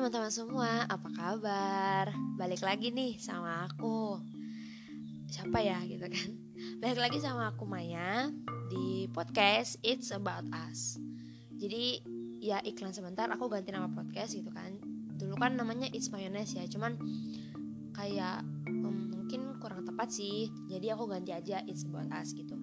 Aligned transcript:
teman-teman 0.00 0.32
semua, 0.32 0.88
apa 0.88 1.12
kabar? 1.12 2.08
Balik 2.40 2.64
lagi 2.64 2.88
nih 2.88 3.20
sama 3.20 3.68
aku. 3.68 4.16
Siapa 5.28 5.60
ya 5.60 5.76
gitu 5.84 6.08
kan? 6.08 6.40
Balik 6.80 7.04
lagi 7.04 7.20
sama 7.20 7.52
aku 7.52 7.68
Maya 7.68 8.32
Di 8.72 9.12
podcast 9.12 9.76
It's 9.84 10.08
About 10.08 10.48
Us. 10.56 10.96
Jadi 11.52 12.00
ya 12.40 12.64
iklan 12.64 12.96
sebentar 12.96 13.28
aku 13.28 13.52
ganti 13.52 13.76
nama 13.76 13.92
podcast 13.92 14.32
gitu 14.32 14.48
kan. 14.48 14.80
Dulu 15.20 15.36
kan 15.36 15.60
namanya 15.60 15.92
It's 15.92 16.08
Mayonnaise 16.08 16.56
ya 16.56 16.64
Cuman 16.64 16.96
kayak 17.92 18.40
um, 18.72 19.12
mungkin 19.12 19.60
kurang 19.60 19.84
tepat 19.84 20.16
sih. 20.16 20.48
Jadi 20.72 20.88
aku 20.96 21.12
ganti 21.12 21.36
aja 21.36 21.60
It's 21.68 21.84
About 21.84 22.08
Us 22.08 22.32
gitu. 22.32 22.56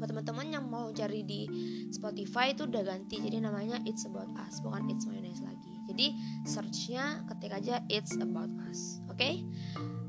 Buat 0.00 0.08
teman-teman 0.08 0.48
yang 0.48 0.64
mau 0.72 0.88
cari 0.88 1.20
di 1.20 1.44
Spotify 1.92 2.56
itu 2.56 2.64
udah 2.64 2.80
ganti 2.80 3.20
jadi 3.20 3.44
namanya 3.44 3.76
It's 3.84 4.08
About 4.08 4.32
Us 4.40 4.64
bukan 4.64 4.88
It's 4.88 5.04
Mayonnaise 5.04 5.44
lagi 5.44 5.53
jadi 5.94 6.10
searchnya 6.42 7.22
ketik 7.30 7.54
aja 7.54 7.78
It's 7.86 8.18
About 8.18 8.50
Us 8.66 8.98
oke 9.06 9.14
okay? 9.14 9.46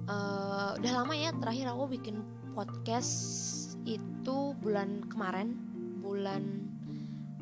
uh, 0.09 0.73
eh, 0.73 0.81
udah 0.81 0.91
lama 0.97 1.13
ya 1.13 1.29
terakhir 1.37 1.69
aku 1.69 1.93
bikin 1.93 2.25
podcast 2.57 3.13
itu 3.85 4.57
bulan 4.57 5.05
kemarin 5.13 5.53
bulan 6.01 6.65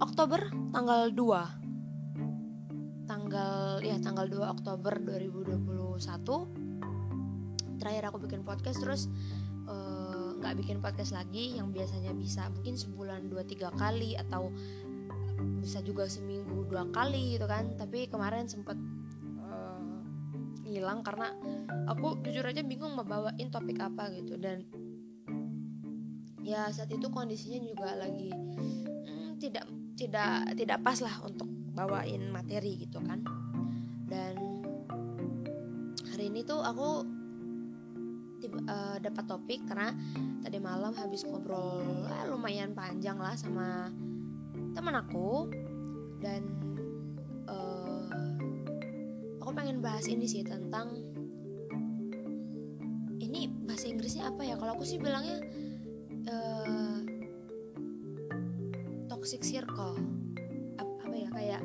Oktober 0.04 0.44
tanggal 0.76 1.08
2 1.16 3.08
tanggal 3.08 3.80
ya 3.80 3.96
tanggal 4.04 4.28
2 4.28 4.60
Oktober 4.60 5.00
2021 5.00 7.80
terakhir 7.80 8.12
aku 8.12 8.28
bikin 8.28 8.44
podcast 8.44 8.84
terus 8.84 9.08
nggak 10.44 10.70
bikin 10.70 10.84
podcast 10.84 11.16
lagi 11.16 11.56
yang 11.56 11.72
biasanya 11.72 12.12
bisa 12.12 12.52
mungkin 12.52 12.76
sebulan 12.76 13.32
dua 13.32 13.48
tiga 13.48 13.72
kali 13.80 14.20
atau 14.20 14.52
bisa 15.62 15.80
juga 15.84 16.08
seminggu 16.08 16.68
dua 16.68 16.88
kali 16.92 17.38
gitu 17.38 17.46
kan. 17.48 17.76
Tapi 17.76 18.08
kemarin 18.08 18.48
sempet 18.48 18.76
uh, 19.40 19.80
hilang 20.66 21.04
karena 21.04 21.32
aku 21.88 22.20
jujur 22.24 22.44
aja 22.44 22.64
bingung 22.64 22.96
mau 22.96 23.08
bawain 23.08 23.48
topik 23.52 23.80
apa 23.80 24.12
gitu. 24.16 24.40
Dan 24.40 24.68
ya 26.44 26.68
saat 26.72 26.92
itu 26.92 27.08
kondisinya 27.08 27.64
juga 27.64 27.96
lagi 27.96 28.28
hmm, 28.28 29.40
tidak 29.40 29.64
tidak 29.96 30.52
tidak 30.60 30.80
pas 30.84 31.00
lah 31.00 31.16
untuk 31.24 31.48
bawain 31.74 32.30
materi 32.30 32.84
gitu 32.84 33.00
kan. 33.04 33.24
Dan 34.08 34.36
hari 36.14 36.30
ini 36.30 36.46
tuh 36.46 36.62
aku 36.62 37.08
uh, 38.68 38.98
dapat 39.00 39.24
topik 39.26 39.62
karena 39.66 39.96
tadi 40.44 40.60
malam 40.60 40.94
habis 40.94 41.24
ngobrol 41.24 42.06
eh, 42.06 42.26
lumayan 42.28 42.76
panjang 42.76 43.18
lah 43.18 43.34
sama 43.34 43.90
teman 44.74 44.98
aku 44.98 45.48
dan 46.20 46.42
uh, 47.46 48.10
aku 49.40 49.52
pengen 49.54 49.80
bahas 49.80 50.10
ini 50.10 50.26
sih 50.26 50.42
tentang 50.42 50.98
ini 53.22 53.50
bahasa 53.66 53.90
Inggrisnya 53.90 54.30
apa 54.30 54.42
ya? 54.46 54.58
Kalau 54.58 54.76
aku 54.76 54.86
sih 54.86 54.98
bilangnya 54.98 55.40
uh, 56.30 57.00
toxic 59.08 59.46
circle. 59.46 59.96
Apa, 60.78 61.14
ya? 61.14 61.30
Kayak 61.30 61.62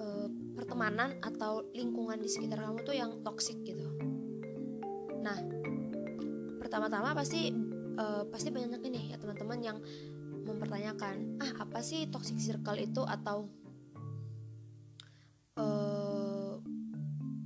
uh, 0.00 0.26
pertemanan 0.56 1.20
atau 1.20 1.68
lingkungan 1.76 2.18
di 2.18 2.28
sekitar 2.32 2.64
kamu 2.64 2.80
tuh 2.82 2.96
yang 2.96 3.20
toxic 3.20 3.60
gitu. 3.62 3.86
Nah 5.20 5.38
pertama-tama 6.58 7.14
pasti 7.14 7.52
uh, 8.00 8.24
pasti 8.28 8.48
banyak 8.50 8.80
nih 8.82 9.14
ya 9.14 9.16
teman-teman 9.20 9.58
yang 9.62 9.78
mempertanyakan 10.46 11.42
ah 11.42 11.66
apa 11.66 11.82
sih 11.82 12.06
toxic 12.08 12.38
circle 12.38 12.78
itu? 12.78 13.02
Atau 13.02 13.50
uh, 15.58 16.62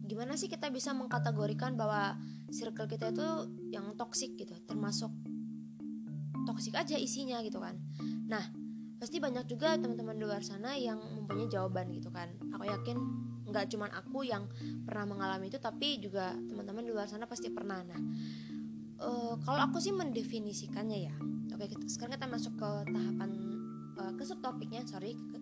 gimana 0.05 0.37
sih 0.37 0.53
kita 0.53 0.69
bisa 0.69 0.93
mengkategorikan 0.93 1.75
bahwa 1.81 2.21
circle 2.50 2.91
kita 2.91 3.15
itu 3.15 3.28
yang 3.71 3.94
toxic 3.94 4.34
gitu 4.34 4.53
termasuk 4.66 5.09
toxic 6.44 6.75
aja 6.77 6.99
isinya 6.99 7.41
gitu 7.41 7.62
kan. 7.62 7.78
Nah 8.28 8.43
pasti 9.00 9.16
banyak 9.16 9.49
juga 9.49 9.81
teman-teman 9.81 10.19
di 10.21 10.25
luar 10.28 10.44
sana 10.44 10.77
yang 10.77 11.00
mempunyai 11.00 11.49
jawaban 11.49 11.89
gitu 11.94 12.12
kan. 12.12 12.28
Aku 12.53 12.69
yakin 12.69 12.97
nggak 13.50 13.66
cuman 13.72 13.91
aku 13.97 14.22
yang 14.28 14.47
pernah 14.87 15.09
mengalami 15.09 15.50
itu 15.50 15.59
tapi 15.59 15.99
juga 15.99 16.37
teman-teman 16.37 16.84
di 16.84 16.93
luar 16.93 17.09
sana 17.09 17.25
pasti 17.25 17.49
pernah. 17.49 17.81
Nah 17.81 18.00
uh, 19.00 19.34
kalau 19.41 19.60
aku 19.71 19.81
sih 19.81 19.94
mendefinisikannya 19.94 20.99
ya 21.06 21.15
oke 21.55 21.66
kita, 21.66 21.84
sekarang 21.87 22.16
kita 22.19 22.28
masuk 22.28 22.55
ke 22.56 22.71
tahapan 22.91 23.31
uh, 23.99 24.12
ke 24.15 24.22
subtopiknya 24.25 24.83
sorry. 24.87 25.15
Ke, 25.16 25.38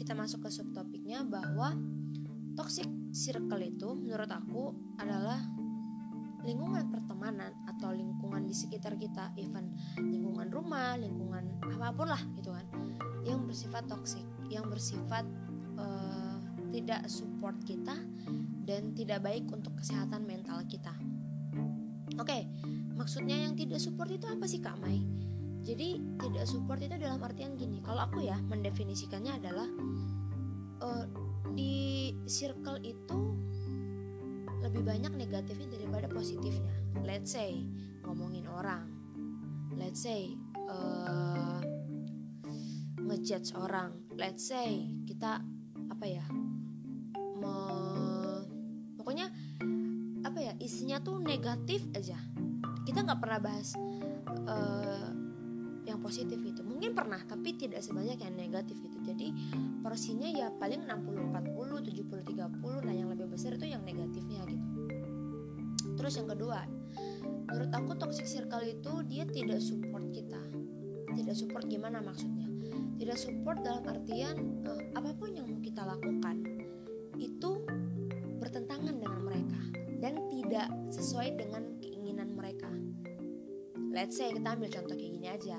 kita 0.00 0.16
masuk 0.16 0.48
ke 0.48 0.50
subtopiknya 0.52 1.20
bahwa 1.24 1.76
toxic 2.56 2.88
circle 3.12 3.60
itu 3.60 3.92
menurut 3.92 4.30
aku 4.30 4.72
adalah 4.96 5.40
lingkungan 6.40 6.88
pertemanan 6.88 7.52
atau 7.68 7.92
lingkungan 7.92 8.48
di 8.48 8.56
sekitar 8.56 8.96
kita. 8.96 9.32
Even 9.36 9.76
lingkungan 10.00 10.48
rumah 10.48 10.96
lingkungan 10.96 11.60
apa 11.60 11.92
pun 11.92 12.08
lah 12.08 12.22
gitu 12.40 12.52
kan. 12.56 12.66
Yang 13.24 13.40
bersifat 13.52 13.84
toxic 13.88 14.24
yang 14.48 14.66
bersifat 14.66 15.28
uh, 15.76 16.40
tidak 16.72 17.04
support 17.10 17.58
kita 17.66 17.98
dan 18.64 18.94
tidak 18.94 19.20
baik 19.20 19.44
untuk 19.50 19.74
kesehatan 19.76 20.24
mental 20.24 20.62
kita. 20.66 20.94
Oke 22.18 22.26
okay, 22.26 22.42
maksudnya 22.96 23.36
yang 23.36 23.54
tidak 23.54 23.80
support 23.80 24.10
itu 24.10 24.26
apa 24.26 24.44
sih 24.44 24.60
Kak 24.60 24.76
Mai? 24.80 25.00
Jadi 25.60 26.00
tidak 26.16 26.44
support 26.48 26.80
itu 26.80 26.96
dalam 26.96 27.20
artian 27.20 27.54
gini. 27.54 27.84
Kalau 27.84 28.08
aku 28.08 28.24
ya 28.24 28.36
mendefinisikannya 28.48 29.32
adalah 29.36 29.68
uh, 30.80 31.04
di 31.52 32.10
circle 32.24 32.80
itu 32.80 33.20
lebih 34.60 34.82
banyak 34.84 35.12
negatifnya 35.16 35.68
daripada 35.76 36.08
positifnya. 36.08 36.72
Let's 37.04 37.32
say 37.32 37.64
ngomongin 38.04 38.48
orang, 38.48 38.88
let's 39.76 40.04
say 40.04 40.32
uh, 40.68 41.60
ngejudge 42.96 43.52
orang, 43.56 43.96
let's 44.16 44.48
say 44.48 44.88
kita 45.04 45.44
apa 45.90 46.06
ya, 46.08 46.24
me, 47.36 47.54
pokoknya 48.96 49.28
apa 50.24 50.38
ya 50.40 50.52
isinya 50.60 51.00
tuh 51.00 51.18
negatif 51.18 51.82
aja 51.96 52.20
kita 52.84 53.04
nggak 53.04 53.20
pernah 53.20 53.40
bahas 53.40 53.72
uh, 54.48 55.19
yang 55.88 55.98
positif 56.00 56.36
itu 56.44 56.60
mungkin 56.60 56.92
pernah 56.92 57.20
tapi 57.24 57.56
tidak 57.56 57.80
sebanyak 57.80 58.20
yang 58.20 58.34
negatif 58.36 58.76
gitu. 58.80 58.98
Jadi 59.04 59.32
porsinya 59.80 60.28
ya 60.28 60.52
paling 60.52 60.84
60 60.84 61.32
40 61.56 61.88
70 61.88 62.36
30 62.36 62.86
nah 62.86 62.94
yang 62.94 63.08
lebih 63.08 63.26
besar 63.32 63.56
itu 63.56 63.66
yang 63.68 63.82
negatifnya 63.84 64.44
gitu. 64.48 64.66
Terus 65.96 66.12
yang 66.20 66.28
kedua 66.28 66.64
menurut 67.50 67.72
aku 67.74 67.92
toxic 67.98 68.26
circle 68.28 68.62
itu 68.62 68.92
dia 69.08 69.24
tidak 69.26 69.60
support 69.60 70.04
kita. 70.12 70.40
Tidak 71.10 71.34
support 71.34 71.66
gimana 71.66 71.98
maksudnya? 71.98 72.46
Tidak 73.00 73.18
support 73.18 73.64
dalam 73.64 73.82
artian 73.88 74.62
uh, 74.68 74.82
apa 74.94 75.10
pun 75.16 75.34
yang 75.34 75.48
mau 75.48 75.58
kita 75.58 75.82
lakukan 75.82 76.44
itu 77.18 77.60
bertentangan 78.40 78.96
dengan 78.96 79.20
mereka 79.20 79.60
dan 80.00 80.16
tidak 80.32 80.68
sesuai 80.88 81.36
dengan 81.36 81.79
let's 83.90 84.16
say 84.16 84.30
kita 84.30 84.54
ambil 84.54 84.70
contoh 84.70 84.94
kayak 84.94 85.12
gini 85.18 85.28
aja. 85.28 85.58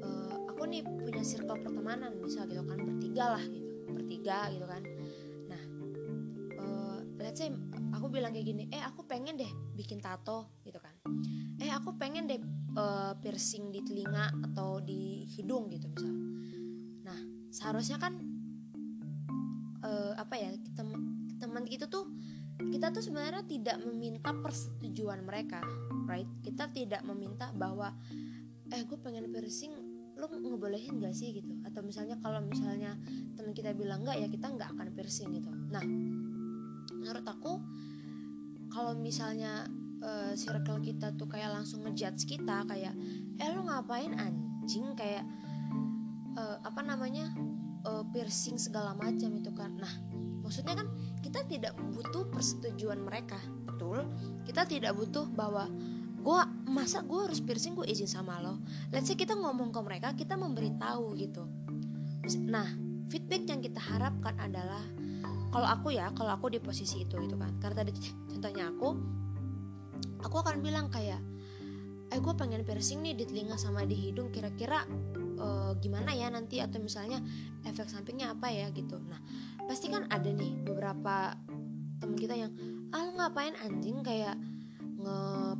Uh, 0.00 0.48
aku 0.48 0.64
nih 0.68 0.82
punya 0.84 1.22
circle 1.24 1.60
pertemanan 1.60 2.16
misal 2.20 2.48
gitu 2.48 2.64
kan 2.64 2.80
bertiga 2.80 3.36
lah 3.36 3.44
gitu 3.44 3.70
bertiga 3.92 4.38
gitu 4.50 4.66
kan. 4.66 4.82
Nah 5.48 5.62
uh, 6.58 6.98
let's 7.20 7.38
say 7.40 7.52
aku 7.92 8.08
bilang 8.08 8.32
kayak 8.32 8.48
gini 8.48 8.64
eh 8.72 8.80
aku 8.80 9.04
pengen 9.04 9.36
deh 9.36 9.52
bikin 9.76 10.00
tato 10.00 10.60
gitu 10.64 10.80
kan. 10.80 10.96
Eh 11.60 11.70
aku 11.70 11.94
pengen 12.00 12.24
deh 12.26 12.40
uh, 12.76 13.12
piercing 13.20 13.70
di 13.70 13.84
telinga 13.84 14.32
atau 14.50 14.80
di 14.80 15.28
hidung 15.36 15.68
gitu 15.68 15.86
misal. 15.92 16.14
Nah 17.04 17.18
seharusnya 17.52 18.00
kan 18.00 18.16
uh, 19.84 20.12
apa 20.16 20.34
ya 20.40 20.50
teman 21.44 21.68
gitu 21.68 21.84
tuh 21.92 22.08
kita 22.56 22.88
tuh 22.88 23.04
sebenarnya 23.04 23.44
tidak 23.44 23.76
meminta 23.84 24.32
persetujuan 24.32 25.20
mereka 25.28 25.60
right 26.04 26.28
kita 26.44 26.70
tidak 26.72 27.02
meminta 27.04 27.50
bahwa 27.56 27.92
eh 28.72 28.82
gue 28.84 28.98
pengen 29.00 29.28
piercing 29.28 29.72
lo 30.14 30.30
ngebolehin 30.30 31.02
gak 31.02 31.14
sih? 31.14 31.34
gitu. 31.42 31.58
Atau 31.66 31.82
misalnya 31.82 32.14
kalau 32.22 32.38
misalnya 32.38 32.94
teman 33.34 33.50
kita 33.50 33.74
bilang 33.74 34.06
enggak 34.06 34.22
ya 34.22 34.28
kita 34.30 34.46
nggak 34.46 34.70
akan 34.74 34.88
piercing 34.94 35.34
gitu. 35.34 35.50
Nah 35.50 35.82
menurut 36.94 37.26
aku 37.26 37.58
kalau 38.70 38.94
misalnya 38.94 39.66
uh, 40.02 40.32
circle 40.38 40.82
kita 40.82 41.14
tuh 41.18 41.26
kayak 41.26 41.50
langsung 41.50 41.82
ngejudge 41.86 42.26
kita 42.30 42.62
kayak 42.66 42.94
eh 43.42 43.48
lo 43.50 43.66
ngapain 43.66 44.14
anjing? 44.14 44.94
Kayak 44.94 45.26
uh, 46.38 46.62
apa 46.62 46.80
namanya 46.86 47.34
uh, 47.82 48.06
piercing 48.14 48.56
segala 48.56 48.94
macam 48.94 49.34
itu 49.34 49.50
kan. 49.50 49.74
Nah 49.74 49.92
maksudnya 50.46 50.78
kan 50.78 50.88
kita 51.26 51.42
tidak 51.50 51.74
butuh 51.90 52.28
persetujuan 52.30 53.02
mereka 53.02 53.40
betul 53.74 54.06
kita 54.46 54.62
tidak 54.70 54.94
butuh 54.94 55.26
bahwa 55.34 55.66
gue 56.24 56.40
masa 56.72 57.04
gue 57.04 57.20
harus 57.20 57.44
piercing 57.44 57.76
gue 57.76 57.84
izin 57.84 58.08
sama 58.08 58.40
lo. 58.40 58.56
Let's 58.88 59.12
say 59.12 59.16
kita 59.16 59.36
ngomong 59.36 59.68
ke 59.68 59.80
mereka 59.84 60.16
kita 60.16 60.40
memberitahu 60.40 61.12
gitu. 61.20 61.44
Nah 62.48 62.64
feedback 63.12 63.44
yang 63.44 63.60
kita 63.60 63.76
harapkan 63.76 64.32
adalah 64.40 64.80
kalau 65.52 65.68
aku 65.68 65.92
ya 65.92 66.08
kalau 66.16 66.32
aku 66.32 66.48
di 66.48 66.64
posisi 66.64 67.04
itu 67.04 67.20
gitu 67.20 67.36
kan. 67.36 67.52
Karena 67.60 67.84
tadi 67.84 67.92
contohnya 68.32 68.72
aku 68.72 68.88
aku 70.24 70.36
akan 70.40 70.64
bilang 70.64 70.88
kayak 70.88 71.20
eh 72.08 72.18
gue 72.20 72.34
pengen 72.40 72.64
piercing 72.64 73.04
nih 73.04 73.12
di 73.12 73.28
telinga 73.28 73.60
sama 73.60 73.84
di 73.84 73.92
hidung 73.92 74.32
kira-kira 74.32 74.88
uh, 75.36 75.76
gimana 75.76 76.16
ya 76.16 76.32
nanti? 76.32 76.64
Atau 76.64 76.80
misalnya 76.80 77.20
efek 77.68 77.92
sampingnya 77.92 78.32
apa 78.32 78.48
ya? 78.48 78.72
gitu. 78.72 78.96
Nah 78.96 79.20
pasti 79.68 79.92
kan 79.92 80.08
ada 80.08 80.32
nih 80.32 80.56
beberapa 80.64 81.36
temen 82.00 82.16
kita 82.16 82.32
yang 82.32 82.52
ah 82.94 83.06
ngapain 83.18 83.54
anjing? 83.58 84.00
Kayak 84.06 84.38
nge 85.02 85.18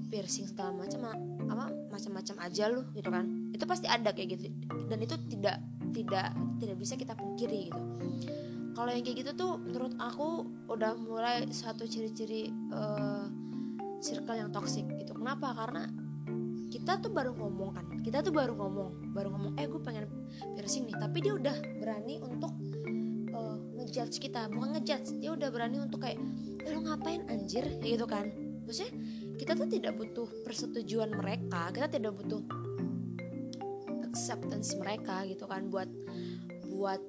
piercing 0.08 0.46
segala 0.46 0.72
macam 0.72 1.10
apa 1.50 1.66
macam-macam 1.90 2.36
aja 2.46 2.64
lu 2.70 2.86
gitu 2.94 3.10
kan? 3.10 3.26
Itu 3.50 3.66
pasti 3.66 3.90
ada 3.90 4.14
kayak 4.14 4.38
gitu. 4.38 4.54
Dan 4.86 5.02
itu 5.02 5.18
tidak 5.28 5.58
tidak 5.90 6.32
tidak 6.62 6.76
bisa 6.78 6.94
kita 6.94 7.12
pungkiri 7.18 7.68
gitu. 7.68 7.82
Kalau 8.74 8.90
yang 8.90 9.06
kayak 9.06 9.18
gitu 9.22 9.30
tuh 9.38 9.52
menurut 9.58 9.94
aku 10.02 10.46
udah 10.66 10.98
mulai 10.98 11.46
satu 11.50 11.86
ciri-ciri 11.86 12.50
uh, 12.74 13.30
circle 14.02 14.34
yang 14.34 14.50
toxic 14.50 14.82
gitu. 14.98 15.14
Kenapa? 15.14 15.54
Karena 15.54 15.86
kita 16.74 16.98
tuh 16.98 17.14
baru 17.14 17.38
ngomong 17.38 17.70
kan? 17.78 17.86
Kita 18.02 18.18
tuh 18.26 18.34
baru 18.34 18.58
ngomong 18.58 19.14
baru 19.14 19.30
ngomong 19.30 19.52
eh 19.62 19.70
gue 19.70 19.78
pengen 19.78 20.10
piercing 20.58 20.90
nih. 20.90 20.98
Tapi 20.98 21.22
dia 21.22 21.32
udah 21.38 21.56
berani 21.78 22.18
untuk 22.18 22.50
uh, 23.30 23.56
ngejudge 23.78 24.18
kita 24.18 24.50
bukan 24.50 24.74
ngejudge 24.74 25.22
dia 25.22 25.30
udah 25.30 25.48
berani 25.54 25.78
untuk 25.78 26.02
kayak 26.02 26.18
lo 26.72 26.80
ngapain 26.86 27.26
anjir? 27.28 27.66
Gitu 27.82 28.06
kan. 28.08 28.32
Maksudnya 28.64 28.92
kita 29.36 29.52
tuh 29.58 29.68
tidak 29.68 29.98
butuh 29.98 30.28
persetujuan 30.46 31.10
mereka 31.12 31.68
kita 31.74 31.90
tidak 31.90 32.12
butuh 32.16 32.40
acceptance 34.06 34.78
mereka 34.78 35.26
gitu 35.26 35.44
kan 35.50 35.68
buat 35.68 35.90
buat 36.70 37.02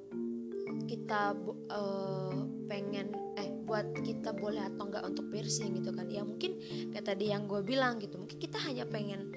kita 0.90 1.38
uh, 1.70 2.36
pengen 2.66 3.14
eh 3.38 3.54
buat 3.66 3.86
kita 4.02 4.34
boleh 4.34 4.66
atau 4.74 4.90
enggak 4.90 5.06
untuk 5.06 5.30
piercing 5.30 5.78
gitu 5.78 5.94
kan. 5.94 6.10
Ya 6.10 6.26
mungkin 6.26 6.58
kayak 6.90 7.06
tadi 7.06 7.30
yang 7.30 7.46
gue 7.46 7.62
bilang 7.62 8.02
gitu 8.02 8.18
mungkin 8.18 8.38
kita 8.38 8.58
hanya 8.58 8.82
pengen 8.86 9.30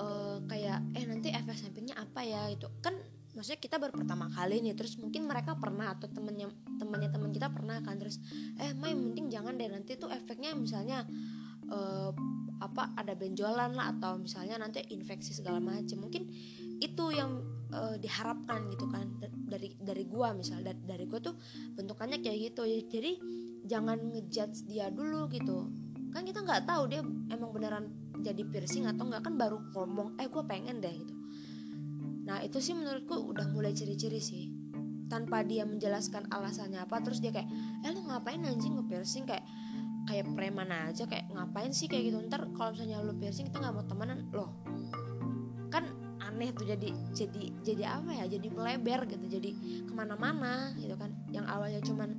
uh, 0.00 0.40
kayak 0.48 0.80
eh 0.96 1.04
nanti 1.04 1.28
efek 1.32 1.56
sampingnya 1.56 2.00
apa 2.00 2.24
ya? 2.24 2.48
Itu 2.48 2.72
kan 2.80 2.96
maksudnya 3.42 3.58
kita 3.58 3.82
baru 3.82 3.90
pertama 3.98 4.30
kali 4.30 4.62
nih 4.62 4.78
terus 4.78 4.94
mungkin 5.02 5.26
mereka 5.26 5.58
pernah 5.58 5.98
atau 5.98 6.06
temennya 6.06 6.46
temennya 6.78 7.10
teman 7.10 7.34
kita 7.34 7.50
pernah 7.50 7.82
kan 7.82 7.98
terus 7.98 8.22
eh 8.54 8.70
main 8.78 8.94
penting 8.94 9.34
jangan 9.34 9.58
deh 9.58 9.66
nanti 9.66 9.98
tuh 9.98 10.14
efeknya 10.14 10.54
misalnya 10.54 11.02
uh, 11.66 12.14
apa 12.62 12.94
ada 12.94 13.18
benjolan 13.18 13.74
lah 13.74 13.98
atau 13.98 14.22
misalnya 14.22 14.62
nanti 14.62 14.78
infeksi 14.94 15.34
segala 15.34 15.58
macam 15.58 16.06
mungkin 16.06 16.30
itu 16.78 17.04
yang 17.10 17.42
uh, 17.74 17.98
diharapkan 17.98 18.70
gitu 18.70 18.86
kan 18.86 19.10
dari 19.26 19.74
dari 19.74 20.06
gua 20.06 20.30
misal 20.38 20.62
dari, 20.62 20.78
dari 20.86 21.10
gua 21.10 21.18
tuh 21.18 21.34
bentukannya 21.74 22.22
kayak 22.22 22.54
gitu. 22.54 22.62
Jadi 22.62 23.18
jangan 23.66 23.98
ngejudge 24.14 24.70
dia 24.70 24.86
dulu 24.86 25.26
gitu. 25.34 25.66
Kan 26.14 26.22
kita 26.22 26.46
nggak 26.46 26.62
tahu 26.70 26.86
dia 26.86 27.02
emang 27.34 27.50
beneran 27.50 27.90
jadi 28.22 28.46
piercing 28.46 28.86
atau 28.86 29.02
nggak 29.02 29.26
kan 29.26 29.34
baru 29.34 29.58
ngomong 29.74 30.14
eh 30.22 30.30
gua 30.30 30.46
pengen 30.46 30.78
deh 30.78 30.94
gitu 30.94 31.21
nah 32.22 32.38
itu 32.42 32.62
sih 32.62 32.74
menurutku 32.74 33.18
udah 33.18 33.50
mulai 33.50 33.74
ciri-ciri 33.74 34.22
sih. 34.22 34.44
Tanpa 35.10 35.44
dia 35.44 35.68
menjelaskan 35.68 36.32
alasannya 36.32 36.80
apa 36.80 37.04
terus 37.04 37.20
dia 37.20 37.28
kayak 37.34 37.50
eh 37.84 37.90
lu 37.92 38.00
ngapain 38.08 38.40
anjing? 38.40 38.80
Nge 38.80 38.84
piercing 38.88 39.24
kayak 39.28 39.44
kayak 40.08 40.26
preman 40.32 40.72
aja 40.72 41.04
kayak 41.04 41.28
ngapain 41.34 41.68
sih 41.74 41.90
kayak 41.90 42.08
gitu? 42.08 42.18
Ntar 42.24 42.48
kalau 42.56 42.72
misalnya 42.72 43.04
lu 43.04 43.12
piercing 43.20 43.52
kita 43.52 43.60
nggak 43.60 43.74
mau 43.76 43.84
temenan. 43.84 44.24
Loh 44.32 44.50
kan 45.68 45.88
aneh 46.20 46.52
tuh 46.56 46.64
jadi 46.64 46.88
jadi 47.12 47.42
jadi 47.60 47.82
apa 48.00 48.10
ya? 48.22 48.24
Jadi 48.24 48.48
melebar 48.48 49.04
gitu 49.04 49.26
jadi 49.28 49.50
ke 49.84 49.92
mana-mana 49.92 50.72
gitu 50.80 50.96
kan. 50.96 51.12
Yang 51.28 51.46
awalnya 51.50 51.80
cuman 51.84 52.10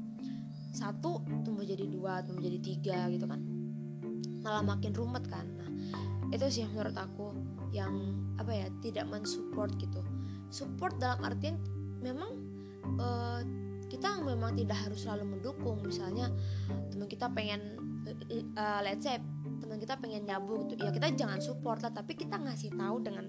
satu 0.74 1.22
tumbuh 1.46 1.66
jadi 1.66 1.86
dua 1.90 2.22
tumbuh 2.22 2.46
jadi 2.46 2.60
tiga 2.62 3.10
gitu 3.10 3.26
kan. 3.26 3.42
Malah 4.46 4.62
makin 4.62 4.94
rumet 4.94 5.26
kan. 5.26 5.50
Nah 5.58 5.70
itu 6.30 6.46
sih 6.50 6.66
menurut 6.70 6.94
aku 6.98 7.34
yang 7.74 8.14
apa 8.38 8.54
ya 8.54 8.68
tidak 8.86 9.10
mensupport 9.10 9.74
gitu. 9.82 10.00
Support 10.54 11.02
dalam 11.02 11.26
artian 11.26 11.58
memang 12.00 12.38
uh, 13.02 13.42
kita 13.90 14.22
memang 14.22 14.54
tidak 14.54 14.78
harus 14.86 15.04
selalu 15.04 15.38
mendukung. 15.38 15.82
Misalnya 15.82 16.30
teman 16.94 17.10
kita 17.10 17.28
pengen 17.34 17.82
uh, 18.54 18.80
let's 18.86 19.04
say 19.04 19.18
teman 19.58 19.82
kita 19.82 19.98
pengen 19.98 20.30
nyabu 20.30 20.70
gitu 20.70 20.86
ya 20.86 20.92
kita 20.94 21.10
jangan 21.18 21.40
support 21.42 21.82
lah 21.82 21.90
tapi 21.90 22.14
kita 22.14 22.36
ngasih 22.36 22.76
tahu 22.78 23.02
dengan 23.02 23.26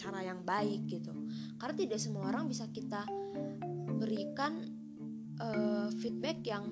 cara 0.00 0.24
yang 0.24 0.40
baik 0.42 0.88
gitu. 0.88 1.12
Karena 1.60 1.76
tidak 1.76 2.00
semua 2.00 2.32
orang 2.32 2.48
bisa 2.48 2.64
kita 2.72 3.04
berikan 4.00 4.66
uh, 5.38 5.92
feedback 6.00 6.42
yang 6.42 6.64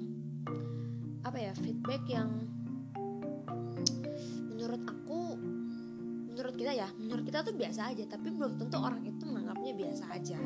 apa 1.21 1.37
ya 1.37 1.53
feedback 1.53 2.01
yang 2.09 2.49
menurut 4.49 4.81
aku 4.89 5.00
kita 6.61 6.77
ya 6.77 6.89
menurut 7.01 7.25
kita 7.25 7.41
tuh 7.41 7.57
biasa 7.57 7.89
aja 7.89 8.05
tapi 8.05 8.29
belum 8.37 8.61
tentu 8.61 8.77
orang 8.77 9.01
itu 9.09 9.25
menganggapnya 9.25 9.73
biasa 9.81 10.05
aja. 10.13 10.37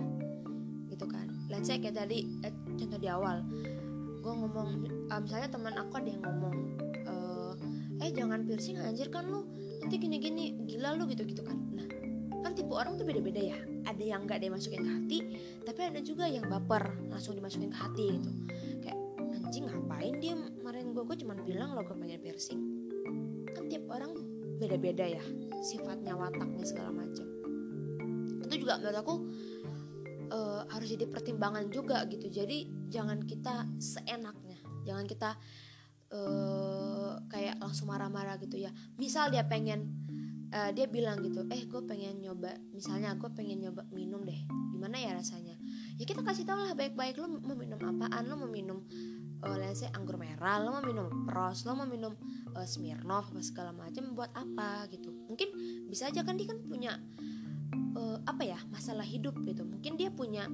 Gitu 0.87 1.05
kan. 1.11 1.26
Let's 1.50 1.66
say 1.66 1.82
kayak 1.82 1.99
tadi 1.99 2.31
eh, 2.46 2.55
contoh 2.78 2.99
di 3.02 3.11
awal. 3.11 3.43
Gue 4.22 4.31
ngomong 4.31 4.69
uh, 5.11 5.19
misalnya 5.19 5.50
teman 5.50 5.75
aku 5.75 5.99
ada 5.99 6.08
yang 6.14 6.22
ngomong 6.22 6.56
uh, 7.11 7.52
eh 7.99 8.14
jangan 8.14 8.46
piercing 8.46 8.78
anjir 8.78 9.11
kan 9.11 9.26
lu 9.26 9.43
nanti 9.82 9.99
gini-gini 9.99 10.55
gila 10.70 10.94
lu 10.94 11.11
gitu-gitu 11.11 11.43
kan. 11.43 11.58
Nah 11.75 11.90
kan 12.46 12.55
tipe 12.55 12.70
orang 12.70 12.94
tuh 12.94 13.02
beda-beda 13.02 13.43
ya. 13.43 13.58
Ada 13.84 14.05
yang 14.14 14.31
nggak 14.31 14.38
dia 14.38 14.55
masukin 14.55 14.87
ke 14.87 14.90
hati 14.94 15.19
tapi 15.66 15.81
ada 15.82 15.99
juga 15.99 16.31
yang 16.31 16.46
baper 16.46 16.94
langsung 17.11 17.34
dimasukin 17.34 17.75
ke 17.75 17.78
hati 17.82 18.06
gitu. 18.22 18.31
Kayak 18.87 18.99
anjing 19.50 19.66
ngapain 19.66 20.14
dia? 20.22 20.38
Kemarin 20.62 20.94
gue 20.94 21.02
gue 21.02 21.16
cuma 21.26 21.34
bilang 21.43 21.75
lo 21.75 21.82
gue 21.82 21.96
pengen 21.99 22.22
piercing. 22.22 22.62
Kan 23.50 23.66
tiap 23.66 23.90
orang 23.90 24.14
beda-beda 24.62 25.05
ya 25.05 25.25
sifatnya 25.64 26.14
wataknya 26.14 26.64
segala 26.69 26.93
macam. 26.93 27.26
Itu 28.44 28.55
juga 28.61 28.76
menurut 28.76 28.99
aku 29.00 29.14
uh, 30.31 30.62
harus 30.69 30.88
jadi 30.93 31.08
pertimbangan 31.08 31.72
juga 31.72 32.05
gitu. 32.06 32.28
Jadi 32.28 32.88
jangan 32.93 33.25
kita 33.25 33.66
seenaknya 33.81 34.61
jangan 34.84 35.08
kita 35.08 35.31
uh, 36.12 37.16
kayak 37.32 37.56
langsung 37.58 37.88
marah-marah 37.88 38.37
gitu 38.38 38.61
ya. 38.61 38.70
Misal 39.00 39.32
dia 39.32 39.49
pengen 39.49 39.88
uh, 40.52 40.70
dia 40.70 40.87
bilang 40.87 41.25
gitu 41.25 41.49
eh 41.49 41.64
gue 41.64 41.82
pengen 41.88 42.20
nyoba 42.20 42.55
misalnya 42.70 43.16
gue 43.16 43.31
pengen 43.32 43.64
nyoba 43.64 43.82
minum 43.90 44.22
deh 44.22 44.38
gimana 44.70 45.00
ya 45.00 45.16
rasanya? 45.16 45.56
Ya 45.96 46.05
kita 46.05 46.20
kasih 46.20 46.44
tau 46.44 46.61
lah 46.61 46.76
baik-baik 46.76 47.16
lo 47.16 47.26
mau 47.40 47.56
minum 47.56 47.80
apaan? 47.80 48.28
Lo 48.28 48.37
mau 48.37 48.50
minum 48.50 48.85
uh, 49.45 49.57
let's 49.61 49.85
say 49.85 49.91
anggur 49.93 50.17
merah 50.17 50.59
lo 50.59 50.81
mau 50.81 50.85
minum 50.85 51.29
pros 51.29 51.69
lo 51.69 51.77
mau 51.77 51.85
minum 51.85 52.17
uh, 52.57 52.67
smirnoff 52.67 53.31
segala 53.45 53.71
macam 53.77 54.17
buat 54.17 54.33
apa 54.33 54.89
gitu. 54.91 55.13
Mungkin 55.29 55.49
bisa 55.93 56.09
aja 56.09 56.25
kan 56.25 56.41
dia 56.41 56.49
kan 56.51 56.59
punya 56.65 56.97
uh, 57.95 58.19
apa 58.25 58.43
ya 58.43 58.59
masalah 58.73 59.05
hidup 59.05 59.37
gitu. 59.45 59.63
Mungkin 59.63 60.01
dia 60.01 60.09
punya 60.09 60.49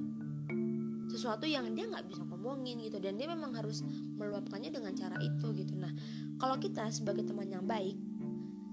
sesuatu 1.11 1.43
yang 1.43 1.67
dia 1.75 1.91
nggak 1.91 2.07
bisa 2.07 2.23
ngomongin 2.23 2.79
gitu 2.79 2.95
dan 3.03 3.19
dia 3.19 3.27
memang 3.27 3.51
harus 3.51 3.83
meluapkannya 4.15 4.71
dengan 4.71 4.95
cara 4.95 5.19
itu 5.19 5.51
gitu. 5.55 5.75
Nah 5.75 5.91
kalau 6.39 6.55
kita 6.59 6.87
sebagai 6.91 7.27
teman 7.27 7.51
yang 7.51 7.67
baik 7.67 7.99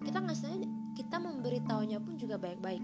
kita 0.07 0.23
ngasihnya 0.23 0.63
kita 0.95 1.19
memberitahunya 1.19 1.99
pun 1.99 2.15
juga 2.15 2.39
baik-baik. 2.39 2.83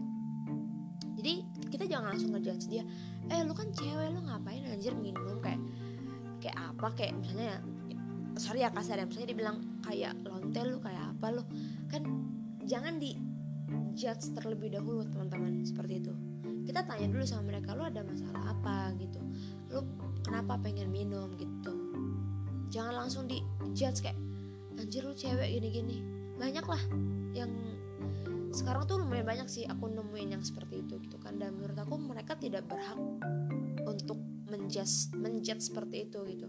Jadi 1.14 1.46
kita 1.70 1.86
jangan 1.86 2.14
langsung 2.14 2.34
ngejudge 2.34 2.66
dia 2.66 2.84
eh 3.30 3.40
lu 3.46 3.54
kan 3.54 3.70
cewek 3.70 4.10
lu 4.10 4.20
ngapain 4.26 4.66
anjir 4.66 4.92
minum? 4.98 5.38
Kayak 5.38 5.62
kayak 6.44 6.60
apa 6.60 6.86
kayak 6.92 7.16
misalnya 7.16 7.64
sorry 8.36 8.60
ya 8.60 8.68
kasar 8.68 9.00
ya 9.00 9.08
misalnya 9.08 9.32
dia 9.32 9.38
bilang 9.40 9.56
kayak 9.80 10.12
lontel 10.28 10.76
lu 10.76 10.78
kayak 10.84 11.16
apa 11.16 11.26
lu. 11.40 11.42
Kan 11.88 12.02
jangan 12.68 13.00
di 13.00 13.16
judge 13.96 14.36
terlebih 14.36 14.76
dahulu 14.76 15.08
teman-teman 15.08 15.64
seperti 15.64 16.04
itu. 16.04 16.12
Kita 16.68 16.84
tanya 16.84 17.08
dulu 17.08 17.24
sama 17.24 17.56
mereka 17.56 17.72
lu 17.72 17.88
ada 17.88 18.04
masalah 18.04 18.52
apa? 18.52 18.92
gitu. 19.00 19.20
Lu 19.72 19.80
kenapa 20.20 20.60
pengen 20.60 20.92
minum? 20.92 21.32
gitu. 21.40 21.72
Jangan 22.68 23.06
langsung 23.06 23.24
di 23.24 23.40
judge 23.72 24.04
kayak 24.04 24.18
anjir 24.76 25.00
lu 25.06 25.16
cewek 25.16 25.48
gini-gini. 25.48 26.04
Banyak 26.36 26.66
lah 26.68 26.82
yang 27.32 27.48
sekarang 28.52 28.86
tuh 28.86 29.02
lumayan 29.02 29.26
banyak 29.26 29.48
sih 29.50 29.64
aku 29.66 29.90
nemuin 29.90 30.38
yang 30.38 30.44
seperti 30.44 30.84
itu 30.84 31.00
gitu 31.00 31.16
kan. 31.22 31.40
Dan 31.40 31.56
menurut 31.56 31.78
aku 31.78 31.96
mereka 31.96 32.36
tidak 32.36 32.66
berhak 32.66 32.98
untuk 33.86 34.33
menjudge 34.54 35.10
menjudge 35.18 35.66
seperti 35.66 36.06
itu 36.06 36.22
gitu. 36.30 36.46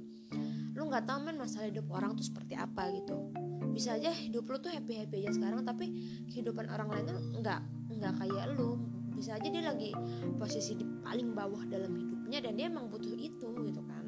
Lu 0.78 0.86
nggak 0.86 1.10
tahu 1.10 1.26
men 1.26 1.42
masalah 1.42 1.74
hidup 1.74 1.90
orang 1.90 2.14
tuh 2.14 2.26
seperti 2.30 2.54
apa 2.54 2.94
gitu. 2.94 3.34
Bisa 3.74 3.98
aja 3.98 4.14
hidup 4.14 4.46
lu 4.46 4.62
tuh 4.62 4.70
happy 4.70 5.02
happy 5.02 5.26
aja 5.26 5.34
sekarang 5.34 5.66
tapi 5.66 5.90
kehidupan 6.30 6.70
orang 6.70 6.94
lain 6.94 7.06
tuh 7.10 7.20
nggak 7.42 7.60
nggak 7.98 8.14
kayak 8.22 8.46
lu. 8.54 8.78
Bisa 9.16 9.40
aja 9.42 9.48
dia 9.48 9.64
lagi 9.66 9.90
posisi 10.38 10.78
di 10.78 10.86
paling 11.02 11.34
bawah 11.34 11.66
dalam 11.66 11.98
hidupnya 11.98 12.46
dan 12.46 12.54
dia 12.60 12.68
emang 12.70 12.92
butuh 12.92 13.16
itu 13.18 13.50
gitu 13.50 13.82
kan. 13.90 14.06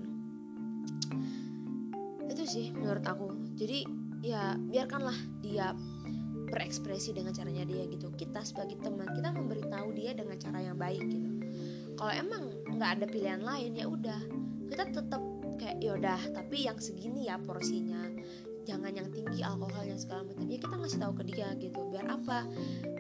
Itu 2.30 2.44
sih 2.46 2.70
menurut 2.76 3.04
aku. 3.08 3.34
Jadi 3.58 3.88
ya 4.22 4.60
biarkanlah 4.60 5.16
dia 5.40 5.72
berekspresi 6.48 7.12
dengan 7.16 7.32
caranya 7.36 7.64
dia 7.68 7.88
gitu. 7.88 8.12
Kita 8.16 8.44
sebagai 8.44 8.80
teman 8.80 9.08
kita 9.12 9.32
memberitahu 9.36 9.96
dia 9.96 10.16
dengan 10.16 10.36
cara 10.40 10.60
yang 10.64 10.76
baik 10.80 11.04
gitu. 11.04 11.30
Kalau 11.98 12.14
emang 12.14 12.44
nggak 12.74 12.90
ada 13.00 13.06
pilihan 13.08 13.42
lain 13.42 13.72
ya 13.78 13.86
udah. 13.88 14.22
Kita 14.68 14.84
tetap 14.92 15.22
kayak 15.58 15.78
yaudah 15.82 16.22
tapi 16.36 16.68
yang 16.68 16.78
segini 16.78 17.28
ya 17.28 17.40
porsinya. 17.40 18.04
Jangan 18.68 18.92
yang 18.92 19.08
tinggi 19.16 19.40
alkoholnya 19.42 19.96
segala 19.96 20.28
macam. 20.28 20.44
Ya 20.52 20.60
kita 20.60 20.76
ngasih 20.76 21.00
tahu 21.00 21.14
ke 21.16 21.24
dia 21.32 21.48
gitu 21.56 21.80
biar 21.88 22.06
apa? 22.12 22.44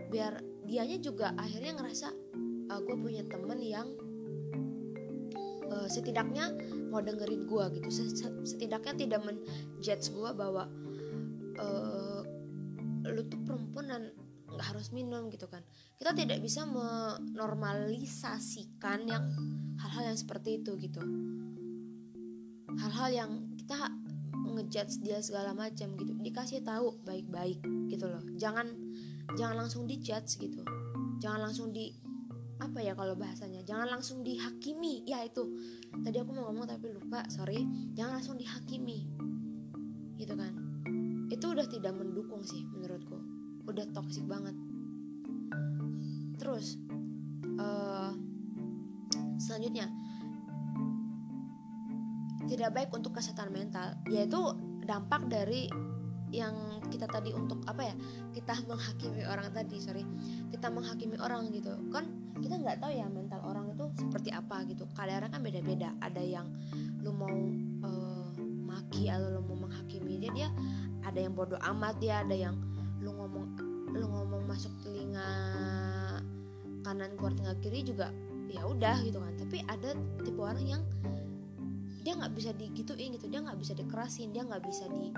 Biar 0.08 0.40
dianya 0.64 0.98
juga 1.00 1.36
akhirnya 1.36 1.76
ngerasa 1.76 2.08
uh, 2.72 2.80
gue 2.84 2.96
punya 2.96 3.24
temen 3.28 3.60
yang 3.60 3.88
uh, 5.68 5.88
setidaknya 5.92 6.56
mau 6.88 7.04
dengerin 7.04 7.44
gue 7.44 7.66
gitu. 7.80 7.90
Setidaknya 8.48 8.94
tidak 8.96 9.22
menjudge 9.28 10.08
gue 10.16 10.30
bahwa 10.32 10.72
uh, 11.60 12.22
lu 13.08 13.22
tuh 13.28 13.40
perempuan 13.44 13.88
dan 13.92 14.04
nggak 14.58 14.74
harus 14.74 14.90
minum 14.90 15.30
gitu 15.30 15.46
kan. 15.46 15.62
Kita 16.02 16.18
tidak 16.18 16.42
bisa 16.42 16.66
menormalisasikan 16.66 19.06
yang 19.06 19.30
hal-hal 19.78 20.10
yang 20.10 20.18
seperti 20.18 20.58
itu 20.58 20.74
gitu. 20.82 20.98
Hal-hal 22.82 23.14
yang 23.14 23.54
kita 23.62 23.94
ngejudge 24.34 25.06
dia 25.06 25.22
segala 25.22 25.54
macam 25.54 25.94
gitu. 25.94 26.18
Dikasih 26.18 26.66
tahu 26.66 26.98
baik-baik 27.06 27.62
gitu 27.94 28.10
loh. 28.10 28.26
Jangan 28.42 28.74
jangan 29.38 29.62
langsung 29.62 29.86
dijudge 29.86 30.42
gitu. 30.42 30.66
Jangan 31.22 31.46
langsung 31.46 31.70
di 31.70 31.94
apa 32.58 32.82
ya 32.82 32.98
kalau 32.98 33.14
bahasanya? 33.14 33.62
Jangan 33.62 33.94
langsung 33.94 34.26
dihakimi. 34.26 35.06
Ya 35.06 35.22
itu. 35.22 35.46
Tadi 36.02 36.18
aku 36.18 36.34
mau 36.34 36.50
ngomong 36.50 36.66
tapi 36.66 36.90
lupa 36.90 37.30
sorry. 37.30 37.62
Jangan 37.94 38.18
langsung 38.18 38.42
dihakimi. 38.42 39.06
Gitu 40.18 40.34
kan. 40.34 40.58
Itu 41.30 41.54
udah 41.54 41.70
tidak 41.70 41.94
mendukung 41.94 42.42
sih 42.42 42.66
udah 43.68 43.86
toksik 43.92 44.24
banget. 44.26 44.56
Terus 46.40 46.80
uh, 47.60 48.16
selanjutnya 49.38 49.92
tidak 52.48 52.72
baik 52.72 52.90
untuk 52.96 53.12
kesehatan 53.20 53.52
mental 53.52 54.00
yaitu 54.08 54.40
dampak 54.88 55.28
dari 55.28 55.68
yang 56.32 56.80
kita 56.88 57.08
tadi 57.08 57.32
untuk 57.36 57.64
apa 57.68 57.92
ya 57.92 57.96
kita 58.32 58.56
menghakimi 58.72 59.24
orang 59.28 59.52
tadi 59.52 59.78
sorry. 59.84 60.04
Kita 60.50 60.72
menghakimi 60.72 61.20
orang 61.20 61.52
gitu. 61.52 61.76
Kan 61.92 62.08
kita 62.40 62.56
nggak 62.58 62.80
tahu 62.80 62.92
ya 62.96 63.08
mental 63.12 63.44
orang 63.44 63.76
itu 63.76 63.86
seperti 64.00 64.32
apa 64.32 64.64
gitu. 64.72 64.88
Kadang 64.96 65.28
kan 65.28 65.44
beda-beda. 65.44 65.92
Ada 66.00 66.24
yang 66.24 66.48
lu 67.04 67.12
mau 67.12 67.38
uh, 67.84 68.32
maki 68.64 69.12
atau 69.12 69.28
lu 69.28 69.42
mau 69.44 69.68
menghakimi 69.68 70.20
dia 70.24 70.32
dia 70.32 70.50
ada 71.08 71.20
yang 71.24 71.34
bodoh 71.36 71.60
amat 71.64 71.96
dia 72.04 72.24
ada 72.24 72.36
yang 72.36 72.56
lu 73.08 73.16
ngomong 73.16 73.48
lu 73.96 74.04
ngomong 74.04 74.44
masuk 74.52 74.70
telinga 74.84 75.24
kanan 76.84 77.16
keluar 77.16 77.32
telinga 77.40 77.56
kiri 77.64 77.80
juga 77.88 78.12
ya 78.52 78.68
udah 78.68 79.00
gitu 79.04 79.24
kan. 79.24 79.34
Tapi 79.40 79.64
ada 79.64 79.96
tipe 80.24 80.40
orang 80.44 80.68
yang 80.68 80.84
dia 82.04 82.16
nggak 82.16 82.36
bisa 82.36 82.52
digituin 82.56 83.16
gitu 83.16 83.28
dia 83.32 83.44
nggak 83.44 83.60
bisa 83.60 83.76
dikerasin 83.76 84.32
dia 84.32 84.44
nggak 84.44 84.64
bisa 84.64 84.88
di 84.88 85.12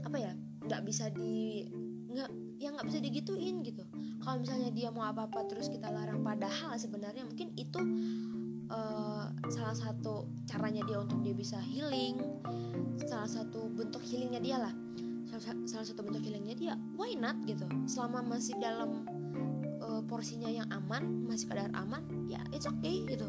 apa 0.00 0.16
ya 0.16 0.32
nggak 0.64 0.82
bisa 0.84 1.12
di 1.12 1.64
nggak 2.12 2.30
yang 2.60 2.76
nggak 2.76 2.88
bisa 2.88 3.00
digituin 3.00 3.64
gitu. 3.64 3.84
Kalau 4.20 4.36
misalnya 4.40 4.68
dia 4.72 4.92
mau 4.92 5.08
apa 5.08 5.24
apa 5.24 5.48
terus 5.48 5.72
kita 5.72 5.88
larang 5.88 6.20
padahal 6.20 6.76
sebenarnya 6.76 7.24
mungkin 7.24 7.52
itu 7.56 7.80
uh, 8.68 9.28
salah 9.48 9.76
satu 9.76 10.28
caranya 10.48 10.84
dia 10.84 11.00
untuk 11.00 11.20
dia 11.24 11.32
bisa 11.36 11.60
healing 11.60 12.16
salah 13.04 13.28
satu 13.28 13.68
bentuk 13.76 14.00
healingnya 14.02 14.40
dia 14.40 14.56
lah 14.56 14.74
salah, 15.26 15.86
satu 15.86 16.02
bentuk 16.06 16.22
healingnya 16.22 16.54
dia 16.54 16.74
why 16.94 17.12
not 17.18 17.36
gitu. 17.44 17.66
Selama 17.90 18.22
masih 18.22 18.54
dalam 18.62 19.04
uh, 19.82 20.02
porsinya 20.06 20.48
yang 20.48 20.66
aman 20.70 21.26
masih 21.26 21.50
kadar 21.50 21.70
aman 21.74 22.02
ya 22.30 22.38
it's 22.54 22.66
okay 22.66 23.02
gitu. 23.04 23.26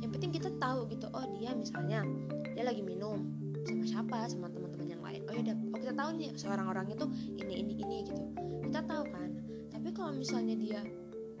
Yang 0.00 0.10
penting 0.18 0.32
kita 0.38 0.50
tahu 0.62 0.86
gitu. 0.90 1.10
Oh 1.10 1.26
dia 1.38 1.52
misalnya 1.52 2.06
dia 2.54 2.64
lagi 2.64 2.80
minum 2.80 3.26
sama 3.64 3.84
siapa 3.84 4.18
sama 4.30 4.46
teman-teman 4.50 4.88
yang 4.88 5.02
lain. 5.02 5.20
Oh 5.26 5.34
ya 5.34 5.54
oh 5.74 5.78
kita 5.78 5.94
tahu 5.94 6.10
nih 6.16 6.30
seorang 6.38 6.66
orang 6.70 6.86
itu 6.90 7.04
ini 7.40 7.54
ini 7.66 7.72
ini 7.82 7.96
gitu. 8.06 8.22
Kita 8.70 8.80
tahu 8.86 9.04
kan. 9.10 9.30
Tapi 9.74 9.88
kalau 9.90 10.12
misalnya 10.14 10.54
dia 10.54 10.80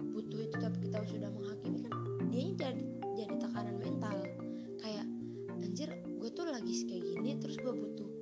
butuh 0.04 0.40
itu 0.42 0.56
tapi 0.58 0.78
kita 0.90 1.00
sudah 1.06 1.30
menghakimi 1.32 1.80
kan 1.86 1.94
dia 2.28 2.42
jadi 2.58 2.82
jadi 3.14 3.34
tekanan 3.38 3.76
mental. 3.78 4.16
Kayak 4.82 5.06
anjir 5.54 5.88
gue 5.94 6.30
tuh 6.34 6.46
lagi 6.48 6.72
kayak 6.86 7.02
gini 7.02 7.30
terus 7.40 7.56
gue 7.60 7.72
butuh 7.72 8.13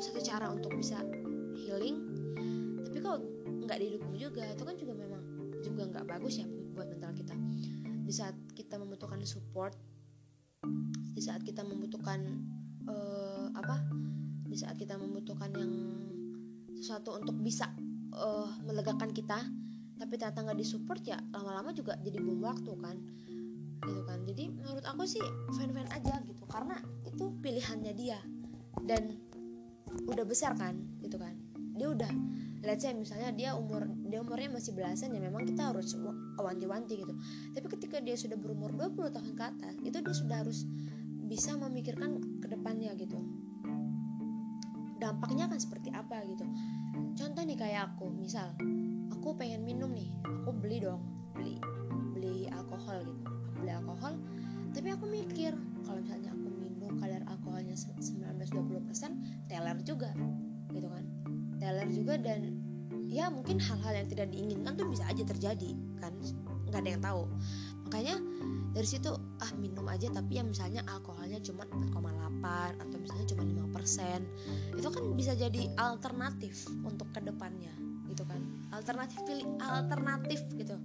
satu 0.00 0.20
cara 0.24 0.48
untuk 0.48 0.72
bisa 0.74 1.04
healing. 1.54 1.96
Tapi 2.88 2.98
kalau 3.04 3.20
nggak 3.68 3.78
didukung 3.78 4.16
juga 4.16 4.48
itu 4.48 4.62
kan 4.64 4.74
juga 4.74 4.92
memang 4.96 5.22
juga 5.60 5.82
nggak 5.92 6.06
bagus 6.08 6.40
ya 6.40 6.46
buat 6.74 6.88
mental 6.88 7.12
kita. 7.12 7.36
Di 8.08 8.12
saat 8.16 8.36
kita 8.56 8.80
membutuhkan 8.80 9.20
support 9.28 9.76
di 11.10 11.20
saat 11.20 11.44
kita 11.44 11.60
membutuhkan 11.60 12.20
uh, 12.88 13.52
apa? 13.52 13.76
Di 14.48 14.56
saat 14.56 14.80
kita 14.80 14.96
membutuhkan 14.96 15.52
yang 15.52 15.72
sesuatu 16.80 17.20
untuk 17.20 17.36
bisa 17.44 17.68
uh, 18.16 18.48
melegakan 18.64 19.12
kita 19.12 19.36
tapi 20.00 20.16
ternyata 20.16 20.48
nggak 20.48 20.58
disupport 20.64 21.02
ya 21.04 21.20
lama-lama 21.28 21.76
juga 21.76 21.92
jadi 22.00 22.24
bom 22.24 22.40
waktu 22.40 22.72
kan. 22.80 22.96
Gitu 23.84 24.00
kan. 24.08 24.18
Jadi 24.24 24.44
menurut 24.48 24.84
aku 24.88 25.04
sih 25.04 25.20
fan-fan 25.52 25.92
aja 25.92 26.24
gitu 26.24 26.48
karena 26.48 26.80
itu 27.04 27.28
pilihannya 27.44 27.92
dia. 27.92 28.16
Dan 28.80 29.29
udah 30.08 30.24
besar 30.26 30.54
kan 30.56 30.78
gitu 31.00 31.16
kan. 31.18 31.34
Dia 31.76 31.90
udah 31.90 32.12
let's 32.60 32.84
say 32.84 32.92
misalnya 32.92 33.32
dia 33.32 33.56
umur 33.56 33.88
dia 34.04 34.20
umurnya 34.20 34.52
masih 34.52 34.76
belasan 34.76 35.16
ya 35.16 35.20
memang 35.20 35.48
kita 35.48 35.72
harus 35.72 35.96
wanti-wanti 36.36 37.00
gitu. 37.00 37.14
Tapi 37.56 37.66
ketika 37.78 37.98
dia 38.04 38.16
sudah 38.16 38.36
berumur 38.36 38.72
20 38.76 39.16
tahun 39.16 39.32
ke 39.32 39.44
atas 39.44 39.74
itu 39.80 39.96
dia 39.96 40.14
sudah 40.14 40.36
harus 40.44 40.68
bisa 41.30 41.56
memikirkan 41.56 42.40
ke 42.42 42.46
depannya 42.50 42.92
gitu. 42.98 43.16
Dampaknya 45.00 45.48
akan 45.48 45.60
seperti 45.60 45.88
apa 45.94 46.20
gitu. 46.28 46.44
Contoh 47.16 47.42
nih 47.46 47.56
kayak 47.56 47.96
aku 47.96 48.12
misal 48.12 48.52
aku 49.08 49.36
pengen 49.36 49.64
minum 49.64 49.92
nih 49.92 50.08
aku 50.24 50.52
beli 50.56 50.80
dong 50.80 51.00
beli 51.32 51.56
beli 52.12 52.48
alkohol 52.52 53.00
gitu. 53.04 53.22
Beli 53.60 53.72
alkohol 53.72 54.14
tapi 54.70 54.88
aku 54.94 55.04
mikir 55.08 55.52
kalau 55.82 55.98
misalnya 55.98 56.30
aku 56.30 56.49
kadar 57.00 57.22
alkoholnya 57.26 57.74
19-20% 57.74 59.48
teler 59.48 59.78
juga 59.82 60.12
gitu 60.70 60.86
kan. 60.86 61.04
Teler 61.58 61.88
juga 61.90 62.14
dan 62.20 62.60
ya 63.10 63.26
mungkin 63.26 63.58
hal-hal 63.58 64.04
yang 64.04 64.08
tidak 64.08 64.30
diinginkan 64.30 64.78
tuh 64.78 64.86
bisa 64.86 65.02
aja 65.10 65.26
terjadi 65.26 65.74
kan 65.98 66.14
nggak 66.70 66.80
ada 66.86 66.90
yang 66.94 67.02
tahu. 67.02 67.22
Makanya 67.88 68.16
dari 68.70 68.86
situ 68.86 69.10
ah 69.42 69.52
minum 69.58 69.82
aja 69.90 70.06
tapi 70.14 70.38
ya 70.38 70.46
misalnya 70.46 70.86
alkoholnya 70.86 71.42
cuma 71.42 71.66
4,8 71.66 72.78
atau 72.78 72.96
misalnya 73.02 73.26
cuma 73.34 73.42
5% 73.74 74.78
itu 74.78 74.88
kan 74.88 75.04
bisa 75.18 75.32
jadi 75.34 75.62
alternatif 75.74 76.70
untuk 76.86 77.10
ke 77.10 77.20
depannya 77.26 77.74
gitu 78.06 78.22
kan. 78.22 78.38
Alternatif 78.70 79.18
pilih 79.26 79.46
alternatif 79.58 80.46
gitu. 80.54 80.78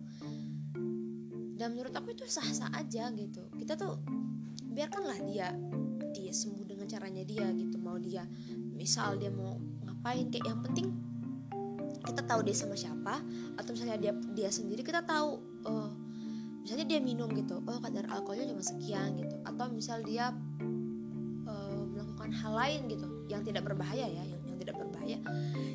Dan 1.55 1.71
menurut 1.71 1.93
aku 1.93 2.11
itu 2.11 2.25
sah-sah 2.27 2.73
aja 2.73 3.13
gitu. 3.13 3.47
Kita 3.53 3.77
tuh 3.77 4.01
biarkanlah 4.75 5.19
dia 5.23 5.53
dia 6.15 6.31
sembuh 6.31 6.63
dengan 6.63 6.87
caranya 6.87 7.23
dia 7.27 7.51
gitu. 7.51 7.75
Mau 7.75 7.99
dia 7.99 8.23
misal 8.71 9.19
dia 9.19 9.27
mau 9.27 9.59
ngapain 9.83 10.31
kayak 10.31 10.45
yang 10.47 10.61
penting 10.63 10.87
kita 12.05 12.21
tahu 12.23 12.45
dia 12.45 12.55
sama 12.55 12.77
siapa 12.77 13.19
atau 13.57 13.69
misalnya 13.73 13.97
dia 13.97 14.13
dia 14.37 14.49
sendiri 14.53 14.85
kita 14.85 15.01
tahu 15.03 15.41
oh 15.65 15.89
misalnya 16.61 16.85
dia 16.85 16.99
minum 17.01 17.29
gitu 17.33 17.59
oh 17.65 17.79
kadar 17.81 18.05
alkoholnya 18.09 18.47
cuma 18.47 18.63
sekian 18.63 19.19
gitu. 19.19 19.35
Atau 19.43 19.67
misal 19.75 19.99
dia 20.07 20.31
uh, 21.49 21.81
melakukan 21.83 22.31
hal 22.31 22.53
lain 22.55 22.81
gitu 22.87 23.07
yang 23.27 23.43
tidak 23.43 23.67
berbahaya 23.67 24.07
ya 24.07 24.23
yang, 24.23 24.41
yang 24.47 24.57
tidak 24.61 24.75
berbahaya 24.79 25.17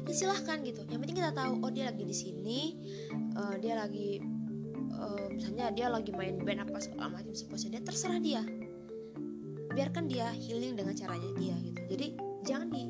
ya 0.06 0.12
silahkan 0.14 0.58
gitu. 0.64 0.82
Yang 0.88 0.98
penting 1.06 1.18
kita 1.20 1.32
tahu 1.36 1.52
oh 1.60 1.70
dia 1.70 1.92
lagi 1.92 2.04
di 2.08 2.16
sini 2.16 2.60
uh, 3.36 3.54
dia 3.58 3.76
lagi 3.78 4.22
uh, 5.00 5.26
misalnya 5.32 5.72
dia 5.72 5.86
lagi 5.88 6.12
main 6.14 6.38
band 6.42 6.68
apa 6.68 6.78
segala 6.82 7.08
macam 7.10 7.32
seperti 7.32 7.72
dia 7.72 7.82
terserah 7.82 8.20
dia 8.20 8.42
biarkan 9.70 10.10
dia 10.10 10.30
healing 10.34 10.74
dengan 10.74 10.94
caranya 10.94 11.30
dia 11.38 11.54
gitu. 11.62 11.80
Jadi 11.90 12.06
jangan 12.42 12.68
di 12.70 12.82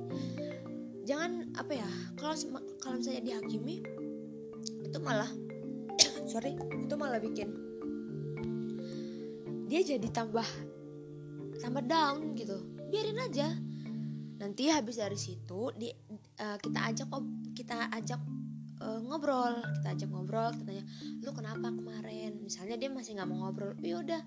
jangan 1.05 1.51
apa 1.59 1.73
ya 1.75 1.91
kalau 2.17 2.35
kalau 2.79 2.95
misalnya 3.01 3.23
dihakimi 3.25 3.83
itu 4.87 4.99
malah 5.03 5.31
sorry 6.31 6.55
itu 6.57 6.95
malah 6.95 7.19
bikin 7.19 7.51
dia 9.71 9.81
jadi 9.87 10.09
tambah 10.11 10.47
tambah 11.63 11.85
down 11.87 12.35
gitu. 12.35 12.59
Biarin 12.91 13.23
aja. 13.23 13.55
Nanti 14.41 14.73
habis 14.73 14.99
dari 14.99 15.21
situ 15.21 15.71
di 15.77 15.93
uh, 16.41 16.57
kita 16.59 16.91
ajak 16.91 17.07
kita 17.55 17.93
ajak 17.93 18.19
uh, 18.81 18.99
ngobrol 19.05 19.61
kita 19.79 19.89
ajak 19.95 20.09
ngobrol 20.09 20.51
kita 20.57 20.65
tanya 20.75 20.85
lu 21.23 21.31
kenapa 21.37 21.69
kemarin? 21.71 22.41
Misalnya 22.41 22.81
dia 22.81 22.89
masih 22.91 23.21
nggak 23.21 23.29
mau 23.29 23.47
ngobrol 23.47 23.77
ya 23.79 24.01
udah 24.01 24.23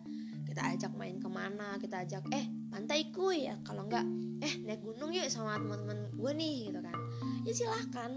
kita 0.53 0.69
ajak 0.77 0.93
main 0.93 1.17
ke 1.17 1.25
mana 1.25 1.81
kita 1.81 2.05
ajak 2.05 2.29
eh 2.29 2.45
pantai 2.69 3.09
kuy. 3.09 3.49
Ya 3.49 3.57
kalau 3.65 3.89
enggak 3.89 4.05
eh 4.45 4.53
naik 4.61 4.85
gunung 4.85 5.09
yuk 5.09 5.25
sama 5.33 5.57
teman-teman 5.57 6.13
gue 6.13 6.31
nih 6.37 6.69
gitu 6.69 6.79
kan. 6.85 6.97
Ya 7.41 7.51
silahkan. 7.57 8.11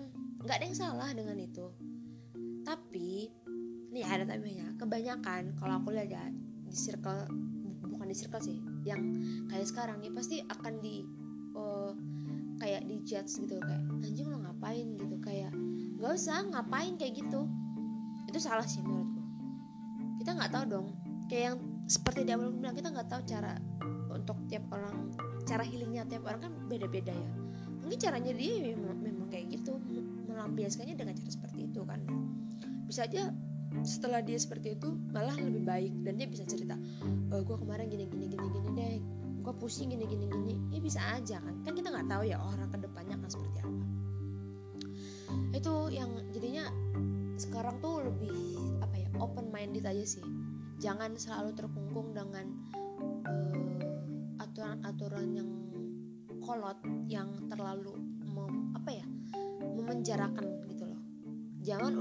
Nggak 0.44 0.56
ada 0.60 0.64
yang 0.68 0.76
salah 0.76 1.08
dengan 1.16 1.40
itu. 1.40 1.72
Tapi 2.60 3.32
nih 3.88 4.04
ada 4.04 4.28
tapinya 4.28 4.68
kebanyakan 4.76 5.56
kalau 5.56 5.80
aku 5.80 5.96
lihat 5.96 6.12
ya 6.12 6.28
di 6.68 6.76
circle 6.76 7.24
bukan 7.88 8.12
di 8.12 8.12
circle 8.12 8.44
sih 8.44 8.60
yang 8.84 9.00
kayak 9.48 9.64
sekarang 9.64 10.04
nih 10.04 10.12
pasti 10.12 10.44
akan 10.44 10.76
di 10.84 11.08
uh, 11.56 11.96
kayak 12.60 12.84
di 12.84 13.00
judge 13.00 13.32
gitu 13.32 13.56
kayak 13.64 13.80
anjing 14.04 14.28
lo 14.28 14.44
ngapain? 14.44 14.84
gitu 15.00 15.16
kayak 15.24 15.56
nggak 15.96 16.12
usah 16.12 16.44
ngapain? 16.52 17.00
kayak 17.00 17.16
gitu. 17.16 17.48
Itu 18.28 18.38
salah 18.44 18.68
sih 18.68 18.84
menurutku. 18.84 19.24
Kita 20.20 20.36
nggak 20.36 20.52
tahu 20.52 20.64
dong 20.68 20.88
kayak 21.32 21.56
yang 21.56 21.58
seperti 21.86 22.26
di 22.26 22.34
awal 22.34 22.50
bilang 22.50 22.74
kita 22.74 22.90
nggak 22.90 23.06
tahu 23.06 23.22
cara 23.30 23.54
untuk 24.10 24.36
tiap 24.50 24.66
orang 24.74 25.14
cara 25.46 25.62
healingnya 25.62 26.02
tiap 26.10 26.26
orang 26.26 26.50
kan 26.50 26.52
beda-beda 26.66 27.14
ya. 27.14 27.30
Mungkin 27.86 27.98
caranya 28.02 28.34
dia 28.34 28.74
memang, 28.74 28.98
memang 28.98 29.28
kayak 29.30 29.54
gitu 29.54 29.78
melampiaskannya 30.26 30.98
dengan 30.98 31.14
cara 31.14 31.30
seperti 31.30 31.70
itu 31.70 31.86
kan. 31.86 32.02
Bisa 32.90 33.06
aja 33.06 33.30
setelah 33.86 34.18
dia 34.18 34.34
seperti 34.34 34.74
itu 34.74 34.98
malah 35.14 35.36
lebih 35.38 35.62
baik 35.62 35.92
dan 36.02 36.18
dia 36.18 36.26
bisa 36.26 36.48
cerita 36.48 36.74
e, 37.28 37.34
eh, 37.34 37.42
gue 37.44 37.56
kemarin 37.60 37.92
gini 37.92 38.08
gini 38.08 38.26
gini 38.32 38.46
gini 38.48 38.68
deh 38.72 38.94
gue 39.46 39.54
pusing 39.54 39.94
gini 39.94 40.02
gini 40.10 40.26
gini. 40.26 40.54
Ya 40.74 40.80
bisa 40.82 40.98
aja 41.14 41.38
kan. 41.38 41.54
Kan 41.62 41.78
kita 41.78 41.94
nggak 41.94 42.10
tahu 42.10 42.26
ya 42.26 42.42
orang 42.42 42.66
ke 42.66 42.82
depannya 42.82 43.14
akan 43.14 43.30
seperti 43.30 43.58
apa. 43.62 43.82
Itu 45.54 45.94
yang 45.94 46.10
jadinya 46.34 46.66
sekarang 47.38 47.78
tuh 47.78 48.02
lebih 48.02 48.58
apa 48.82 48.96
ya 48.98 49.08
open 49.22 49.52
minded 49.54 49.84
aja 49.86 50.02
sih 50.02 50.24
jangan 50.76 51.16
selalu 51.16 51.56
terkungkung 51.56 52.12
dengan 52.12 52.46
uh, 53.24 54.42
aturan-aturan 54.42 55.26
yang 55.32 55.50
kolot 56.44 56.78
yang 57.10 57.28
terlalu 57.50 57.98
mem, 58.22 58.72
apa 58.76 58.90
ya 59.02 59.06
memenjarakan 59.76 60.46
gitu 60.70 60.84
loh. 60.86 61.00
Jangan 61.64 61.92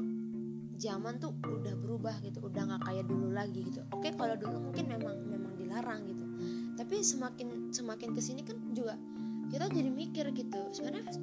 zaman 0.76 1.18
tuh 1.18 1.34
udah 1.40 1.74
berubah 1.80 2.20
gitu 2.22 2.44
udah 2.44 2.62
nggak 2.68 2.84
kayak 2.86 3.06
dulu 3.08 3.32
lagi 3.32 3.66
gitu. 3.66 3.82
Oke 3.96 4.14
kalau 4.14 4.36
dulu 4.38 4.70
mungkin 4.70 4.86
memang 4.92 5.16
memang 5.26 5.54
dilarang 5.58 6.06
gitu. 6.12 6.26
Tapi 6.76 7.02
semakin 7.02 7.72
semakin 7.72 8.12
ke 8.14 8.22
sini 8.22 8.44
kan 8.44 8.60
juga 8.76 9.00
kita 9.50 9.72
jadi 9.72 9.90
mikir 9.90 10.26
gitu 10.36 10.60
sebenarnya 10.74 11.16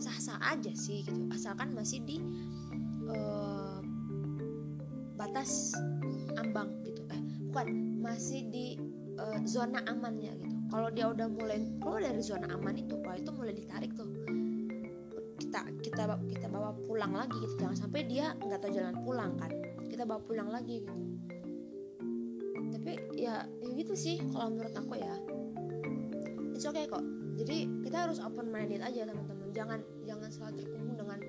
sah-sah 0.00 0.40
aja 0.42 0.72
sih 0.74 1.04
gitu 1.06 1.30
asalkan 1.30 1.70
masih 1.76 2.02
di 2.02 2.18
uh, 2.18 2.61
batas 5.32 5.72
ambang 6.36 6.68
gitu. 6.84 7.00
Eh 7.08 7.20
bukan 7.48 7.96
masih 8.04 8.44
di 8.52 8.76
uh, 9.16 9.40
zona 9.48 9.80
amannya 9.88 10.36
gitu. 10.36 10.56
Kalau 10.68 10.92
dia 10.92 11.08
udah 11.08 11.24
mulai 11.24 11.56
keluar 11.80 12.04
dari 12.04 12.20
zona 12.20 12.52
aman 12.52 12.76
itu 12.76 13.00
wah 13.00 13.16
itu 13.16 13.32
mulai 13.32 13.56
ditarik 13.56 13.96
tuh. 13.96 14.12
Kita 15.40 15.64
kita 15.80 16.20
kita 16.28 16.46
bawa 16.52 16.76
pulang 16.84 17.16
lagi 17.16 17.32
gitu. 17.40 17.64
Jangan 17.64 17.80
sampai 17.80 18.04
dia 18.12 18.36
nggak 18.44 18.60
tahu 18.60 18.76
jalan 18.76 18.92
pulang 19.08 19.32
kan. 19.40 19.48
Kita 19.88 20.04
bawa 20.04 20.20
pulang 20.20 20.52
lagi 20.52 20.84
gitu. 20.84 21.00
Tapi 22.76 22.92
ya 23.16 23.48
ya 23.48 23.70
gitu 23.72 23.96
sih 23.96 24.20
kalau 24.36 24.52
menurut 24.52 24.76
aku 24.76 25.00
ya. 25.00 25.16
It's 26.52 26.68
okay 26.68 26.84
kok. 26.92 27.00
Jadi 27.40 27.88
kita 27.88 28.04
harus 28.04 28.20
open 28.20 28.52
minded 28.52 28.84
aja 28.84 29.08
teman-teman. 29.08 29.48
Jangan 29.56 29.80
jangan 30.04 30.28
selalu 30.28 30.60
terkungkung 30.60 31.00
dengan 31.00 31.20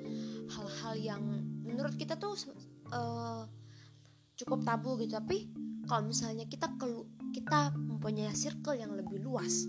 hal-hal 0.51 0.93
yang 0.99 1.23
menurut 1.63 1.95
kita 1.95 2.19
tuh 2.19 2.35
uh, 2.91 3.47
cukup 4.39 4.65
tabu 4.65 4.95
gitu. 5.01 5.17
Tapi 5.17 5.49
kalau 5.85 6.07
misalnya 6.07 6.47
kita 6.47 6.71
kelu 6.79 7.05
kita 7.33 7.73
mempunyai 7.75 8.31
circle 8.31 8.77
yang 8.77 8.93
lebih 8.93 9.19
luas 9.19 9.65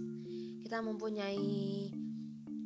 kita 0.65 0.81
mempunyai 0.81 1.89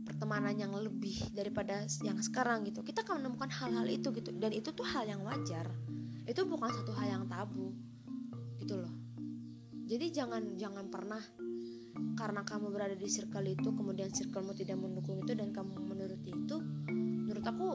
pertemanan 0.06 0.54
yang 0.56 0.72
lebih 0.72 1.18
daripada 1.34 1.84
yang 2.06 2.18
sekarang 2.22 2.64
gitu 2.64 2.80
kita 2.86 3.02
akan 3.02 3.22
menemukan 3.22 3.50
hal-hal 3.50 3.86
itu 3.90 4.08
gitu. 4.14 4.30
Dan 4.34 4.54
itu 4.54 4.70
tuh 4.72 4.86
hal 4.86 5.04
yang 5.04 5.20
wajar. 5.26 5.66
Itu 6.24 6.46
bukan 6.46 6.70
satu 6.70 6.94
hal 6.94 7.20
yang 7.20 7.24
tabu 7.26 7.74
gitu 8.62 8.78
loh. 8.78 8.94
Jadi 9.88 10.12
jangan 10.12 10.54
jangan 10.56 10.86
pernah 10.92 11.20
karena 12.14 12.42
kamu 12.46 12.70
berada 12.70 12.94
di 12.94 13.08
circle 13.10 13.46
itu 13.46 13.68
kemudian 13.74 14.10
circlemu 14.10 14.52
tidak 14.54 14.78
mendukung 14.78 15.22
itu 15.26 15.34
dan 15.34 15.50
kamu 15.50 15.74
menuruti 15.82 16.30
itu 16.30 16.56
menurut 17.26 17.44
aku 17.46 17.68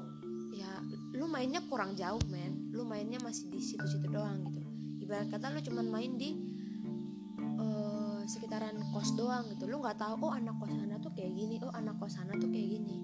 ya 0.53 0.69
lu 1.17 1.25
mainnya 1.25 1.59
kurang 1.65 1.97
jauh 1.97 2.21
men. 2.29 2.69
Lu 2.69 2.85
mainnya 2.85 3.17
masih 3.19 3.49
di 3.49 3.59
situ-situ 3.59 4.07
doang 4.07 4.45
gitu. 4.47 4.61
Ibarat 5.03 5.33
kata 5.33 5.51
lu 5.51 5.59
cuman 5.59 5.85
main 5.89 6.13
di 6.15 6.53
sekitaran 8.27 8.79
kos 8.91 9.15
doang 9.19 9.51
gitu. 9.51 9.67
Lu 9.67 9.83
nggak 9.83 9.99
tahu 9.99 10.31
oh 10.31 10.33
anak 10.33 10.55
kos 10.59 10.71
sana 10.71 10.95
tuh 10.99 11.11
kayak 11.11 11.33
gini 11.35 11.59
oh 11.61 11.73
anak 11.75 11.95
kos 11.99 12.15
sana 12.15 12.33
tuh 12.39 12.49
kayak 12.49 12.67
gini. 12.79 12.97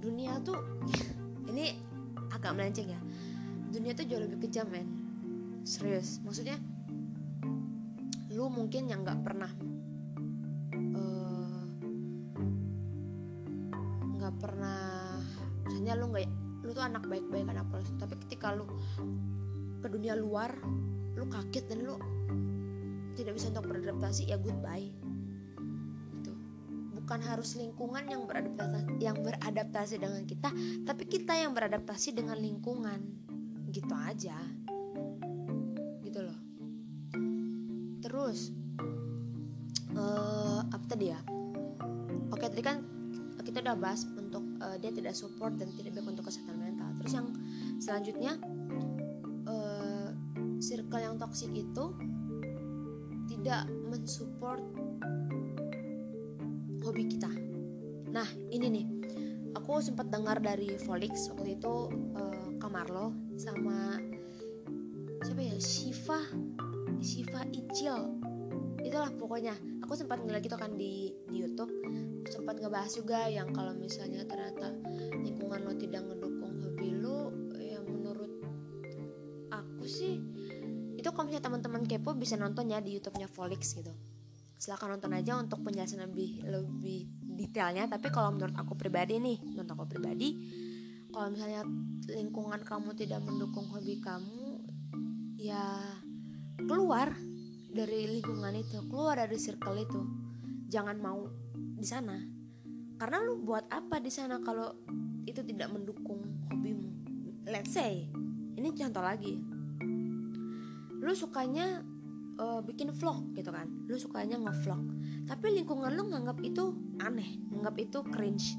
Dunia 0.00 0.40
tuh 0.44 0.56
ini 1.50 1.76
agak 2.32 2.52
melenceng 2.56 2.92
ya. 2.92 3.00
Dunia 3.70 3.92
tuh 3.96 4.04
jauh 4.06 4.22
lebih 4.22 4.44
kejam 4.48 4.68
men. 4.68 4.88
Serius. 5.64 6.20
Maksudnya 6.24 6.56
lu 8.30 8.46
mungkin 8.46 8.86
yang 8.86 9.02
nggak 9.02 9.20
pernah 9.26 9.50
eh, 10.94 11.60
nggak 14.16 14.34
uh, 14.36 14.38
pernah 14.38 14.89
lu 15.96 16.10
nggak 16.10 16.28
lu 16.60 16.70
tuh 16.76 16.84
anak 16.84 17.04
baik-baik 17.08 17.48
anak 17.48 17.66
polos. 17.72 17.90
Tapi 17.96 18.14
ketika 18.26 18.52
lu 18.54 18.68
ke 19.80 19.88
dunia 19.88 20.12
luar 20.14 20.52
lu 21.16 21.26
kaget 21.26 21.64
dan 21.68 21.78
lu 21.84 21.96
tidak 23.16 23.36
bisa 23.36 23.52
untuk 23.52 23.66
beradaptasi 23.68 24.30
ya 24.30 24.36
goodbye. 24.38 24.88
Itu 26.20 26.32
bukan 26.96 27.20
harus 27.24 27.56
lingkungan 27.58 28.06
yang 28.08 28.22
beradaptasi 28.24 29.00
yang 29.02 29.16
beradaptasi 29.20 30.00
dengan 30.00 30.22
kita 30.24 30.48
tapi 30.86 31.04
kita 31.08 31.34
yang 31.36 31.52
beradaptasi 31.56 32.14
dengan 32.14 32.38
lingkungan. 32.38 33.00
Gitu 33.70 33.94
aja. 33.94 34.38
Gitu 36.04 36.20
loh. 36.22 36.38
Terus 38.00 38.54
uh, 39.96 40.60
apa 40.70 40.84
tadi 40.86 41.12
ya? 41.12 41.20
Oke 42.30 42.46
tadi 42.46 42.62
kan 42.62 42.84
kita 43.42 43.66
udah 43.66 43.76
bahas 43.76 44.06
uh, 44.60 44.76
dia 44.78 44.92
tidak 44.92 45.16
support 45.16 45.56
dan 45.56 45.72
tidak 45.74 45.96
baik 45.96 46.14
untuk 46.16 46.28
kesehatan 46.28 46.60
mental. 46.60 46.88
Terus 47.00 47.12
yang 47.16 47.28
selanjutnya 47.80 48.32
uh, 49.48 50.08
circle 50.60 51.00
yang 51.00 51.16
toksik 51.16 51.50
itu 51.56 51.84
tidak 53.26 53.64
mensupport 53.88 54.60
hobi 56.84 57.04
kita. 57.08 57.30
Nah, 58.10 58.26
ini 58.50 58.66
nih, 58.68 58.86
aku 59.54 59.80
sempat 59.80 60.10
dengar 60.10 60.42
dari 60.42 60.74
Volix 60.82 61.30
waktu 61.30 61.56
itu 61.56 61.74
uh, 62.18 62.48
Kamarlo 62.58 63.14
sama 63.38 63.96
siapa 65.22 65.40
ya? 65.40 65.56
Shiva 65.62 66.20
Shiva 67.00 67.40
Icil 67.54 68.19
itulah 68.84 69.10
pokoknya. 69.14 69.54
Aku 69.84 69.98
sempat 69.98 70.22
ngeliat 70.22 70.42
gitu 70.44 70.56
kan 70.56 70.74
di, 70.76 71.14
di 71.28 71.36
YouTube 71.42 71.72
sempat 72.30 72.60
ngebahas 72.60 72.92
juga 72.94 73.26
yang 73.26 73.50
kalau 73.50 73.74
misalnya 73.74 74.22
ternyata 74.28 74.70
lingkungan 75.18 75.66
lo 75.66 75.72
tidak 75.74 76.04
ngedukung 76.04 76.52
hobi 76.62 76.90
lo 76.94 77.32
ya 77.58 77.80
menurut 77.82 78.30
aku 79.50 79.84
sih 79.88 80.20
itu 81.00 81.08
kalau 81.10 81.26
misalnya 81.26 81.48
teman-teman 81.48 81.82
kepo 81.88 82.12
bisa 82.12 82.36
nonton 82.36 82.68
ya 82.68 82.78
di 82.84 83.00
YouTube-nya 83.00 83.26
Volix 83.32 83.72
gitu. 83.72 83.90
Silahkan 84.60 84.92
nonton 84.92 85.16
aja 85.16 85.40
untuk 85.40 85.64
penjelasan 85.64 86.04
lebih 86.04 86.44
lebih 86.44 87.08
detailnya. 87.24 87.88
Tapi 87.88 88.12
kalau 88.12 88.36
menurut 88.36 88.52
aku 88.52 88.76
pribadi 88.76 89.16
nih 89.16 89.40
menurut 89.40 89.70
aku 89.72 89.84
pribadi 89.96 90.28
kalau 91.10 91.32
misalnya 91.32 91.66
lingkungan 92.12 92.60
kamu 92.62 92.94
tidak 92.94 93.24
mendukung 93.24 93.66
hobi 93.72 93.98
kamu 93.98 94.62
ya 95.40 95.80
keluar 96.68 97.10
dari 97.70 98.18
lingkungan 98.18 98.50
itu 98.58 98.82
keluar 98.90 99.14
dari 99.14 99.38
circle 99.38 99.78
itu 99.78 100.00
jangan 100.66 100.98
mau 100.98 101.30
di 101.54 101.86
sana. 101.86 102.18
Karena 102.98 103.22
lu 103.24 103.40
buat 103.40 103.64
apa 103.70 104.02
di 104.02 104.10
sana 104.12 104.42
kalau 104.42 104.74
itu 105.24 105.40
tidak 105.46 105.70
mendukung 105.72 106.20
hobimu? 106.50 106.90
Let's 107.46 107.72
say 107.72 108.10
ini 108.58 108.68
contoh 108.74 109.00
lagi. 109.00 109.38
Lu 111.00 111.12
sukanya 111.16 111.80
uh, 112.36 112.60
bikin 112.60 112.92
vlog 112.92 113.32
gitu 113.38 113.54
kan? 113.54 113.70
Lu 113.88 113.96
sukanya 113.96 114.36
ngevlog. 114.36 114.84
Tapi 115.24 115.46
lingkungan 115.62 115.94
lu 115.94 116.10
nganggap 116.10 116.42
itu 116.42 116.74
aneh 117.00 117.40
nganggap 117.54 117.76
itu 117.80 117.98
cringe 118.10 118.58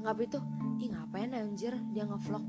nganggap 0.00 0.18
itu 0.32 0.38
ih 0.80 0.88
ngapain 0.94 1.32
anjir 1.34 1.74
dia 1.96 2.04
ngevlog? 2.06 2.44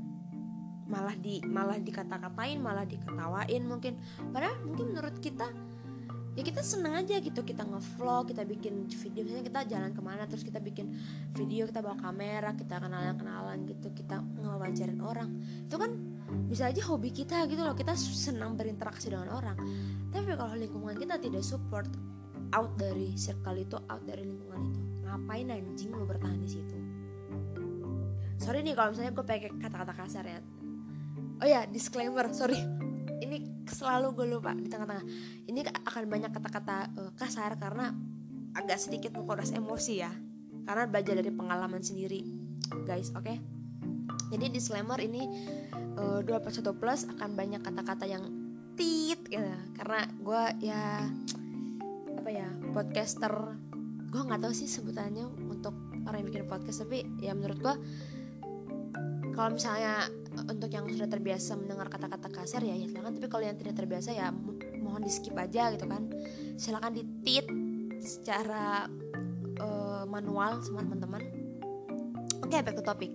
Malah 0.86 1.16
di 1.16 1.40
malah 1.48 1.80
dikata-katain 1.80 2.60
malah 2.60 2.84
diketawain 2.84 3.64
mungkin. 3.64 3.96
Padahal 4.30 4.60
mungkin 4.62 4.92
menurut 4.92 5.16
kita 5.18 5.50
ya 6.32 6.40
kita 6.40 6.64
seneng 6.64 6.96
aja 6.96 7.20
gitu 7.20 7.44
kita 7.44 7.60
ngevlog 7.68 8.32
kita 8.32 8.42
bikin 8.48 8.88
video. 8.88 9.20
Misalnya 9.24 9.44
kita 9.44 9.60
jalan 9.68 9.90
ke 9.92 10.00
mana 10.00 10.24
terus 10.24 10.40
kita 10.40 10.58
bikin 10.64 10.96
video 11.36 11.68
kita 11.68 11.84
bawa 11.84 11.96
kamera 12.00 12.56
kita 12.56 12.80
kenalan 12.80 13.16
kenalan 13.20 13.58
gitu 13.68 13.92
kita 13.92 14.24
ngewajarin 14.40 15.00
orang. 15.04 15.28
Itu 15.68 15.76
kan 15.76 15.92
bisa 16.48 16.72
aja 16.72 16.80
hobi 16.88 17.12
kita 17.12 17.44
gitu 17.44 17.60
loh 17.60 17.76
kita 17.76 17.92
senang 17.96 18.56
berinteraksi 18.56 19.12
dengan 19.12 19.28
orang. 19.36 19.56
Tapi 20.08 20.32
kalau 20.32 20.56
lingkungan 20.56 20.96
kita 20.96 21.20
tidak 21.20 21.44
support 21.44 21.88
out 22.56 22.72
dari 22.80 23.12
circle 23.16 23.60
itu 23.60 23.76
out 23.88 24.02
dari 24.08 24.24
lingkungan 24.24 24.60
itu 24.72 24.80
ngapain 25.04 25.52
anjing 25.52 25.92
lo 25.92 26.08
bertahan 26.08 26.40
di 26.40 26.48
situ? 26.48 26.76
Sorry 28.40 28.64
nih 28.64 28.72
kalau 28.72 28.96
misalnya 28.96 29.12
gue 29.12 29.24
pakai 29.24 29.52
kata-kata 29.60 29.92
kasar 29.92 30.24
ya. 30.24 30.40
Oh 31.44 31.46
ya 31.46 31.68
disclaimer 31.68 32.32
sorry 32.32 32.81
ini 33.22 33.66
selalu 33.70 34.18
gue 34.18 34.26
lupa 34.26 34.52
di 34.52 34.66
tengah-tengah. 34.66 35.06
Ini 35.46 35.60
akan 35.86 36.02
banyak 36.10 36.30
kata-kata 36.34 36.76
uh, 36.98 37.12
kasar 37.14 37.54
karena 37.56 37.94
agak 38.58 38.78
sedikit 38.82 39.14
menguras 39.14 39.54
emosi 39.54 39.94
ya. 40.02 40.12
Karena 40.66 40.90
belajar 40.90 41.14
dari 41.18 41.30
pengalaman 41.30 41.82
sendiri. 41.82 42.26
Guys 42.86 43.14
oke? 43.14 43.24
Okay? 43.24 43.38
jadi 44.32 44.48
disclaimer 44.48 44.96
ini 44.96 45.28
uh, 46.00 46.24
2 46.24 46.32
plus 46.80 47.04
akan 47.04 47.36
banyak 47.36 47.60
kata-kata 47.60 48.08
yang 48.08 48.24
tit 48.74 49.20
gitu. 49.28 49.44
Karena 49.76 50.08
gue 50.08 50.42
ya 50.64 51.04
apa 52.16 52.30
ya 52.32 52.48
podcaster. 52.72 53.60
Gue 54.08 54.22
nggak 54.24 54.40
tahu 54.44 54.52
sih 54.56 54.68
sebutannya 54.68 55.28
untuk 55.48 55.76
orang 56.08 56.24
yang 56.24 56.28
bikin 56.28 56.44
podcast 56.48 56.84
tapi 56.84 57.04
ya 57.22 57.32
menurut 57.32 57.58
gue 57.60 57.74
kalau 59.32 59.56
misalnya 59.56 60.10
untuk 60.32 60.70
yang 60.72 60.88
sudah 60.88 61.08
terbiasa 61.08 61.54
mendengar 61.60 61.92
kata-kata 61.92 62.28
kasar 62.32 62.64
ya 62.64 62.74
ya 62.74 62.88
silakan. 62.88 63.20
Tapi 63.20 63.28
kalau 63.28 63.44
yang 63.44 63.58
tidak 63.58 63.74
terbiasa 63.76 64.10
ya 64.16 64.32
mohon 64.80 65.04
di 65.04 65.12
skip 65.12 65.36
aja 65.36 65.72
gitu 65.72 65.84
kan. 65.86 66.08
Silakan 66.56 66.92
ditit 66.96 67.46
secara 68.02 68.88
uh, 69.62 70.04
manual 70.08 70.60
sama 70.64 70.82
teman-teman. 70.82 71.22
Oke 72.42 72.58
okay, 72.58 72.60
back 72.64 72.76
to 72.76 72.84
topic. 72.84 73.12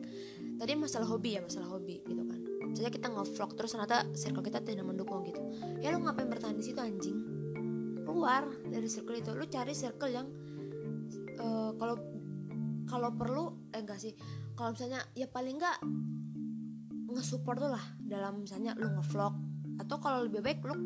Tadi 0.57 0.73
masalah 0.73 1.05
hobi 1.05 1.37
ya 1.37 1.41
masalah 1.43 1.69
hobi 1.69 2.01
gitu 2.05 2.23
kan. 2.23 2.39
Jadi 2.73 2.89
kita 2.93 3.09
nge-vlog 3.09 3.51
terus 3.57 3.73
ternyata 3.73 4.05
circle 4.13 4.45
kita 4.45 4.61
tidak 4.61 4.85
mendukung 4.85 5.25
gitu. 5.25 5.41
Ya 5.81 5.93
lo 5.93 6.01
ngapain 6.01 6.29
bertahan 6.29 6.57
di 6.57 6.65
situ 6.65 6.79
anjing? 6.81 7.17
Keluar 8.05 8.49
dari 8.65 8.87
circle 8.89 9.17
itu. 9.17 9.33
Lo 9.33 9.45
cari 9.45 9.73
circle 9.73 10.11
yang 10.13 10.27
uh, 11.41 11.71
kalau 11.77 11.95
kalau 12.87 13.09
perlu 13.13 13.69
eh 13.73 13.81
enggak 13.81 13.99
sih. 14.01 14.13
Kalau 14.57 14.73
misalnya 14.73 15.05
ya 15.13 15.29
paling 15.29 15.61
enggak 15.61 15.77
nge-support 17.17 17.57
lo 17.57 17.73
lah. 17.73 17.85
Dalam 17.97 18.45
misalnya 18.45 18.77
lo 18.77 18.93
nge-vlog 19.01 19.35
atau 19.77 19.97
kalau 20.01 20.25
lebih 20.25 20.41
baik 20.41 20.61
lo 20.65 20.77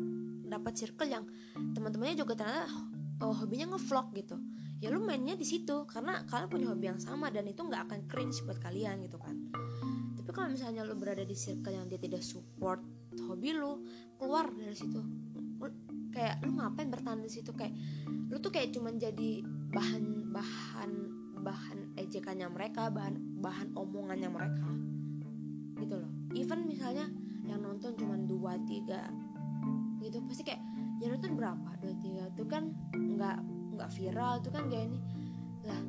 dapat 0.52 0.72
circle 0.76 1.08
yang 1.08 1.24
teman-temannya 1.72 2.16
juga 2.20 2.36
ternyata 2.36 2.68
oh, 3.24 3.32
hobinya 3.32 3.72
ngevlog 3.72 4.12
gitu. 4.12 4.36
Ya 4.82 4.90
lu 4.90 5.00
mainnya 5.00 5.38
di 5.38 5.46
situ 5.46 5.86
karena 5.88 6.26
kalian 6.26 6.48
punya 6.50 6.66
hobi 6.74 6.90
yang 6.90 7.00
sama 7.00 7.30
dan 7.30 7.46
itu 7.46 7.62
nggak 7.62 7.88
akan 7.88 8.00
cringe 8.10 8.42
buat 8.44 8.58
kalian 8.60 9.00
gitu 9.06 9.16
kan. 9.16 9.32
Tapi 10.18 10.30
kalau 10.34 10.50
misalnya 10.50 10.82
lu 10.82 10.98
berada 10.98 11.22
di 11.22 11.36
circle 11.38 11.72
yang 11.72 11.86
dia 11.86 12.02
tidak 12.02 12.20
support 12.20 12.82
hobi 13.30 13.54
lu 13.54 13.86
keluar 14.18 14.50
dari 14.52 14.74
situ. 14.74 15.00
Kayak 16.12 16.44
lu 16.44 16.60
ngapain 16.60 16.92
bertahan 16.92 17.24
di 17.24 17.30
situ? 17.30 17.54
Kayak 17.54 17.72
lu 18.28 18.36
tuh 18.42 18.52
kayak 18.52 18.74
cuman 18.74 18.98
jadi 18.98 19.40
bahan 19.72 20.34
bahan 20.34 20.90
bahan 21.42 21.78
ejekannya 21.96 22.50
mereka 22.50 22.90
bahan 22.90 23.40
bahan 23.40 23.72
omongannya 23.78 24.28
mereka. 24.28 24.66
Gitu 25.78 25.94
loh 25.94 26.21
even 26.32 26.64
misalnya 26.64 27.08
yang 27.46 27.60
nonton 27.62 27.92
cuma 27.98 28.16
dua 28.16 28.56
tiga 28.64 29.10
gitu. 30.02 30.18
Pasti 30.26 30.42
kayak 30.42 30.62
ya 30.98 31.10
nonton 31.10 31.34
berapa? 31.38 31.68
Dua 31.78 31.94
tiga. 32.02 32.22
Itu 32.32 32.44
kan 32.48 32.74
nggak 32.94 33.38
nggak 33.78 33.90
viral 33.94 34.42
tuh 34.42 34.52
kan 34.52 34.68
ini. 34.68 34.98
Lah 35.62 35.80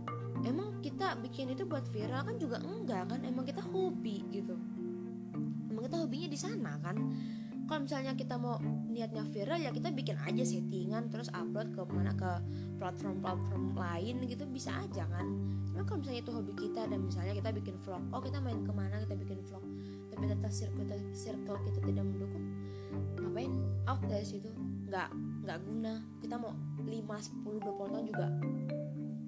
emang 0.46 0.80
kita 0.84 1.18
bikin 1.22 1.54
itu 1.54 1.66
buat 1.66 1.86
viral 1.90 2.26
kan 2.28 2.36
juga 2.38 2.62
enggak 2.62 3.10
kan? 3.10 3.20
Emang 3.26 3.46
kita 3.48 3.64
hobi 3.64 4.24
gitu. 4.30 4.56
Emang 5.72 5.84
kita 5.88 5.98
hobinya 6.04 6.30
di 6.30 6.40
sana 6.40 6.78
kan? 6.82 6.98
Kalau 7.64 7.88
misalnya 7.88 8.12
kita 8.12 8.36
mau 8.36 8.60
niatnya 8.92 9.24
viral 9.24 9.56
ya 9.64 9.72
kita 9.72 9.90
bikin 9.96 10.20
aja 10.20 10.44
settingan 10.44 11.08
terus 11.08 11.32
upload 11.32 11.72
ke 11.72 11.82
mana 11.90 12.12
ke 12.12 12.32
platform-platform 12.76 13.80
lain 13.80 14.20
gitu 14.28 14.44
bisa 14.52 14.84
aja 14.84 15.08
kan? 15.08 15.26
Cuma 15.72 15.88
kalau 15.88 16.04
misalnya 16.04 16.22
itu 16.22 16.32
hobi 16.36 16.54
kita 16.60 16.86
dan 16.92 17.00
misalnya 17.02 17.34
kita 17.34 17.50
bikin 17.56 17.76
vlog 17.82 18.04
oh 18.12 18.22
kita 18.22 18.38
main 18.44 18.62
ke 18.62 18.72
mana 18.76 19.00
kita 19.08 19.16
bikin 19.16 19.40
vlog 19.48 19.64
tapi 20.14 20.30
ternyata 20.30 20.54
circle 20.54 20.86
circle 21.10 21.58
kita 21.66 21.80
tidak 21.90 22.06
mendukung 22.06 22.46
ngapain 23.18 23.50
out 23.90 23.98
dari 24.06 24.22
situ 24.22 24.46
nggak 24.86 25.10
nggak 25.42 25.58
guna. 25.66 25.94
Kita 26.22 26.38
mau 26.38 26.54
5, 26.86 26.86
10, 26.86 27.42
20 27.42 27.66
tahun 27.66 28.06
juga 28.06 28.28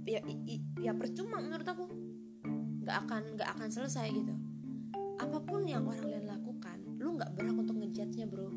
ya 0.06 0.22
i, 0.30 0.62
ya 0.78 0.94
percuma 0.94 1.42
menurut 1.42 1.66
aku. 1.66 1.90
Nggak 2.86 2.98
akan 3.02 3.22
nggak 3.34 3.50
akan 3.58 3.70
selesai 3.74 4.14
gitu. 4.14 4.30
Apa 5.18 5.42
pun 5.42 5.66
yang 5.66 5.90
orang 5.90 6.06
lain 6.06 6.30
lakukan 6.30 6.78
lu 7.02 7.18
nggak 7.18 7.34
berhak 7.34 7.58
untuk 7.58 7.82
ngejudge 7.82 8.22
bro. 8.30 8.54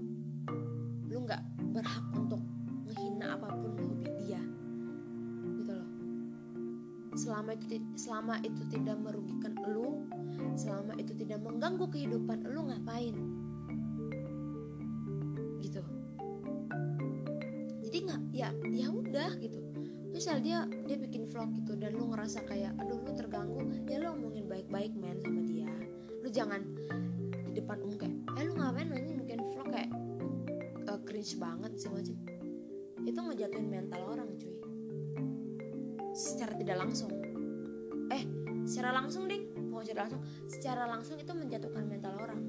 Lu 1.08 1.16
nggak 1.24 1.40
berhak 1.72 2.04
untuk 2.12 2.44
ngehina 2.84 3.40
apa 3.40 3.56
pun 3.56 3.72
hobi 3.72 4.08
dia 4.20 4.44
selama 7.18 7.59
itu 7.59 7.83
selama 7.98 8.38
itu 8.46 8.62
tidak 8.70 8.94
merugikan 9.02 9.59
lu 9.66 10.07
selama 10.54 10.94
itu 11.02 11.11
tidak 11.18 11.42
mengganggu 11.42 11.90
kehidupan 11.90 12.46
lu 12.46 12.70
ngapain? 12.70 13.18
Ya 18.38 18.54
ya 18.70 18.87
udah 18.94 19.35
gitu. 19.42 19.59
Misal 20.14 20.38
dia 20.38 20.62
dia 20.87 20.94
bikin 20.94 21.26
vlog 21.26 21.59
gitu 21.59 21.74
dan 21.74 21.98
lu 21.98 22.14
ngerasa 22.14 22.46
kayak 22.46 22.70
aduh 22.78 23.02
lu 23.02 23.11
terganggu. 23.18 23.66
Ya 23.90 23.98
lu 23.98 24.14
ngomongin 24.14 24.46
baik-baik 24.46 24.94
men 24.94 25.18
sama 25.18 25.42
dia. 25.42 25.66
Lu 26.22 26.31
jangan 26.31 26.62
di 27.50 27.59
depan 27.59 27.83
umum 27.83 27.98
kayak 27.98 28.14
eh 28.38 28.44
lu 28.46 28.54
ngapain 28.54 28.87
nanya 28.94 29.14
bikin 29.26 29.42
vlog 29.50 29.74
kayak 29.74 29.90
uh, 30.87 31.00
cringe 31.02 31.35
banget 31.35 31.72
sih 31.83 31.90
macam 31.90 32.14
itu 33.02 33.18
ngejatuhin 33.18 33.66
mental 33.66 34.02
orang 34.07 34.31
cuy 34.38 34.58
secara 36.18 36.59
tidak 36.59 36.83
langsung. 36.83 37.14
Eh 38.11 38.26
secara 38.66 38.90
langsung 38.90 39.31
ding 39.31 39.46
mau 39.70 39.87
secara 39.87 40.11
langsung. 40.11 40.22
Secara 40.50 40.83
langsung 40.90 41.16
itu 41.22 41.31
menjatuhkan 41.31 41.87
mental 41.87 42.18
orang. 42.18 42.42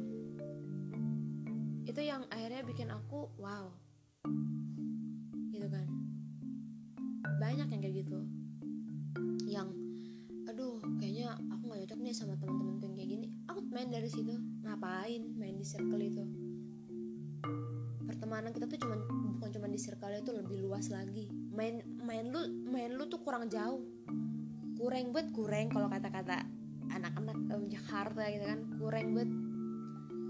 Itu 1.86 2.02
yang 2.02 2.26
akhirnya 2.34 2.66
bikin 2.66 2.90
aku 2.90 3.30
wow. 3.38 3.70
Banyak 7.40 7.72
yang 7.72 7.82
kayak 7.82 7.96
gitu. 8.04 8.20
Yang 9.48 9.72
aduh 10.52 10.84
kayaknya 11.00 11.40
aku 11.40 11.72
nggak 11.72 11.82
cocok 11.88 12.00
nih 12.04 12.14
sama 12.14 12.36
teman-teman 12.36 12.84
yang 12.84 12.94
kayak 13.00 13.10
gini. 13.16 13.28
Aku 13.48 13.64
main 13.72 13.88
dari 13.88 14.12
situ. 14.12 14.36
Ngapain 14.68 15.24
main 15.40 15.56
di 15.56 15.64
circle 15.64 16.04
itu? 16.04 16.24
Pertemanan 18.04 18.52
kita 18.52 18.68
tuh 18.68 18.76
cuman 18.84 19.00
bukan 19.40 19.50
cuma 19.56 19.72
di 19.72 19.80
circle 19.80 20.20
itu 20.20 20.32
lebih 20.36 20.68
luas 20.68 20.92
lagi 20.92 21.32
main 21.60 21.84
main 22.08 22.24
lu 22.32 22.40
main 22.72 22.96
lu 22.96 23.12
tuh 23.12 23.20
kurang 23.20 23.52
jauh. 23.52 23.84
Kurang 24.80 25.12
buat 25.12 25.28
kurang 25.36 25.68
kalau 25.68 25.92
kata-kata 25.92 26.48
anak-anak 26.88 27.36
um, 27.52 27.68
Jakarta 27.68 28.32
gitu 28.32 28.46
kan. 28.48 28.60
Kurang 28.80 29.12
buat 29.12 29.30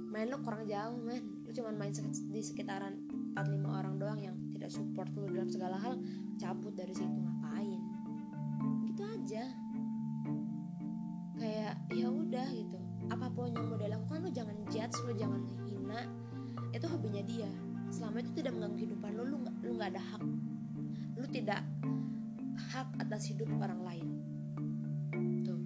main 0.09 0.25
lu 0.25 0.41
kurang 0.41 0.65
jauh 0.65 0.97
men. 0.97 1.45
Lu 1.45 1.53
cuman 1.53 1.77
main 1.77 1.93
di 2.33 2.41
sekitaran 2.41 2.97
4-5 3.37 3.61
orang 3.61 3.95
doang 4.01 4.17
yang 4.17 4.35
tidak 4.57 4.73
support 4.73 5.13
lu 5.13 5.29
dalam 5.29 5.45
segala 5.53 5.77
hal 5.77 6.01
cabut 6.41 6.73
dari 6.73 6.97
situ 6.97 7.13
ngapain? 7.13 7.81
Gitu 8.89 9.01
aja. 9.05 9.45
Kayak 11.37 11.73
ya 11.93 12.07
udah 12.09 12.47
gitu. 12.57 12.77
Apa 13.13 13.29
pun 13.29 13.53
yang 13.53 13.69
mau 13.69 13.77
dia 13.77 13.93
lakukan 13.93 14.25
lu 14.25 14.29
jangan 14.33 14.57
judge 14.73 14.97
lu 15.05 15.13
jangan 15.13 15.45
hina. 15.69 16.09
Itu 16.73 16.89
hobinya 16.89 17.21
dia. 17.21 17.49
Selama 17.93 18.17
itu 18.25 18.33
tidak 18.33 18.57
mengganggu 18.57 18.81
kehidupan 18.81 19.11
lu 19.13 19.23
lu 19.29 19.37
nggak 19.45 19.55
lu 19.61 19.71
nggak 19.77 19.93
ada 19.93 20.01
hak 20.01 20.25
lu 21.19 21.27
tidak 21.27 21.61
hak 22.71 22.87
atas 22.99 23.31
hidup 23.31 23.47
orang 23.59 23.81
lain. 23.83 24.07
Tuh. 25.43 25.61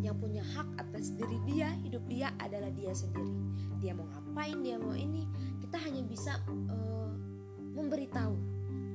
Yang 0.00 0.16
punya 0.20 0.42
hak 0.44 0.68
atas 0.80 1.12
diri 1.16 1.38
dia 1.48 1.72
hidup 1.84 2.04
dia 2.08 2.32
adalah 2.40 2.72
dia 2.72 2.92
sendiri. 2.92 3.32
Dia 3.80 3.92
mau 3.92 4.08
ngapain 4.08 4.58
dia 4.60 4.76
mau 4.80 4.96
ini. 4.96 5.24
Kita 5.60 5.76
hanya 5.80 6.02
bisa 6.04 6.40
uh, 6.48 7.12
memberitahu. 7.76 8.36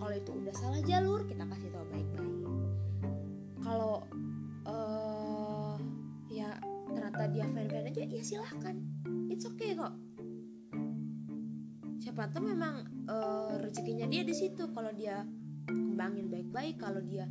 Kalau 0.01 0.13
itu 0.13 0.31
udah 0.35 0.53
salah 0.57 0.81
jalur 0.83 1.23
kita 1.23 1.47
kasih 1.47 1.69
tahu 1.71 1.85
baik-baik. 1.93 2.35
Kalau 3.63 4.03
uh, 4.67 5.79
ya 6.27 6.59
ternyata 6.91 7.23
dia 7.31 7.45
fan-fan 7.47 7.87
aja 7.89 8.03
ya 8.03 8.23
silahkan. 8.23 8.75
It's 9.31 9.47
okay 9.47 9.73
kok. 9.73 9.95
Siapa 12.03 12.27
tahu 12.35 12.51
memang 12.51 12.83
uh, 13.07 13.59
rezekinya 13.59 14.07
dia 14.07 14.23
di 14.23 14.35
situ. 14.35 14.69
Kalau 14.71 14.91
dia 14.93 15.23
kembangin 15.67 16.27
baik-baik 16.27 16.75
kalau 16.81 16.99
dia 17.05 17.29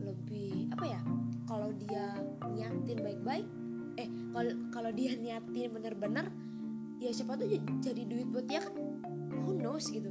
lebih 0.00 0.72
apa 0.74 0.84
ya 0.88 1.00
kalau 1.46 1.70
dia 1.76 2.18
niatin 2.50 2.98
baik-baik 2.98 3.46
eh 3.94 4.08
kalau 4.34 4.52
kalau 4.74 4.90
dia 4.90 5.14
niatin 5.22 5.70
bener-bener 5.70 6.26
ya 6.98 7.14
siapa 7.14 7.38
tuh 7.38 7.46
jadi 7.80 8.02
duit 8.04 8.28
buat 8.28 8.46
dia 8.50 8.64
kan 8.64 8.74
who 9.46 9.54
knows 9.54 9.88
gitu. 9.88 10.10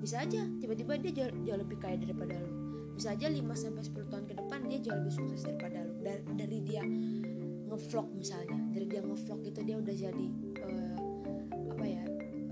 Bisa 0.00 0.22
aja 0.22 0.44
tiba-tiba 0.60 1.00
dia 1.00 1.12
jauh, 1.12 1.32
jauh 1.44 1.60
lebih 1.60 1.78
kaya 1.80 1.96
daripada 1.98 2.36
lo 2.38 2.66
bisa 2.96 3.12
aja 3.12 3.28
5 3.28 3.44
sampai 3.52 3.84
10 3.84 4.08
tahun 4.08 4.24
ke 4.24 4.34
depan 4.40 4.58
dia 4.72 4.78
jauh 4.80 4.96
lebih 4.96 5.12
sukses 5.12 5.44
daripada 5.44 5.84
lo 5.84 5.92
dari, 6.00 6.24
dari 6.32 6.58
dia 6.64 6.82
ngevlog 7.68 8.08
misalnya 8.16 8.56
dari 8.72 8.86
dia 8.88 9.04
ngevlog 9.04 9.40
itu 9.44 9.60
dia 9.60 9.76
udah 9.76 9.94
jadi 10.00 10.28
uh, 10.64 10.96
apa 11.76 11.84
ya 11.84 12.04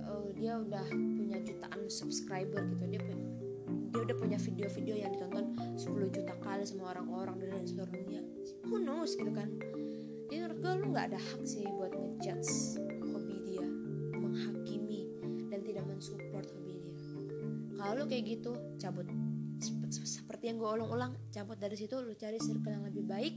uh, 0.04 0.28
dia 0.36 0.52
udah 0.60 0.84
punya 0.92 1.40
jutaan 1.40 1.73
subscriber 1.88 2.62
gitu. 2.74 2.84
Dia 2.88 3.00
dia 3.94 4.00
udah 4.10 4.16
punya 4.18 4.38
video-video 4.42 4.94
yang 4.98 5.14
ditonton 5.14 5.54
10 5.78 5.86
juta 6.10 6.34
kali 6.42 6.66
sama 6.66 6.90
orang-orang 6.98 7.38
dari 7.38 7.62
seluruh 7.62 7.94
dunia. 7.94 8.26
Who 8.66 8.82
knows 8.82 9.14
gitu 9.14 9.30
kan? 9.30 9.46
Jadi 10.26 10.34
menurut 10.42 10.58
gue 10.58 10.72
lu 10.82 10.86
nggak 10.90 11.06
ada 11.14 11.20
hak 11.22 11.46
sih 11.46 11.62
buat 11.62 11.94
ngejudge 11.94 12.82
hobi 13.06 13.36
dia 13.46 13.66
menghakimi 14.18 15.06
dan 15.46 15.62
support 16.02 16.42
hobi 16.58 16.82
dia. 16.82 16.96
Kalau 17.78 18.02
lu 18.02 18.04
kayak 18.10 18.24
gitu 18.26 18.52
cabut. 18.82 19.06
Seperti 19.94 20.50
yang 20.50 20.58
gue 20.58 20.70
ulang-ulang 20.74 21.14
cabut. 21.30 21.54
Dari 21.54 21.78
situ 21.78 21.94
lu 21.94 22.18
cari 22.18 22.42
circle 22.42 22.74
yang 22.74 22.84
lebih 22.90 23.06
baik. 23.06 23.34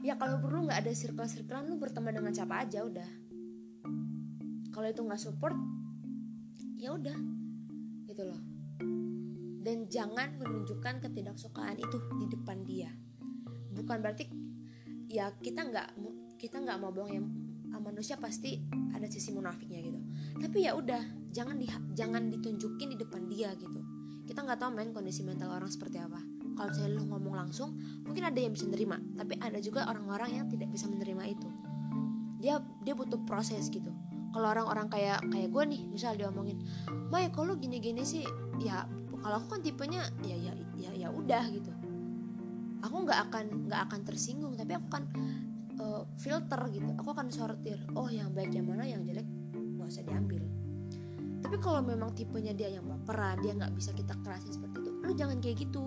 Ya 0.00 0.16
kalau 0.16 0.40
perlu 0.40 0.64
nggak 0.64 0.88
ada 0.88 0.92
circle-circlean 0.96 1.68
lu 1.68 1.76
berteman 1.76 2.16
dengan 2.16 2.32
siapa 2.32 2.64
aja 2.64 2.80
udah. 2.80 3.10
Kalau 4.72 4.88
itu 4.88 5.04
nggak 5.04 5.20
support 5.20 5.52
ya 6.80 6.96
udah. 6.96 7.18
Gitu 8.08 8.22
loh. 8.24 8.40
Dan 9.60 9.86
jangan 9.92 10.40
menunjukkan 10.40 11.04
ketidaksukaan 11.04 11.76
itu 11.76 11.96
di 12.16 12.26
depan 12.32 12.64
dia. 12.64 12.88
Bukan 13.76 14.00
berarti 14.00 14.24
ya 15.12 15.28
kita 15.36 15.68
nggak 15.68 15.88
kita 16.40 16.56
nggak 16.64 16.80
mau 16.80 16.90
bohong 16.90 17.12
ya. 17.12 17.22
Manusia 17.80 18.20
pasti 18.20 18.60
ada 18.92 19.08
sisi 19.08 19.32
munafiknya 19.32 19.80
gitu. 19.80 20.00
Tapi 20.40 20.68
ya 20.68 20.76
udah 20.76 21.32
jangan 21.32 21.56
di 21.60 21.68
jangan 21.96 22.28
ditunjukin 22.32 22.92
di 22.92 22.96
depan 22.96 23.28
dia 23.28 23.52
gitu. 23.56 23.80
Kita 24.24 24.44
nggak 24.44 24.58
tahu 24.60 24.70
main 24.72 24.90
kondisi 24.92 25.24
mental 25.24 25.52
orang 25.52 25.68
seperti 25.68 26.00
apa. 26.00 26.20
Kalau 26.56 26.72
saya 26.76 26.92
lu 26.92 27.08
ngomong 27.08 27.36
langsung 27.36 27.76
mungkin 28.04 28.26
ada 28.26 28.36
yang 28.36 28.52
bisa 28.52 28.68
menerima 28.68 29.16
tapi 29.16 29.32
ada 29.40 29.58
juga 29.64 29.88
orang-orang 29.88 30.40
yang 30.40 30.46
tidak 30.52 30.68
bisa 30.72 30.88
menerima 30.92 31.24
itu. 31.30 31.48
Dia 32.40 32.60
dia 32.84 32.92
butuh 32.92 33.20
proses 33.24 33.68
gitu 33.72 33.92
kalau 34.30 34.46
orang-orang 34.54 34.86
kayak 34.86 35.18
kayak 35.30 35.48
gue 35.50 35.64
nih 35.66 35.82
misal 35.90 36.14
dia 36.14 36.30
omongin 36.30 36.62
Mai 37.10 37.26
kalau 37.34 37.58
gini-gini 37.58 38.06
sih? 38.06 38.22
Ya 38.62 38.86
kalau 39.20 39.42
aku 39.42 39.58
kan 39.58 39.60
tipenya 39.66 40.06
ya 40.22 40.38
ya 40.38 40.54
ya 40.78 40.90
ya 40.94 41.08
udah 41.10 41.44
gitu. 41.50 41.74
Aku 42.86 43.04
nggak 43.04 43.28
akan 43.28 43.44
nggak 43.66 43.80
akan 43.90 44.00
tersinggung 44.06 44.54
tapi 44.54 44.78
aku 44.78 44.86
kan 44.88 45.04
uh, 45.82 46.06
filter 46.16 46.60
gitu. 46.70 46.90
Aku 47.02 47.10
akan 47.10 47.34
sortir 47.34 47.82
oh 47.98 48.06
yang 48.06 48.30
baik 48.30 48.54
yang 48.54 48.70
mana 48.70 48.86
yang 48.86 49.02
jelek 49.02 49.26
nggak 49.52 49.90
usah 49.90 50.06
diambil. 50.06 50.40
Tapi 51.42 51.56
kalau 51.58 51.82
memang 51.82 52.14
tipenya 52.14 52.54
dia 52.54 52.70
yang 52.70 52.86
baperan 52.86 53.42
dia 53.42 53.58
nggak 53.58 53.74
bisa 53.74 53.90
kita 53.90 54.14
kerasin 54.22 54.54
seperti 54.54 54.86
itu 54.86 54.90
lu 55.02 55.12
jangan 55.18 55.42
kayak 55.42 55.66
gitu. 55.66 55.82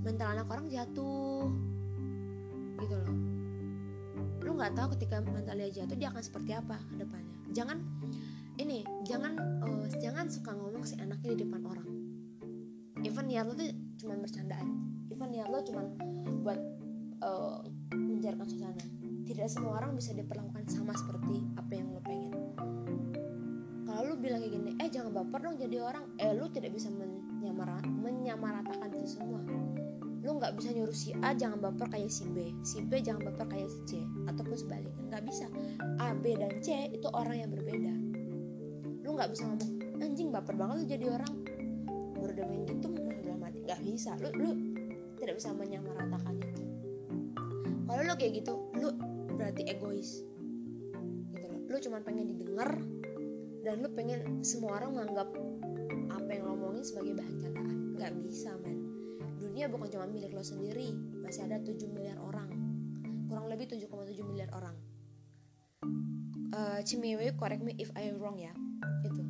Mental 0.00 0.32
anak 0.32 0.48
orang 0.48 0.72
jatuh. 0.72 1.52
Gitu 2.80 2.94
loh. 2.96 3.12
Lu 4.40 4.50
nggak 4.56 4.72
tahu 4.72 4.96
ketika 4.96 5.20
mental 5.20 5.60
dia 5.60 5.84
jatuh 5.84 5.96
dia 6.00 6.08
akan 6.08 6.22
seperti 6.24 6.56
apa 6.56 6.80
ke 6.88 7.04
depannya 7.04 7.25
jangan 7.54 7.78
ini 8.56 8.82
jangan 9.04 9.36
uh, 9.62 9.86
jangan 10.00 10.26
suka 10.32 10.56
ngomong 10.56 10.84
si 10.86 10.96
anaknya 10.96 11.36
di 11.36 11.38
depan 11.44 11.62
orang. 11.68 11.88
Even 13.04 13.28
niat 13.28 13.44
lo 13.46 13.54
tuh 13.54 13.68
cuma 14.00 14.16
bercandaan. 14.18 14.66
Even 15.12 15.28
niat 15.30 15.48
lo 15.52 15.60
cuma 15.62 15.84
buat 16.42 16.58
uh, 17.20 17.60
mencairkan 17.92 18.46
suasana. 18.48 18.84
Tidak 19.26 19.46
semua 19.50 19.82
orang 19.82 19.94
bisa 19.98 20.16
diperlakukan 20.16 20.64
sama 20.70 20.96
seperti 20.96 21.44
apa 21.60 21.72
yang 21.76 21.92
lo 21.92 22.00
pengen. 22.00 22.32
Kalau 23.86 24.02
lo 24.12 24.14
bilang 24.18 24.42
kayak 24.42 24.54
gini 24.56 24.70
eh 24.80 24.88
jangan 24.88 25.12
baper 25.12 25.40
dong 25.46 25.56
jadi 25.60 25.76
orang. 25.84 26.04
Eh 26.16 26.32
lo 26.32 26.48
tidak 26.48 26.72
bisa 26.72 26.88
menyamara 26.90 27.78
menyamaratakan 27.84 28.90
itu 28.96 29.20
semua 29.20 29.38
lo 30.26 30.42
nggak 30.42 30.58
bisa 30.58 30.74
nyuruh 30.74 30.96
si 30.96 31.14
A 31.22 31.30
jangan 31.38 31.62
baper 31.62 31.86
kayak 31.86 32.10
si 32.10 32.26
B. 32.26 32.50
Si 32.66 32.82
B 32.82 32.98
jangan 32.98 33.30
baper 33.30 33.46
kayak 33.46 33.70
si 33.70 33.78
C 33.86 33.92
ataupun 34.26 34.58
sebaliknya. 34.58 35.02
Nggak 35.06 35.22
bisa. 35.22 35.46
A 36.02 36.10
B 36.18 36.34
dan 36.34 36.58
C 36.58 36.90
itu 36.90 37.06
orang 37.14 37.46
yang 37.46 37.50
berbeda. 37.54 37.94
Lo 39.06 39.14
nggak 39.14 39.30
bisa 39.30 39.46
ngomong 39.46 39.72
anjing 40.02 40.34
baper 40.34 40.58
banget 40.58 40.74
lo 40.82 40.84
jadi 40.90 41.06
orang. 41.14 41.34
Baru 42.18 42.42
main 42.42 42.66
gitu 42.66 42.90
udah 42.90 43.36
mati. 43.38 43.62
Nggak 43.62 43.80
bisa. 43.86 44.18
Lu 44.18 44.28
lu 44.34 44.50
tidak 45.14 45.38
bisa 45.38 45.54
menyamaratakan 45.54 46.34
itu 46.42 46.62
kalau 47.86 48.02
lu 48.02 48.14
kayak 48.18 48.32
gitu 48.42 48.52
lu 48.76 48.90
berarti 49.38 49.62
egois. 49.70 50.26
Gitu 51.30 51.46
loh. 51.46 51.60
Lu 51.70 51.76
cuma 51.78 52.02
pengen 52.02 52.26
didengar 52.34 52.82
dan 53.62 53.78
lu 53.78 53.88
pengen 53.94 54.42
semua 54.42 54.82
orang 54.82 54.98
menganggap 54.98 55.28
apa 56.10 56.30
yang 56.34 56.50
lo 56.50 56.54
omongin 56.58 56.82
sebagai 56.82 57.14
bahan 57.14 57.34
candaan 57.38 57.76
nggak 57.98 58.12
bisa 58.22 58.54
men 58.62 58.75
dunia 59.56 59.72
bukan 59.72 59.88
cuma 59.88 60.04
milik 60.04 60.36
lo 60.36 60.44
sendiri 60.44 60.92
masih 61.24 61.48
ada 61.48 61.56
7 61.56 61.88
miliar 61.88 62.20
orang. 62.20 62.52
Kurang 63.24 63.48
lebih 63.48 63.72
7,7 63.72 63.88
miliar 64.20 64.52
orang. 64.52 64.76
Uh, 66.52 66.84
Cimewe 66.84 67.32
correct 67.40 67.64
me 67.64 67.72
if 67.80 67.88
I 67.96 68.12
wrong 68.12 68.36
ya. 68.36 68.52
Itu. 69.00 69.24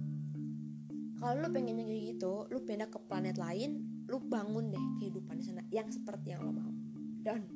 Kalau 1.23 1.47
lu 1.47 1.49
pengen 1.55 1.79
kayak 1.79 2.19
gitu 2.19 2.43
lu 2.51 2.59
pindah 2.59 2.91
ke 2.91 2.99
planet 3.07 3.39
lain 3.39 4.03
lu 4.11 4.19
bangun 4.19 4.75
deh 4.75 4.85
kehidupan 4.99 5.39
di 5.39 5.47
sana 5.47 5.63
yang 5.71 5.87
seperti 5.95 6.35
yang 6.35 6.43
lo 6.43 6.51
mau. 6.59 6.75
Dan 7.23 7.47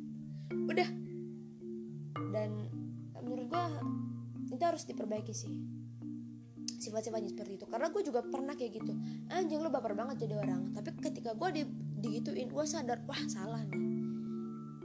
udah. 0.71 0.89
Dan 2.31 2.71
menurut 3.19 3.51
gue 3.51 3.65
itu 4.55 4.63
harus 4.63 4.87
diperbaiki 4.87 5.35
sih. 5.35 5.51
Sifat-sifatnya 6.79 7.35
seperti 7.35 7.59
itu. 7.59 7.67
Karena 7.67 7.91
gue 7.91 8.03
juga 8.07 8.23
pernah 8.23 8.55
kayak 8.55 8.79
gitu. 8.79 8.95
Anjing 9.27 9.59
lu 9.59 9.75
baper 9.75 9.99
banget 9.99 10.23
jadi 10.23 10.39
orang. 10.39 10.71
Tapi 10.71 10.95
ketika 11.03 11.35
gue 11.35 11.51
di, 11.51 11.63
digituin 12.01 12.49
gue 12.49 12.65
sadar 12.67 13.05
wah 13.05 13.23
salah 13.29 13.63
nih. 13.69 13.81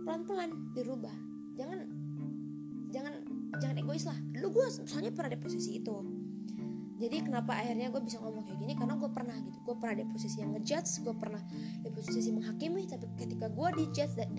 Pelan-pelan 0.04 0.52
dirubah. 0.76 1.16
Jangan 1.56 1.80
jangan 2.92 3.14
jangan 3.58 3.76
egois 3.80 4.06
lah. 4.06 4.18
Lu 4.38 4.52
gue 4.52 4.66
soalnya 4.70 5.12
pernah 5.16 5.32
di 5.34 5.40
posisi 5.40 5.80
itu. 5.80 5.96
Jadi 6.96 7.28
kenapa 7.28 7.60
akhirnya 7.60 7.92
gue 7.92 8.00
bisa 8.00 8.24
ngomong 8.24 8.48
kayak 8.48 8.60
gini? 8.64 8.74
Karena 8.76 8.96
gue 8.96 9.10
pernah 9.12 9.36
gitu. 9.36 9.58
Gue 9.68 9.76
pernah 9.76 9.96
di 10.00 10.06
posisi 10.08 10.40
yang 10.40 10.56
ngejudge 10.56 11.04
gue 11.04 11.16
pernah 11.16 11.42
di 11.84 11.90
posisi 11.92 12.30
menghakimi 12.32 12.88
tapi 12.88 13.06
ketika 13.20 13.52
gue 13.52 13.68
dijudge 13.84 14.14
dan, 14.16 14.30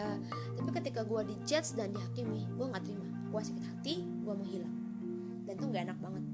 uh, 0.00 0.18
tapi 0.56 0.70
ketika 0.80 1.04
gue 1.04 1.20
dijudge 1.28 1.76
dan 1.76 1.92
dihakimi 1.92 2.48
gue 2.56 2.66
nggak 2.68 2.84
terima. 2.84 3.08
Gue 3.32 3.40
sakit 3.40 3.64
hati 3.64 3.94
gue 4.00 4.34
menghilang. 4.36 4.74
Dan 5.44 5.54
tuh 5.60 5.66
nggak 5.68 5.82
enak 5.92 5.98
banget. 6.00 6.24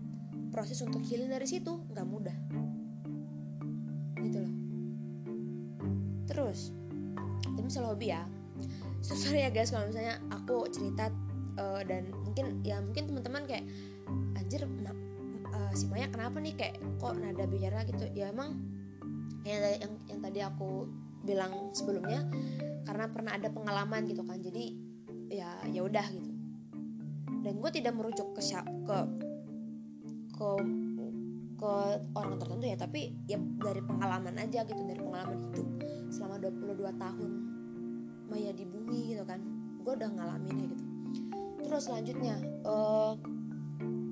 Proses 0.54 0.78
untuk 0.84 1.02
healing 1.02 1.32
dari 1.32 1.48
situ 1.48 1.82
nggak 1.90 2.06
mudah 2.06 2.36
terus 6.52 6.68
tapi 7.48 7.64
misalnya 7.64 7.88
hobi 7.88 8.06
ya. 8.12 8.22
So, 9.02 9.18
sorry 9.18 9.42
ya 9.42 9.50
guys 9.50 9.72
kalau 9.72 9.88
misalnya 9.90 10.20
aku 10.30 10.68
cerita 10.70 11.10
uh, 11.58 11.82
dan 11.82 12.12
mungkin 12.22 12.62
ya 12.62 12.78
mungkin 12.78 13.10
teman-teman 13.10 13.48
kayak 13.48 13.64
anjir 14.38 14.62
uh, 15.50 15.72
si 15.74 15.90
Maya 15.90 16.06
kenapa 16.12 16.38
nih? 16.38 16.54
Kayak 16.54 16.76
kok 17.00 17.16
nada 17.18 17.44
bicara 17.48 17.82
gitu? 17.88 18.04
Ya 18.14 18.30
emang 18.30 18.62
yang, 19.42 19.58
yang 19.80 19.92
yang 20.06 20.20
tadi 20.22 20.40
aku 20.44 20.86
bilang 21.26 21.74
sebelumnya 21.74 22.28
karena 22.86 23.10
pernah 23.10 23.32
ada 23.34 23.48
pengalaman 23.50 24.06
gitu 24.06 24.22
kan. 24.22 24.38
Jadi 24.38 24.76
ya 25.32 25.58
ya 25.66 25.82
udah 25.82 26.06
gitu. 26.12 26.30
Dan 27.42 27.58
gue 27.58 27.70
tidak 27.74 27.98
merujuk 27.98 28.38
ke 28.38 28.42
ke 28.86 28.98
ke 30.38 30.48
ke 31.62 31.74
orang 32.18 32.42
tertentu 32.42 32.66
ya 32.66 32.74
tapi 32.74 33.14
ya 33.30 33.38
dari 33.38 33.78
pengalaman 33.86 34.34
aja 34.34 34.66
gitu 34.66 34.82
dari 34.82 34.98
pengalaman 34.98 35.38
hidup 35.46 35.66
selama 36.10 36.42
22 36.42 36.90
tahun 36.98 37.30
Maya 38.26 38.50
di 38.56 38.64
bumi 38.64 39.12
gitu 39.14 39.22
kan. 39.28 39.38
Gue 39.84 39.92
udah 39.94 40.10
ngalamin 40.10 40.56
ya 40.56 40.66
gitu. 40.72 40.84
Terus 41.62 41.82
selanjutnya 41.86 42.34
uh, 42.66 43.14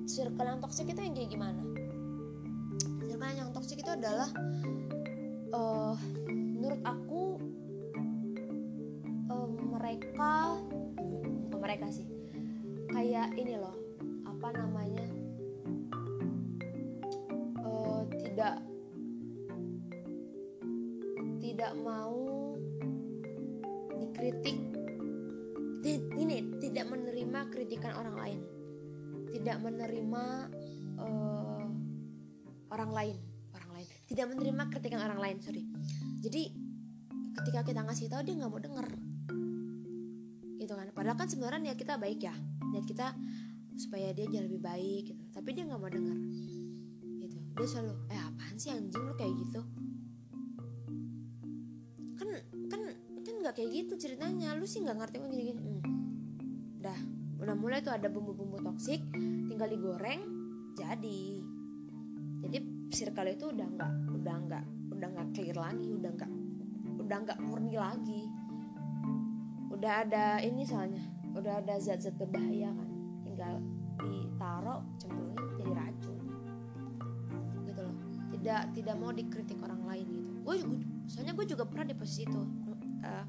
circle 0.07 0.47
yang 0.47 0.61
toksik 0.61 0.87
itu 0.87 1.01
yang 1.01 1.13
kayak 1.17 1.31
gimana? 1.33 1.61
Circle 3.09 3.33
yang 3.35 3.49
toksik 3.51 3.83
itu 3.83 3.91
adalah 3.91 4.29
uh, 5.51 5.97
menurut 6.31 6.81
aku 6.87 7.21
uh, 9.27 9.49
mereka 9.49 10.61
bukan 11.51 11.59
mereka 11.59 11.89
sih 11.91 12.07
kayak 12.93 13.33
ini 13.35 13.57
loh 13.57 13.75
apa 14.29 14.53
namanya 14.53 15.05
tidak 18.41 18.57
tidak 21.37 21.71
mau 21.77 22.17
dikritik 24.01 24.57
ini 26.17 26.57
tidak 26.57 26.89
menerima 26.89 27.39
kritikan 27.53 27.93
orang 27.93 28.17
lain. 28.17 28.39
Tidak 29.29 29.57
menerima 29.61 30.23
uh, 30.97 31.65
orang 32.73 32.89
lain 32.89 33.17
orang 33.53 33.69
lain. 33.77 33.87
Tidak 34.09 34.25
menerima 34.25 34.63
kritikan 34.73 35.05
orang 35.05 35.21
lain 35.21 35.37
sorry. 35.37 35.61
Jadi 36.25 36.49
ketika 37.37 37.61
kita 37.61 37.85
ngasih 37.85 38.09
tahu 38.09 38.25
dia 38.25 38.41
nggak 38.41 38.49
mau 38.49 38.61
denger. 38.61 38.87
Gitu 40.57 40.73
kan? 40.73 40.89
Padahal 40.97 41.17
kan 41.17 41.29
sebenarnya 41.29 41.77
kita 41.77 42.01
baik 42.01 42.25
ya. 42.25 42.33
Niat 42.73 42.89
kita 42.89 43.13
supaya 43.77 44.09
dia 44.17 44.25
jadi 44.25 44.49
lebih 44.49 44.65
baik 44.65 45.13
gitu. 45.13 45.23
Tapi 45.29 45.49
dia 45.53 45.69
nggak 45.69 45.81
mau 45.81 45.93
denger. 45.93 46.17
Gitu. 47.21 47.37
Dia 47.57 47.67
selalu 47.69 47.93
eh 48.09 48.20
sih 48.61 48.69
anjing 48.69 49.01
lu 49.01 49.13
kayak 49.17 49.33
gitu? 49.41 49.61
Kan 52.21 52.29
kan 52.69 52.81
kan 53.25 53.35
nggak 53.41 53.57
kayak 53.57 53.69
gitu 53.73 53.93
ceritanya. 53.97 54.53
Lu 54.53 54.69
sih 54.69 54.85
nggak 54.85 55.01
ngerti 55.01 55.17
gini 55.25 55.43
gini 55.49 55.61
hmm. 55.65 55.81
dah 56.77 56.99
udah 57.41 57.55
mulai 57.57 57.81
tuh 57.81 57.89
ada 57.89 58.05
bumbu-bumbu 58.05 58.61
toksik 58.61 59.01
tinggal 59.49 59.65
digoreng 59.65 60.21
jadi. 60.77 61.41
Jadi 62.45 62.57
circle 62.93 63.33
itu 63.33 63.49
udah 63.49 63.65
nggak 63.65 63.93
udah 64.21 64.35
nggak 64.45 64.63
udah 64.93 65.07
nggak 65.09 65.27
clear 65.33 65.57
lagi 65.57 65.89
udah 65.97 66.11
nggak 66.13 66.31
udah 67.01 67.17
nggak 67.25 67.39
murni 67.41 67.73
lagi. 67.81 68.29
Udah 69.73 70.05
ada 70.05 70.37
ini 70.45 70.61
soalnya 70.61 71.01
udah 71.33 71.65
ada 71.65 71.81
zat-zat 71.81 72.13
berbahaya 72.13 72.69
kan. 72.69 72.89
Tinggal 73.25 73.53
ditaruh 73.97 74.85
cemplungin 75.01 75.20
tidak 78.51 78.75
tidak 78.75 78.95
mau 78.99 79.15
dikritik 79.15 79.55
orang 79.63 79.79
lain 79.87 80.05
gitu. 80.11 80.29
Gue 80.43 80.55
juga 80.59 80.75
soalnya 81.07 81.33
gue 81.39 81.45
juga 81.47 81.63
pernah 81.63 81.87
di 81.87 81.95
posisi 81.95 82.27
itu 82.27 82.41
uh, 82.99 83.25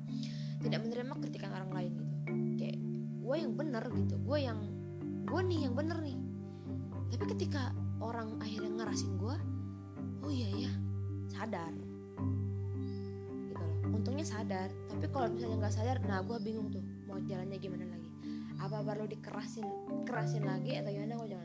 tidak 0.59 0.83
menerima 0.83 1.15
kritikan 1.23 1.51
orang 1.55 1.71
lain 1.71 1.93
gitu. 1.95 2.15
Kayak 2.59 2.79
gue 3.23 3.37
yang 3.39 3.53
bener 3.55 3.85
gitu 3.95 4.15
gue 4.19 4.39
yang 4.43 4.59
gue 5.23 5.41
nih 5.47 5.61
yang 5.71 5.75
bener 5.79 5.99
nih. 6.03 6.19
Tapi 7.15 7.25
ketika 7.39 7.71
orang 8.03 8.35
akhirnya 8.43 8.83
ngerasin 8.83 9.15
gue 9.15 9.37
oh 10.27 10.31
iya 10.35 10.67
ya 10.67 10.73
sadar. 11.31 11.71
Gitu 13.47 13.55
loh 13.55 13.95
untungnya 13.95 14.27
sadar. 14.27 14.75
Tapi 14.91 15.07
kalau 15.07 15.31
misalnya 15.31 15.57
nggak 15.63 15.75
sadar 15.79 16.03
nah 16.03 16.19
gue 16.27 16.39
bingung 16.43 16.67
tuh 16.67 16.83
mau 17.07 17.23
jalannya 17.23 17.63
gimana 17.63 17.87
lagi. 17.87 18.11
Apa 18.59 18.83
perlu 18.83 19.07
dikerasin 19.07 19.71
kerasin 20.03 20.43
lagi 20.43 20.83
atau 20.83 20.91
gimana 20.91 21.15
gue 21.15 21.31
jangan 21.31 21.42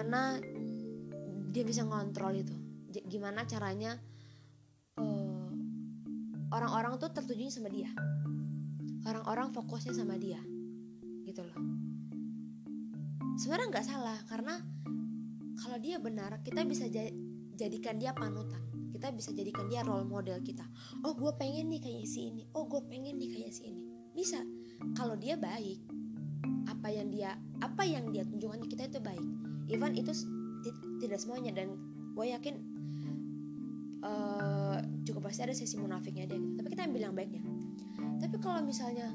gimana 0.00 0.40
dia 1.52 1.60
bisa 1.60 1.84
ngontrol 1.84 2.40
itu? 2.40 2.56
Gimana 3.04 3.44
caranya 3.44 4.00
eh, 4.96 5.48
orang-orang 6.48 6.96
tuh 6.96 7.12
tertujunya 7.12 7.52
sama 7.52 7.68
dia. 7.68 7.92
Orang-orang 9.04 9.52
fokusnya 9.52 9.92
sama 9.92 10.16
dia 10.16 10.40
gitu 11.28 11.44
loh. 11.44 11.58
Sebenarnya 13.36 13.68
nggak 13.68 13.84
salah 13.84 14.16
karena 14.24 14.56
kalau 15.60 15.76
dia 15.76 16.00
benar 16.00 16.40
kita 16.40 16.64
bisa 16.64 16.88
jadikan 17.60 18.00
dia 18.00 18.16
panutan. 18.16 18.64
Kita 18.96 19.12
bisa 19.12 19.36
jadikan 19.36 19.68
dia 19.68 19.84
role 19.84 20.08
model 20.08 20.40
kita. 20.40 20.64
Oh 21.04 21.12
gue 21.12 21.36
pengen 21.36 21.68
nih 21.68 21.84
kayak 21.84 22.08
si 22.08 22.32
ini. 22.32 22.48
Oh 22.56 22.64
gue 22.64 22.80
pengen 22.88 23.20
nih 23.20 23.36
kayak 23.36 23.52
si 23.52 23.68
ini. 23.68 23.84
Bisa. 24.16 24.40
Kalau 24.96 25.12
dia 25.20 25.36
baik 25.36 25.84
apa 26.72 26.88
yang 26.88 27.12
dia 27.12 27.36
apa 27.60 27.84
yang 27.84 28.08
dia 28.08 28.24
tunjukkan 28.24 28.64
kita 28.64 28.88
itu 28.88 28.96
baik 29.04 29.49
even 29.70 29.94
itu 29.96 30.12
tidak 31.00 31.18
semuanya. 31.22 31.54
Dan 31.54 31.78
gue 32.12 32.26
yakin 32.26 32.54
uh, 34.04 34.78
cukup 35.06 35.30
pasti 35.30 35.40
ada 35.46 35.54
sesi 35.54 35.78
munafiknya 35.78 36.28
dia 36.28 36.36
gitu. 36.36 36.60
tapi 36.60 36.68
kita 36.74 36.82
ambil 36.86 37.02
yang 37.10 37.14
baiknya. 37.16 37.42
Tapi 38.20 38.36
kalau 38.42 38.60
misalnya 38.60 39.08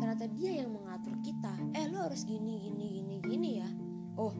ternyata 0.00 0.26
dia 0.32 0.64
yang 0.64 0.70
mengatur 0.70 1.12
kita 1.20 1.52
eh 1.76 1.84
lo 1.90 2.06
harus 2.06 2.24
gini 2.24 2.62
gini 2.64 2.86
gini 2.98 3.16
gini 3.22 3.50
ya. 3.60 3.68
Oh 4.18 4.34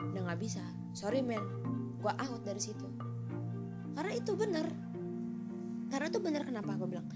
udah 0.00 0.22
nggak 0.30 0.40
bisa. 0.40 0.62
Sorry 0.96 1.20
men. 1.20 1.42
Gue 2.00 2.12
out 2.16 2.40
dari 2.46 2.60
situ. 2.60 2.88
Karena 3.92 4.12
itu 4.16 4.32
benar 4.38 4.66
karena 5.90 6.06
itu 6.06 6.20
benar 6.22 6.42
kenapa 6.46 6.78
gue 6.78 6.88
bilang. 6.88 7.08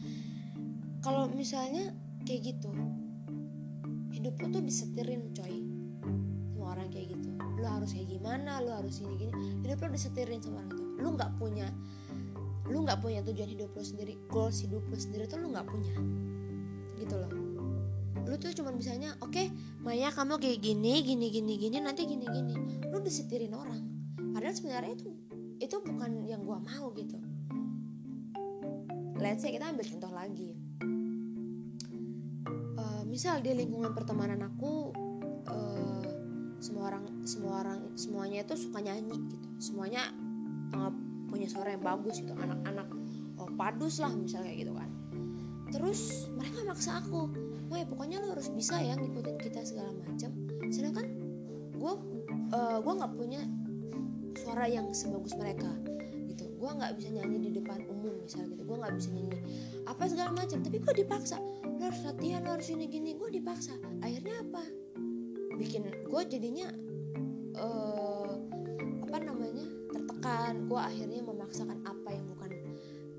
Kalau 1.01 1.29
misalnya 1.31 1.93
kayak 2.25 2.57
gitu 2.57 2.73
hidup 4.15 4.39
lo 4.41 4.47
tuh 4.57 4.63
disetirin 4.65 5.35
coy 5.37 5.64
lo 7.65 7.81
harus 7.81 7.97
kayak 7.97 8.09
gimana 8.13 8.61
lo 8.61 8.71
harus 8.77 9.01
ini 9.01 9.17
gini. 9.17 9.33
Hidup 9.65 9.81
lo 9.81 9.89
disetirin 9.97 10.39
sama 10.45 10.61
orang 10.61 10.77
itu 10.77 10.85
lo 11.01 11.09
nggak 11.17 11.33
punya 11.41 11.67
lo 12.65 12.79
nggak 12.81 13.01
punya 13.01 13.21
tujuan 13.25 13.49
hidup 13.57 13.71
lo 13.73 13.83
sendiri 13.85 14.15
goals 14.29 14.61
hidup 14.61 14.85
lo 14.85 14.97
sendiri 14.97 15.25
tuh 15.25 15.41
lo 15.41 15.49
nggak 15.49 15.65
punya. 15.65 15.97
Gitu 17.01 17.15
loh. 17.17 17.33
Lu 18.25 18.35
tuh 18.37 18.53
cuma 18.53 18.73
bisanya 18.77 19.17
oke 19.25 19.33
okay, 19.33 19.47
Maya 19.81 20.13
kamu 20.13 20.37
kayak 20.37 20.61
gini 20.61 21.01
gini 21.01 21.33
gini 21.33 21.57
gini 21.57 21.77
nanti 21.81 22.05
gini 22.05 22.29
gini. 22.29 22.55
Lu 22.93 23.01
disetirin 23.01 23.57
orang. 23.57 23.81
Padahal 24.37 24.53
sebenarnya 24.53 24.93
itu 25.01 25.09
itu 25.57 25.77
bukan 25.81 26.29
yang 26.29 26.45
gua 26.45 26.61
mau 26.61 26.93
gitu. 26.93 27.17
Let's 29.17 29.41
say 29.41 29.57
kita 29.57 29.73
ambil 29.73 29.89
contoh 29.89 30.13
lagi. 30.13 30.53
Uh, 32.75 33.03
misal 33.09 33.41
di 33.41 33.57
lingkungan 33.57 33.95
pertemanan 33.97 34.43
aku 34.43 34.93
semua 36.65 36.89
orang 36.89 37.05
semua 37.29 37.61
orang 37.61 37.81
semuanya 37.93 38.41
itu 38.41 38.57
suka 38.57 38.81
nyanyi 38.81 39.21
gitu. 39.29 39.49
Semuanya 39.61 40.09
uh, 40.73 40.89
punya 41.29 41.45
suara 41.45 41.77
yang 41.77 41.85
bagus 41.85 42.25
gitu. 42.25 42.33
Anak-anak 42.33 42.89
oh 43.37 43.53
padus 43.53 44.01
lah 44.01 44.09
misalnya 44.17 44.57
gitu 44.57 44.73
kan. 44.73 44.89
Terus 45.69 46.33
mereka 46.33 46.65
maksa 46.65 47.05
aku 47.05 47.29
oh 47.69 47.77
ya 47.77 47.85
pokoknya 47.85 48.25
lo 48.25 48.33
harus 48.33 48.49
bisa 48.49 48.81
ya 48.81 48.97
ngikutin 48.97 49.37
kita 49.45 49.61
segala 49.61 49.93
macam. 49.93 50.33
Sedangkan 50.73 51.05
gue 51.77 51.93
uh, 52.57 52.79
gue 52.81 52.93
nggak 52.97 53.13
punya 53.13 53.45
suara 54.41 54.65
yang 54.65 54.89
sebagus 54.97 55.37
mereka 55.37 55.69
gitu. 56.33 56.49
Gue 56.57 56.71
nggak 56.73 56.97
bisa 56.97 57.13
nyanyi 57.13 57.53
di 57.53 57.61
depan 57.61 57.85
umum 57.93 58.25
misalnya 58.25 58.57
gitu. 58.57 58.65
Gue 58.65 58.77
nggak 58.81 58.95
bisa 58.97 59.09
nyanyi 59.13 59.37
apa 59.85 60.03
segala 60.09 60.33
macam. 60.33 60.65
Tapi 60.65 60.81
gue 60.81 60.95
dipaksa 60.97 61.37
lo 61.77 61.83
harus 61.85 62.01
latihan 62.09 62.41
lo 62.41 62.57
harus 62.57 62.73
ini 62.73 62.89
gini. 62.89 63.13
Gue 63.21 63.29
dipaksa. 63.29 63.77
Akhirnya 64.01 64.41
apa 64.41 64.84
bikin 65.55 65.87
gue 65.87 66.23
jadinya 66.27 66.69
uh, 67.59 68.35
apa 69.07 69.19
namanya 69.23 69.67
tertekan. 69.91 70.67
Gue 70.67 70.81
akhirnya 70.81 71.21
memaksakan 71.23 71.83
apa 71.87 72.09
yang 72.15 72.27
bukan 72.35 72.51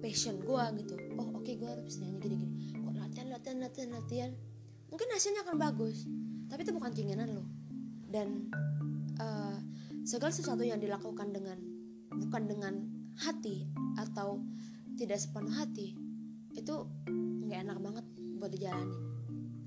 passion 0.03 0.39
gue 0.43 0.63
gitu. 0.83 0.95
Oh 1.19 1.39
oke 1.39 1.43
okay, 1.43 1.55
gue 1.57 1.69
harus 1.69 1.97
nyanyi 1.99 2.19
gini-gini 2.21 2.55
kok 2.75 2.93
latihan 2.95 3.27
latihan 3.31 3.57
latihan 3.63 3.89
latihan? 3.95 4.31
Mungkin 4.91 5.07
hasilnya 5.11 5.41
akan 5.47 5.57
bagus 5.57 6.05
tapi 6.47 6.61
itu 6.61 6.73
bukan 6.75 6.91
keinginan 6.93 7.29
lo. 7.35 7.43
Dan 8.05 8.51
uh, 9.19 9.57
segala 10.05 10.31
sesuatu 10.31 10.61
yang 10.61 10.77
dilakukan 10.77 11.33
dengan 11.33 11.57
bukan 12.15 12.43
dengan 12.47 12.73
hati 13.19 13.67
atau 13.99 14.43
tidak 14.95 15.19
sepenuh 15.19 15.51
hati 15.51 15.95
itu 16.55 16.75
nggak 17.45 17.59
enak 17.67 17.79
banget 17.81 18.05
buat 18.39 18.51
dijalani. 18.51 18.97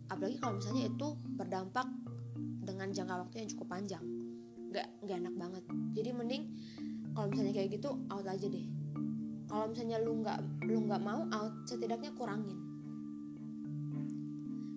Apalagi 0.08 0.40
kalau 0.40 0.56
misalnya 0.56 0.88
itu 0.88 1.08
berdampak 1.36 1.86
dengan 2.68 2.92
jangka 2.92 3.14
waktu 3.24 3.34
yang 3.40 3.48
cukup 3.56 3.66
panjang. 3.72 4.04
Nggak 4.68 4.86
nggak 5.00 5.16
enak 5.24 5.34
banget. 5.40 5.64
Jadi 5.96 6.10
mending 6.12 6.44
kalau 7.16 7.26
misalnya 7.32 7.52
kayak 7.56 7.68
gitu 7.80 7.90
out 8.12 8.26
aja 8.28 8.46
deh. 8.46 8.66
Kalau 9.48 9.64
misalnya 9.72 9.96
lu 10.04 10.20
nggak 10.20 10.38
lu 10.68 10.84
nggak 10.84 11.00
mau 11.00 11.24
out 11.32 11.54
setidaknya 11.64 12.12
kurangin. 12.12 12.60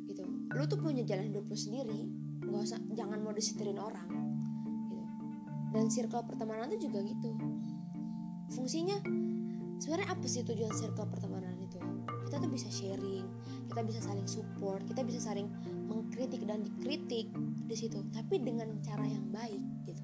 Gitu. 0.08 0.24
Lu 0.56 0.64
tuh 0.72 0.80
punya 0.80 1.04
jalan 1.04 1.28
hidup 1.28 1.44
lu 1.44 1.58
sendiri 1.60 2.08
nggak 2.42 2.64
usah 2.64 2.80
jangan 2.96 3.20
mau 3.20 3.36
disetirin 3.36 3.76
orang. 3.76 4.08
Gitu. 4.88 5.04
Dan 5.76 5.86
circle 5.92 6.24
pertemanan 6.24 6.72
itu 6.72 6.88
juga 6.88 7.04
gitu. 7.04 7.36
Fungsinya 8.52 9.04
sebenarnya 9.84 10.08
apa 10.08 10.26
sih 10.28 10.48
tujuan 10.48 10.72
circle 10.72 11.08
pertemanan 11.12 11.60
itu? 11.60 11.80
Kita 12.28 12.40
tuh 12.40 12.52
bisa 12.52 12.72
sharing 12.72 13.28
kita 13.72 13.88
bisa 13.88 14.00
saling 14.04 14.28
support 14.28 14.84
kita 14.84 15.02
bisa 15.08 15.32
saling 15.32 15.48
mengkritik 15.88 16.44
dan 16.44 16.60
dikritik 16.60 17.32
di 17.72 17.76
situ 17.80 18.04
tapi 18.12 18.44
dengan 18.44 18.68
cara 18.84 19.08
yang 19.08 19.24
baik 19.32 19.64
gitu. 19.88 20.04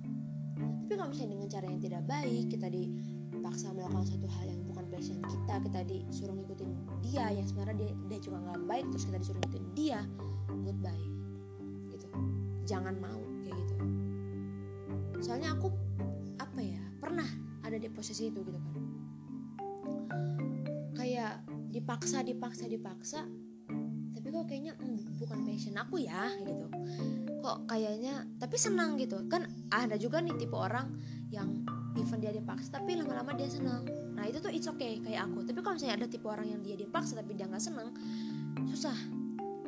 Tapi 0.88 0.93
kalau 0.95 1.11
misalnya 1.11 1.36
dengan 1.36 1.49
cara 1.51 1.65
yang 1.68 1.82
tidak 1.84 2.03
baik 2.07 2.45
kita 2.47 2.68
dipaksa 2.72 3.76
melakukan 3.76 4.07
satu 4.07 4.28
hal 4.39 4.45
yang 4.47 4.61
bukan 4.72 4.86
passion 4.88 5.20
kita 5.20 5.53
kita 5.68 5.80
disuruh 5.84 6.32
ngikutin 6.39 6.70
dia 7.03 7.28
yang 7.28 7.43
sebenarnya 7.43 7.76
dia, 7.76 7.91
dia 8.07 8.20
juga 8.24 8.38
nggak 8.39 8.59
baik 8.72 8.86
terus 8.95 9.03
kita 9.11 9.18
disuruh 9.20 9.39
ngikutin 9.43 9.65
dia 9.76 9.99
goodbye 10.63 11.05
gitu. 11.91 12.07
Jangan 12.63 12.95
mau 13.03 13.20
kayak 13.43 13.55
gitu. 13.59 13.76
Soalnya 15.20 15.51
aku 15.59 15.68
apa 16.39 16.59
ya 16.63 16.80
pernah 17.03 17.28
ada 17.68 17.76
di 17.76 17.91
posisi 17.91 18.32
itu 18.32 18.39
gitu 18.47 18.59
kan. 18.63 18.76
Kayak 20.95 21.43
dipaksa 21.68 22.24
dipaksa 22.24 22.65
dipaksa 22.72 23.28
tapi 24.28 24.44
kok 24.44 24.48
kayaknya 24.52 24.74
mm, 24.76 25.24
bukan 25.24 25.40
passion 25.48 25.76
aku 25.80 26.04
ya 26.04 26.28
gitu. 26.44 26.68
Kok 27.40 27.64
kayaknya 27.64 28.28
tapi 28.36 28.60
senang 28.60 29.00
gitu. 29.00 29.24
Kan 29.32 29.48
ada 29.72 29.96
juga 29.96 30.20
nih 30.20 30.36
tipe 30.36 30.52
orang 30.52 31.00
yang 31.32 31.64
even 31.96 32.20
dia 32.20 32.36
dipaksa 32.36 32.76
tapi 32.76 33.00
lama-lama 33.00 33.32
dia 33.40 33.48
senang. 33.48 33.88
Nah 33.88 34.28
itu 34.28 34.44
tuh 34.44 34.52
it's 34.52 34.68
okay 34.68 35.00
kayak 35.00 35.32
aku. 35.32 35.48
Tapi 35.48 35.64
kalau 35.64 35.80
misalnya 35.80 36.04
ada 36.04 36.08
tipe 36.12 36.28
orang 36.28 36.44
yang 36.44 36.60
dia 36.60 36.76
dipaksa 36.76 37.16
tapi 37.16 37.40
dia 37.40 37.48
nggak 37.48 37.64
senang 37.64 37.96
susah. 38.68 39.00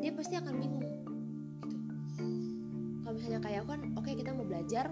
Dia 0.03 0.12
pasti 0.12 0.36
akan 0.36 0.51
bingung 0.60 0.84
gitu. 0.84 0.99
Kalau 3.07 3.14
misalnya 3.16 3.39
kayak 3.39 3.64
kan 3.64 3.80
oke 3.95 4.03
okay, 4.03 4.20
kita 4.20 4.36
mau 4.36 4.43
belajar 4.43 4.91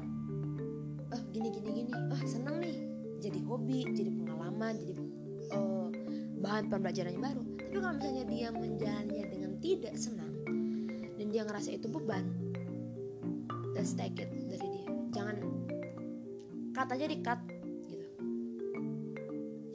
oh 1.11 1.21
gini 1.35 1.51
gini 1.51 1.69
gini. 1.83 1.91
Oh 1.91 2.21
seneng 2.23 2.63
nih. 2.63 2.87
Jadi 3.19 3.43
hobi 3.43 3.83
jadi 3.91 4.15
pengalaman 4.15 4.79
jadi 4.79 5.03
uh, 5.59 5.91
bahan 6.39 6.71
pembelajaran 6.71 7.19
yang 7.19 7.25
baru. 7.35 7.43
Tapi 7.67 7.75
kalau 7.83 7.95
misalnya 7.99 8.23
dia 8.31 8.47
menjalannya 8.55 9.26
tidak 9.59 9.95
senang 9.97 10.33
dan 11.17 11.27
dia 11.33 11.41
ngerasa 11.43 11.73
itu 11.73 11.89
beban 11.89 12.47
let's 13.77 13.93
take 13.93 14.17
it 14.17 14.33
dari 14.49 14.67
dia. 14.73 14.89
Jangan 15.13 15.37
cut 16.73 16.89
aja 16.89 17.05
di 17.05 17.17
cut 17.21 17.37
gitu. 17.85 18.07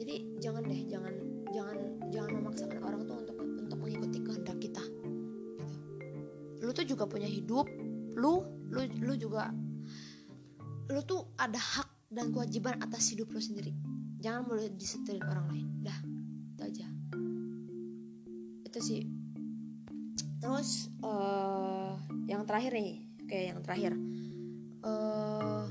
Jadi 0.03 0.15
jangan 0.43 0.61
deh 0.67 0.81
jangan 0.91 1.13
jangan 1.55 1.77
jangan 2.11 2.31
memaksakan 2.35 2.79
orang 2.83 3.01
tuh 3.07 3.17
untuk 3.23 3.37
untuk 3.39 3.77
mengikuti 3.79 4.19
kehendak 4.19 4.59
kita 4.59 4.83
gitu. 4.83 5.75
Lu 6.59 6.71
tuh 6.75 6.83
juga 6.83 7.07
punya 7.07 7.31
hidup 7.31 7.71
lu 8.19 8.43
lu 8.67 8.81
lu 8.99 9.15
juga 9.15 9.55
lu 10.91 10.99
tuh 11.07 11.31
ada 11.39 11.57
hak 11.57 12.11
dan 12.11 12.29
kewajiban 12.35 12.75
atas 12.83 13.15
hidup 13.15 13.31
lu 13.31 13.39
sendiri. 13.39 13.71
Jangan 14.19 14.43
boleh 14.43 14.67
disetelin 14.75 15.23
orang 15.23 15.47
lain 15.47 15.67
dah 15.79 15.99
itu 16.59 16.61
aja. 16.67 16.87
Itu 18.67 18.79
sih 18.83 19.22
terus 20.43 20.91
uh, 20.99 21.95
yang 22.27 22.43
terakhir 22.43 22.75
nih 22.75 22.99
kayak 23.31 23.55
yang 23.55 23.59
terakhir. 23.63 23.95
Uh, 24.83 25.63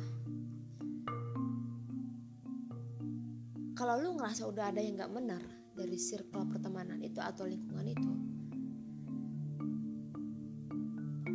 kalau 3.77 4.01
lu 4.01 4.17
ngerasa 4.17 4.49
udah 4.49 4.73
ada 4.73 4.81
yang 4.81 4.97
nggak 4.97 5.13
benar 5.13 5.45
dari 5.77 6.01
circle 6.01 6.49
pertemanan 6.49 7.05
itu 7.05 7.21
atau 7.21 7.45
lingkungan 7.45 7.85
itu 7.85 8.13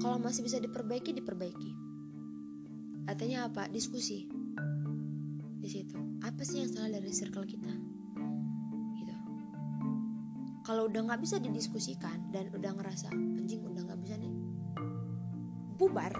kalau 0.01 0.17
masih 0.17 0.41
bisa 0.41 0.57
diperbaiki 0.57 1.13
diperbaiki. 1.13 1.71
Artinya 3.05 3.49
apa? 3.49 3.69
Diskusi. 3.69 4.25
Di 5.61 5.69
situ. 5.69 5.97
Apa 6.25 6.41
sih 6.41 6.65
yang 6.65 6.69
salah 6.73 6.89
dari 6.97 7.13
circle 7.13 7.45
kita 7.45 7.96
kalau 10.67 10.91
udah 10.91 10.99
nggak 10.99 11.23
bisa 11.23 11.39
didiskusikan 11.39 12.27
dan 12.35 12.51
udah 12.51 12.75
ngerasa 12.75 13.07
anjing 13.15 13.63
udah 13.63 13.87
nggak 13.87 14.03
bisa 14.03 14.19
nih 14.19 14.35
bubar. 15.79 16.11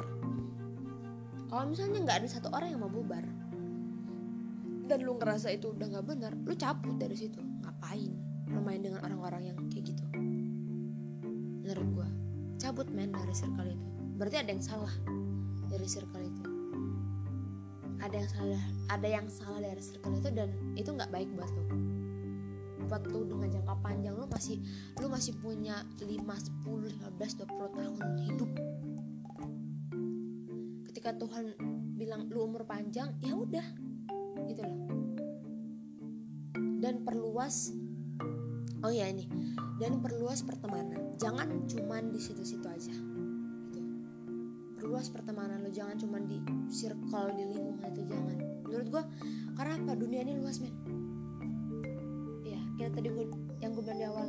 Kalau 1.52 1.64
misalnya 1.68 2.00
nggak 2.08 2.18
ada 2.24 2.30
satu 2.32 2.48
orang 2.56 2.72
yang 2.72 2.80
mau 2.80 2.88
bubar 2.88 3.28
dan 4.88 5.04
lu 5.04 5.20
ngerasa 5.20 5.52
itu 5.52 5.76
udah 5.76 5.92
nggak 5.92 6.06
benar 6.08 6.32
lu 6.48 6.56
cabut 6.56 6.96
dari 6.96 7.20
situ. 7.20 7.44
Ngapain 7.44 8.16
lu 8.48 8.64
main 8.64 8.80
dengan 8.80 9.04
orang-orang 9.04 9.52
yang 9.52 9.58
kayak 9.68 9.92
gitu? 9.92 10.04
Menurut 11.68 11.88
gua 11.92 12.10
cabut 12.56 12.88
main 12.96 13.12
dari 13.12 13.36
circle 13.36 13.68
itu. 13.68 13.88
Berarti 14.16 14.48
ada 14.48 14.50
yang 14.56 14.64
salah 14.64 14.96
dari 15.68 15.88
circle 15.92 16.24
itu. 16.24 16.44
Ada 18.00 18.16
yang 18.16 18.30
salah 18.32 18.64
ada 18.88 19.08
yang 19.12 19.28
salah 19.28 19.60
dari 19.60 19.84
circle 19.84 20.16
itu 20.16 20.32
dan 20.32 20.56
itu 20.80 20.88
nggak 20.88 21.12
baik 21.12 21.28
buat 21.36 21.52
lu 21.52 21.87
buat 22.88 23.04
lu 23.12 23.28
dengan 23.28 23.52
jangka 23.52 23.76
panjang 23.84 24.16
lu 24.16 24.26
masih 24.32 24.58
lu 25.04 25.12
masih 25.12 25.36
punya 25.44 25.84
5, 26.00 26.08
10, 26.08 26.64
15, 26.64 27.40
20 27.44 27.78
tahun 27.78 28.04
hidup. 28.24 28.52
Ketika 30.92 31.10
Tuhan 31.20 31.46
bilang 32.00 32.32
lu 32.32 32.48
umur 32.48 32.64
panjang 32.64 33.12
ya 33.20 33.36
udah 33.36 33.68
gitu 34.48 34.64
loh. 34.64 34.80
Dan 36.80 37.04
perluas 37.04 37.76
oh 38.86 38.94
ya 38.94 39.12
ini 39.12 39.28
dan 39.84 40.00
perluas 40.00 40.42
pertemanan. 40.48 41.20
Jangan 41.20 41.68
cuman 41.68 42.16
di 42.16 42.20
situ-situ 42.24 42.68
aja 42.72 42.96
gitu. 43.68 43.82
Perluas 44.80 45.12
pertemanan 45.12 45.60
lo 45.60 45.70
jangan 45.76 46.00
cuman 46.00 46.24
di 46.24 46.40
circle 46.72 47.36
di 47.36 47.44
lingkungan 47.52 47.92
itu 47.92 48.04
jangan. 48.08 48.38
Menurut 48.64 48.88
gue 48.88 49.04
karena 49.60 49.74
apa? 49.76 49.92
Dunia 50.00 50.22
ini 50.24 50.40
luas 50.40 50.64
men 50.64 50.87
ya 52.78 52.86
kayak 52.86 52.94
tadi 52.94 53.10
gue 53.10 53.26
yang 53.58 53.74
gue 53.74 53.82
bilang 53.82 53.98
di 53.98 54.06
awal 54.06 54.28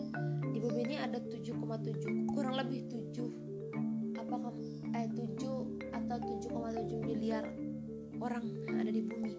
di 0.57 0.59
bumi 0.65 0.81
ini 0.89 0.97
ada 0.97 1.21
7,7 1.21 2.33
kurang 2.33 2.57
lebih 2.57 2.89
7 2.89 3.49
apa 4.17 4.49
eh 4.97 5.09
7 5.13 5.93
atau 5.93 6.17
7,7 6.17 6.97
miliar 7.05 7.45
orang 8.25 8.45
yang 8.65 8.77
ada 8.81 8.91
di 8.91 9.05
bumi. 9.05 9.35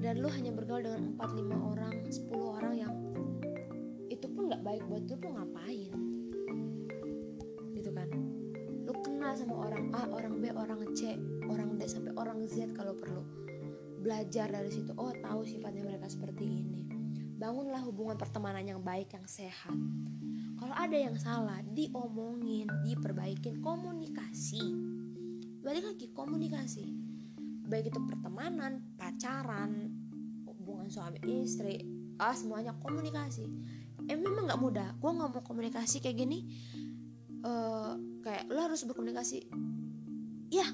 Dan 0.00 0.24
lu 0.24 0.32
hanya 0.32 0.48
bergaul 0.56 0.80
dengan 0.80 1.12
4-5 1.20 1.72
orang 1.76 1.94
10 2.08 2.56
orang 2.56 2.74
yang 2.74 2.92
itu 4.08 4.26
pun 4.32 4.48
nggak 4.48 4.64
baik 4.64 4.82
buat 4.88 5.04
lu 5.04 5.14
tuh 5.20 5.30
ngapain? 5.36 5.92
Gitu 7.76 7.90
kan? 7.92 8.08
Lu 8.88 8.92
kenal 9.04 9.36
sama 9.36 9.68
orang 9.68 9.92
A 9.92 10.08
orang 10.08 10.40
B 10.40 10.48
orang 10.56 10.80
C 10.96 11.20
orang 11.52 11.76
D 11.76 11.84
sampai 11.84 12.16
orang 12.16 12.48
Z 12.48 12.72
kalau 12.72 12.96
perlu. 12.96 13.22
Belajar 14.00 14.48
dari 14.48 14.72
situ. 14.72 14.96
Oh 14.96 15.12
tahu 15.20 15.44
sifatnya 15.44 15.84
mereka 15.84 16.08
seperti 16.08 16.48
ini 16.48 16.89
bangunlah 17.40 17.80
hubungan 17.88 18.20
pertemanan 18.20 18.60
yang 18.60 18.84
baik 18.84 19.16
yang 19.16 19.24
sehat. 19.24 19.72
Kalau 20.60 20.76
ada 20.76 20.92
yang 20.92 21.16
salah 21.16 21.64
diomongin 21.64 22.68
diperbaikin 22.84 23.64
komunikasi. 23.64 24.60
Balik 25.64 25.96
lagi 25.96 26.06
komunikasi. 26.12 26.84
Baik 27.64 27.88
itu 27.88 28.00
pertemanan 28.04 28.84
pacaran 29.00 29.88
hubungan 30.44 30.92
suami 30.92 31.16
istri 31.40 31.80
ah 32.20 32.36
semuanya 32.36 32.76
komunikasi. 32.76 33.48
Eh 34.04 34.20
memang 34.20 34.44
nggak 34.44 34.60
mudah. 34.60 34.88
Gue 35.00 35.08
nggak 35.08 35.30
mau 35.32 35.40
komunikasi 35.40 36.04
kayak 36.04 36.20
gini. 36.20 36.44
Uh, 37.40 37.96
kayak 38.20 38.52
lo 38.52 38.68
harus 38.68 38.84
berkomunikasi. 38.84 39.48
Ya 40.52 40.68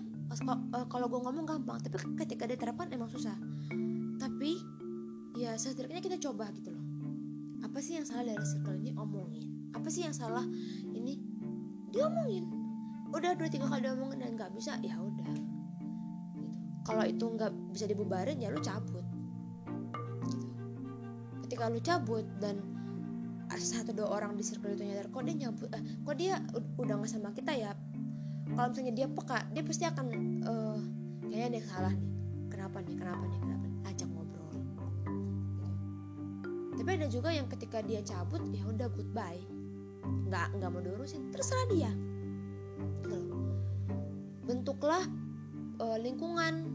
kalau 0.90 1.06
gue 1.06 1.20
ngomong 1.22 1.46
gampang 1.46 1.78
tapi 1.78 2.02
ketika 2.26 2.50
diterapkan 2.50 2.90
emang 2.90 3.06
susah. 3.06 3.38
Tapi 4.18 4.75
ya 5.36 5.52
setidaknya 5.60 6.00
kita 6.00 6.16
coba 6.16 6.48
gitu 6.56 6.72
loh. 6.72 6.84
Apa 7.60 7.78
sih 7.84 8.00
yang 8.00 8.08
salah 8.08 8.24
dari 8.24 8.40
circle 8.40 8.80
ini? 8.80 8.96
Omongin. 8.96 9.44
Apa 9.76 9.88
sih 9.92 10.08
yang 10.08 10.16
salah? 10.16 10.44
Ini 10.96 11.12
diomongin. 11.92 12.48
Udah 13.12 13.36
dua 13.36 13.48
tiga 13.52 13.68
kali 13.68 13.84
diomongin 13.84 14.24
dan 14.24 14.32
nggak 14.34 14.50
bisa 14.56 14.80
ya 14.80 14.96
udah. 14.96 15.28
Kalau 16.88 17.04
itu 17.04 17.24
nggak 17.28 17.52
bisa 17.76 17.84
dibubarin 17.84 18.40
ya 18.40 18.48
lu 18.48 18.60
cabut. 18.64 19.04
Gitu. 20.24 20.48
ketika 21.46 21.70
lu 21.70 21.78
cabut 21.78 22.26
dan 22.42 22.58
ada 23.46 23.62
satu 23.62 23.94
dua 23.94 24.18
orang 24.18 24.34
di 24.34 24.42
circle 24.42 24.74
itu 24.74 24.82
nyadar 24.82 25.06
kok 25.06 25.22
dia 25.22 25.46
nyabut 25.46 25.70
eh, 25.70 25.82
kok 26.02 26.16
dia 26.18 26.42
udah 26.80 26.94
nggak 26.98 27.10
sama 27.12 27.30
kita 27.36 27.52
ya? 27.54 27.70
Kalau 28.56 28.72
misalnya 28.72 28.94
dia 28.96 29.06
peka 29.06 29.38
dia 29.52 29.62
pasti 29.62 29.84
akan 29.84 30.06
uh, 30.48 30.78
kayaknya 31.28 31.60
yang 31.60 31.68
salah 31.68 31.92
nih. 31.92 32.10
Kenapa 32.50 32.78
nih? 32.82 32.94
Kenapa 32.98 33.24
nih? 33.28 33.38
Kenapa 33.38 33.64
nih 33.68 33.75
tapi 36.86 37.02
ada 37.02 37.10
juga 37.10 37.34
yang 37.34 37.50
ketika 37.50 37.82
dia 37.82 37.98
cabut 38.06 38.46
ya 38.54 38.62
udah 38.62 38.86
goodbye. 38.94 39.42
Nggak 40.30 40.54
nggak 40.54 40.70
mau 40.70 40.78
diurusin. 40.78 41.34
Terserah 41.34 41.66
dia. 41.66 41.90
Gitu 43.02 43.18
bentuklah 44.46 45.02
uh, 45.82 45.98
lingkungan 45.98 46.70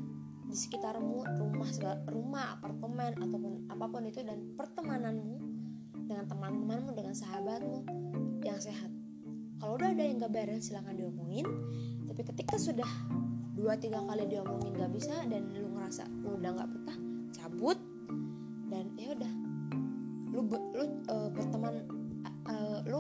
di 0.52 0.56
sekitarmu 0.60 1.24
rumah 1.40 1.72
rumah 2.12 2.46
apartemen 2.60 3.16
ataupun 3.16 3.72
apa 3.72 3.88
pun 3.88 4.04
itu 4.04 4.20
dan 4.20 4.52
pertemananmu 4.60 5.40
dengan 6.04 6.28
teman-temanmu 6.28 6.92
dengan 6.92 7.16
sahabatmu 7.16 7.80
yang 8.44 8.60
sehat. 8.60 8.92
Kalau 9.64 9.80
udah 9.80 9.96
ada 9.96 10.04
yang 10.04 10.20
gak 10.20 10.36
beres 10.36 10.68
silahkan 10.68 10.92
diomongin. 10.92 11.48
Tapi 12.04 12.22
ketika 12.28 12.60
sudah 12.60 12.90
dua 13.56 13.80
tiga 13.80 14.04
kali 14.04 14.28
diomongin 14.28 14.76
gak 14.76 14.92
bisa 14.92 15.24
dan 15.32 15.48
lu 15.56 15.72
ngerasa 15.72 16.04
udah 16.28 16.52
gak 16.52 16.68
betah 16.76 16.98
cabut. 17.32 17.80
Dan 18.68 18.92
ya 19.00 19.16
udah 19.16 19.41
lu 20.42 20.58
lu 20.74 20.86
uh, 21.14 21.30
berteman 21.30 21.86
uh, 22.50 22.82
lu 22.90 23.00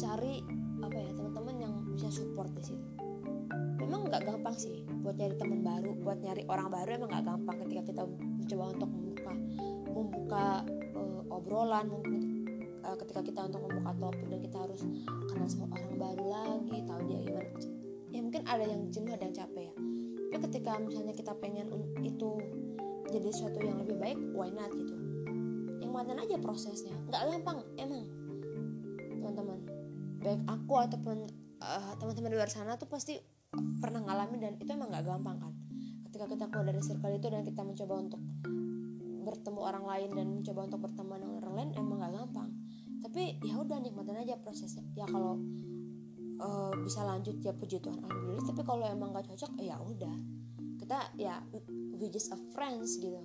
cari 0.00 0.40
apa 0.80 0.96
ya 0.96 1.10
teman-teman 1.12 1.56
yang 1.60 1.74
bisa 1.92 2.08
support 2.08 2.48
di 2.56 2.72
situ. 2.72 2.86
Memang 3.84 4.08
nggak 4.08 4.24
gampang 4.24 4.56
sih 4.56 4.80
buat 5.04 5.20
nyari 5.20 5.36
teman 5.36 5.60
baru 5.60 5.92
buat 6.00 6.18
nyari 6.24 6.48
orang 6.48 6.72
baru 6.72 6.88
emang 6.96 7.10
nggak 7.12 7.26
gampang 7.28 7.56
ketika 7.68 7.82
kita 7.92 8.02
mencoba 8.08 8.64
untuk 8.72 8.88
membuka 8.88 9.32
membuka 9.92 10.46
uh, 10.96 11.20
obrolan 11.28 11.86
uh, 12.88 12.96
ketika 13.04 13.20
kita 13.20 13.40
untuk 13.44 13.60
membuka 13.68 13.92
topik 14.00 14.26
dan 14.32 14.40
kita 14.40 14.56
harus 14.64 14.80
kenal 15.28 15.48
sama 15.48 15.66
orang 15.76 15.94
baru 16.00 16.24
lagi 16.24 16.76
tahu 16.88 17.00
dia 17.04 17.20
gimana. 17.20 17.50
Ya 18.14 18.20
mungkin 18.24 18.42
ada 18.48 18.64
yang 18.64 18.82
jenuh 18.88 19.12
ada 19.12 19.24
yang 19.28 19.36
capek 19.36 19.62
ya. 19.68 19.74
Tapi 20.32 20.42
ketika 20.50 20.72
misalnya 20.80 21.14
kita 21.14 21.32
pengen 21.36 21.68
itu 22.00 22.40
jadi 23.12 23.28
sesuatu 23.30 23.60
yang 23.60 23.78
lebih 23.84 24.00
baik 24.00 24.18
why 24.34 24.50
not 24.50 24.72
gitu 24.74 25.04
mana 25.94 26.18
aja 26.18 26.34
prosesnya. 26.42 26.98
Nggak 27.06 27.22
gampang 27.30 27.58
emang. 27.78 28.02
Teman-teman 28.98 29.58
baik 30.18 30.42
aku 30.48 30.74
ataupun 30.80 31.16
uh, 31.62 31.92
teman-teman 32.00 32.34
di 32.34 32.36
luar 32.40 32.50
sana 32.50 32.74
tuh 32.74 32.90
pasti 32.90 33.20
pernah 33.78 34.02
ngalamin 34.02 34.40
dan 34.42 34.52
itu 34.58 34.70
emang 34.74 34.90
nggak 34.90 35.06
gampang 35.06 35.36
kan. 35.38 35.52
Ketika 36.10 36.26
kita 36.26 36.44
keluar 36.50 36.66
dari 36.66 36.82
circle 36.82 37.14
itu 37.14 37.26
dan 37.30 37.46
kita 37.46 37.62
mencoba 37.62 37.94
untuk 38.02 38.20
bertemu 39.24 39.60
orang 39.62 39.84
lain 39.86 40.10
dan 40.12 40.26
mencoba 40.40 40.60
untuk 40.66 40.80
berteman 40.84 41.18
dengan 41.22 41.36
orang 41.46 41.54
lain 41.54 41.70
emang 41.78 41.96
nggak 42.02 42.12
gampang. 42.18 42.50
Tapi 43.04 43.22
ya 43.44 43.54
udah 43.60 43.78
nikmatin 43.78 44.18
aja 44.18 44.34
prosesnya. 44.40 44.82
Ya 44.96 45.06
kalau 45.06 45.38
uh, 46.40 46.72
bisa 46.82 47.04
lanjut 47.04 47.38
ya 47.44 47.52
puji 47.54 47.78
Tuhan 47.78 48.02
alhamdulillah. 48.02 48.46
Tapi 48.48 48.62
kalau 48.66 48.84
emang 48.88 49.12
gak 49.12 49.28
cocok 49.30 49.60
ya 49.60 49.76
udah. 49.78 50.16
Kita 50.80 50.98
ya 51.20 51.38
we 51.96 52.10
just 52.10 52.32
a 52.32 52.38
friends 52.52 52.98
gitu 52.98 53.22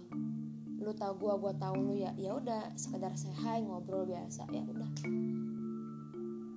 lu 0.90 0.98
tau 0.98 1.14
gua 1.14 1.38
gua 1.38 1.54
tau 1.54 1.78
lu 1.78 1.94
ya 1.94 2.10
ya 2.18 2.34
udah 2.34 2.74
sekedar 2.74 3.14
hi 3.14 3.62
ngobrol 3.62 4.10
biasa 4.10 4.50
ya 4.50 4.66
udah. 4.66 4.90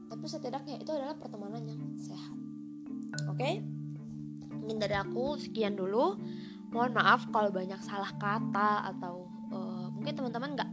Tapi 0.08 0.24
setidaknya 0.24 0.80
itu 0.80 0.88
adalah 0.88 1.12
pertemanan 1.20 1.60
yang 1.68 1.80
sehat. 2.00 2.32
Oke? 3.28 3.36
Okay? 3.36 3.54
dari 4.80 4.96
aku 4.96 5.36
sekian 5.36 5.76
dulu. 5.76 6.16
Mohon 6.72 6.96
maaf 6.96 7.28
kalau 7.28 7.52
banyak 7.52 7.76
salah 7.84 8.08
kata 8.16 8.88
atau 8.96 9.28
uh, 9.52 9.92
mungkin 9.92 10.16
teman-teman 10.16 10.56
nggak 10.56 10.70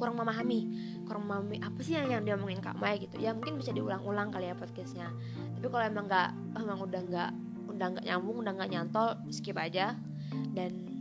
kurang 0.00 0.16
memahami. 0.16 0.72
Kurang 1.04 1.28
memahami 1.28 1.60
apa 1.60 1.80
sih 1.84 2.00
yang, 2.00 2.08
yang 2.08 2.24
dia 2.24 2.40
omongin 2.40 2.64
kak 2.64 2.80
Mai 2.80 3.04
gitu? 3.04 3.20
Ya 3.20 3.36
mungkin 3.36 3.60
bisa 3.60 3.68
diulang-ulang 3.76 4.32
kali 4.32 4.48
ya 4.48 4.56
podcastnya. 4.56 5.12
Tapi 5.60 5.66
kalau 5.68 5.84
emang 5.84 6.08
nggak 6.08 6.28
emang 6.56 6.78
udah 6.80 7.00
nggak 7.04 7.30
udah 7.68 7.86
nggak 7.92 8.04
nyambung 8.08 8.36
udah 8.40 8.52
nggak 8.56 8.70
nyantol 8.72 9.08
skip 9.28 9.60
aja. 9.60 9.92
Dan 10.56 10.93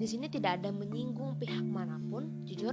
di 0.00 0.08
sini 0.08 0.32
tidak 0.32 0.64
ada 0.64 0.72
menyinggung 0.72 1.36
pihak 1.36 1.60
mana 1.60 2.00
pun 2.08 2.32
jujur. 2.48 2.72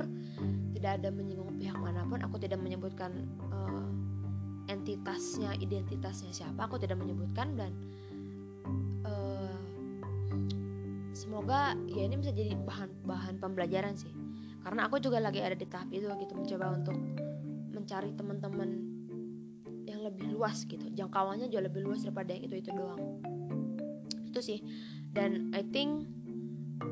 Tidak 0.71 0.91
ada 1.03 1.11
menyinggung 1.11 1.59
pihak 1.59 1.75
mana 1.75 2.07
pun. 2.07 2.23
Aku 2.23 2.39
tidak 2.39 2.63
menyebutkan 2.63 3.27
uh, 3.51 3.91
entitasnya 4.71 5.51
identitasnya 5.59 6.31
siapa. 6.31 6.71
Aku 6.71 6.79
tidak 6.79 6.95
menyebutkan 6.95 7.59
dan 7.59 7.75
uh, 9.03 9.59
semoga 11.11 11.75
ya 11.91 12.07
ini 12.07 12.15
bisa 12.15 12.31
jadi 12.31 12.55
bahan 12.63 13.03
bahan 13.03 13.35
pembelajaran 13.43 13.99
sih. 13.99 14.15
Karena 14.63 14.87
aku 14.87 15.03
juga 15.03 15.19
lagi 15.19 15.43
ada 15.43 15.59
di 15.59 15.67
tahap 15.67 15.91
itu 15.91 16.07
gitu 16.07 16.31
mencoba 16.31 16.79
untuk 16.79 16.95
mencari 17.75 18.15
teman-teman 18.15 18.69
yang 19.83 19.99
lebih 19.99 20.31
luas 20.31 20.63
gitu. 20.63 20.87
Jangkauannya 20.95 21.51
jauh 21.51 21.59
lebih 21.59 21.83
luas 21.83 22.07
daripada 22.07 22.31
yang 22.31 22.47
itu 22.47 22.55
itu 22.63 22.71
doang. 22.71 23.19
Itu 24.31 24.39
sih. 24.39 24.63
Dan 25.11 25.51
I 25.51 25.67
think 25.67 26.16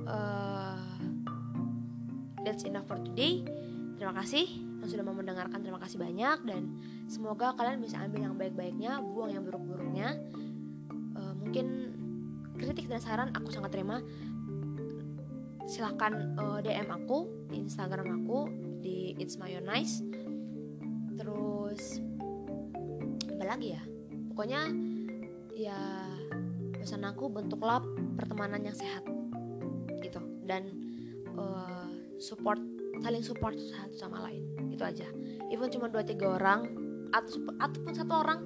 uh, 0.06 0.82
that's 2.45 2.64
enough 2.66 2.86
for 2.86 3.01
today. 3.01 3.41
Terima 3.97 4.14
kasih 4.14 4.45
yang 4.82 4.89
sudah 4.89 5.03
mau 5.03 5.18
mendengarkan. 5.18 5.60
Terima 5.66 5.82
kasih 5.82 5.97
banyak. 5.97 6.38
Dan 6.45 6.78
semoga 7.10 7.58
kalian 7.58 7.82
bisa 7.82 7.97
ambil 8.01 8.30
yang 8.30 8.36
baik-baiknya 8.38 9.01
buang 9.01 9.34
yang 9.34 9.43
buruk-buruknya. 9.43 10.22
Uh, 11.18 11.34
mungkin 11.41 11.66
kritik 12.56 12.88
dan 12.88 13.01
saran 13.01 13.34
aku 13.34 13.49
sangat 13.49 13.74
terima. 13.74 13.99
Silahkan 15.66 16.38
uh, 16.38 16.62
eh, 16.62 16.70
DM 16.70 16.89
aku 16.93 17.49
di 17.49 17.58
Instagram 17.66 18.22
aku 18.22 18.39
di 18.86 19.18
It's 19.18 19.41
My 19.41 19.49
Nice. 19.58 20.06
Terus 21.18 21.99
apa 23.34 23.43
lagi 23.43 23.74
ya? 23.74 23.82
Pokoknya 24.30 24.70
ya 25.56 25.80
pesan 26.78 27.01
aku 27.08 27.32
bentuklah 27.34 27.82
pertemanan 28.20 28.62
yang 28.62 28.78
sehat 28.78 29.01
dan 30.46 30.70
uh, 31.36 31.89
support 32.22 32.62
saling 33.04 33.26
support 33.26 33.58
satu 33.60 33.96
sama 33.98 34.24
lain 34.30 34.46
itu 34.72 34.82
aja 34.82 35.06
even 35.52 35.68
cuma 35.68 35.91
dua 35.91 36.06
tiga 36.06 36.39
orang 36.39 36.70
atau 37.12 37.43
ataupun 37.60 37.93
satu 37.93 38.14
orang 38.16 38.39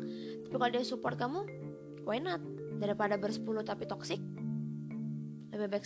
tapi 0.47 0.55
kalau 0.57 0.71
dia 0.73 0.83
support 0.83 1.15
kamu 1.15 1.45
why 2.03 2.17
not 2.17 2.41
daripada 2.79 3.19
bersepuluh 3.19 3.61
tapi 3.61 3.85
toxic 3.85 4.17
lebih 5.53 5.67
baik 5.75 5.85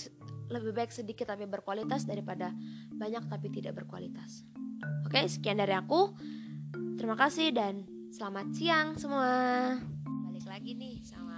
lebih 0.53 0.71
baik 0.75 0.91
sedikit 0.93 1.33
tapi 1.33 1.49
berkualitas 1.49 2.05
daripada 2.05 2.53
banyak 2.93 3.25
tapi 3.25 3.49
tidak 3.49 3.81
berkualitas. 3.81 4.45
Oke, 5.07 5.25
sekian 5.25 5.57
dari 5.57 5.73
aku. 5.73 6.13
Terima 6.99 7.17
kasih 7.17 7.49
dan 7.49 7.87
selamat 8.13 8.47
siang 8.53 8.87
semua. 8.99 9.73
Balik 10.29 10.45
lagi 10.45 10.77
nih 10.77 11.01
sama 11.01 11.32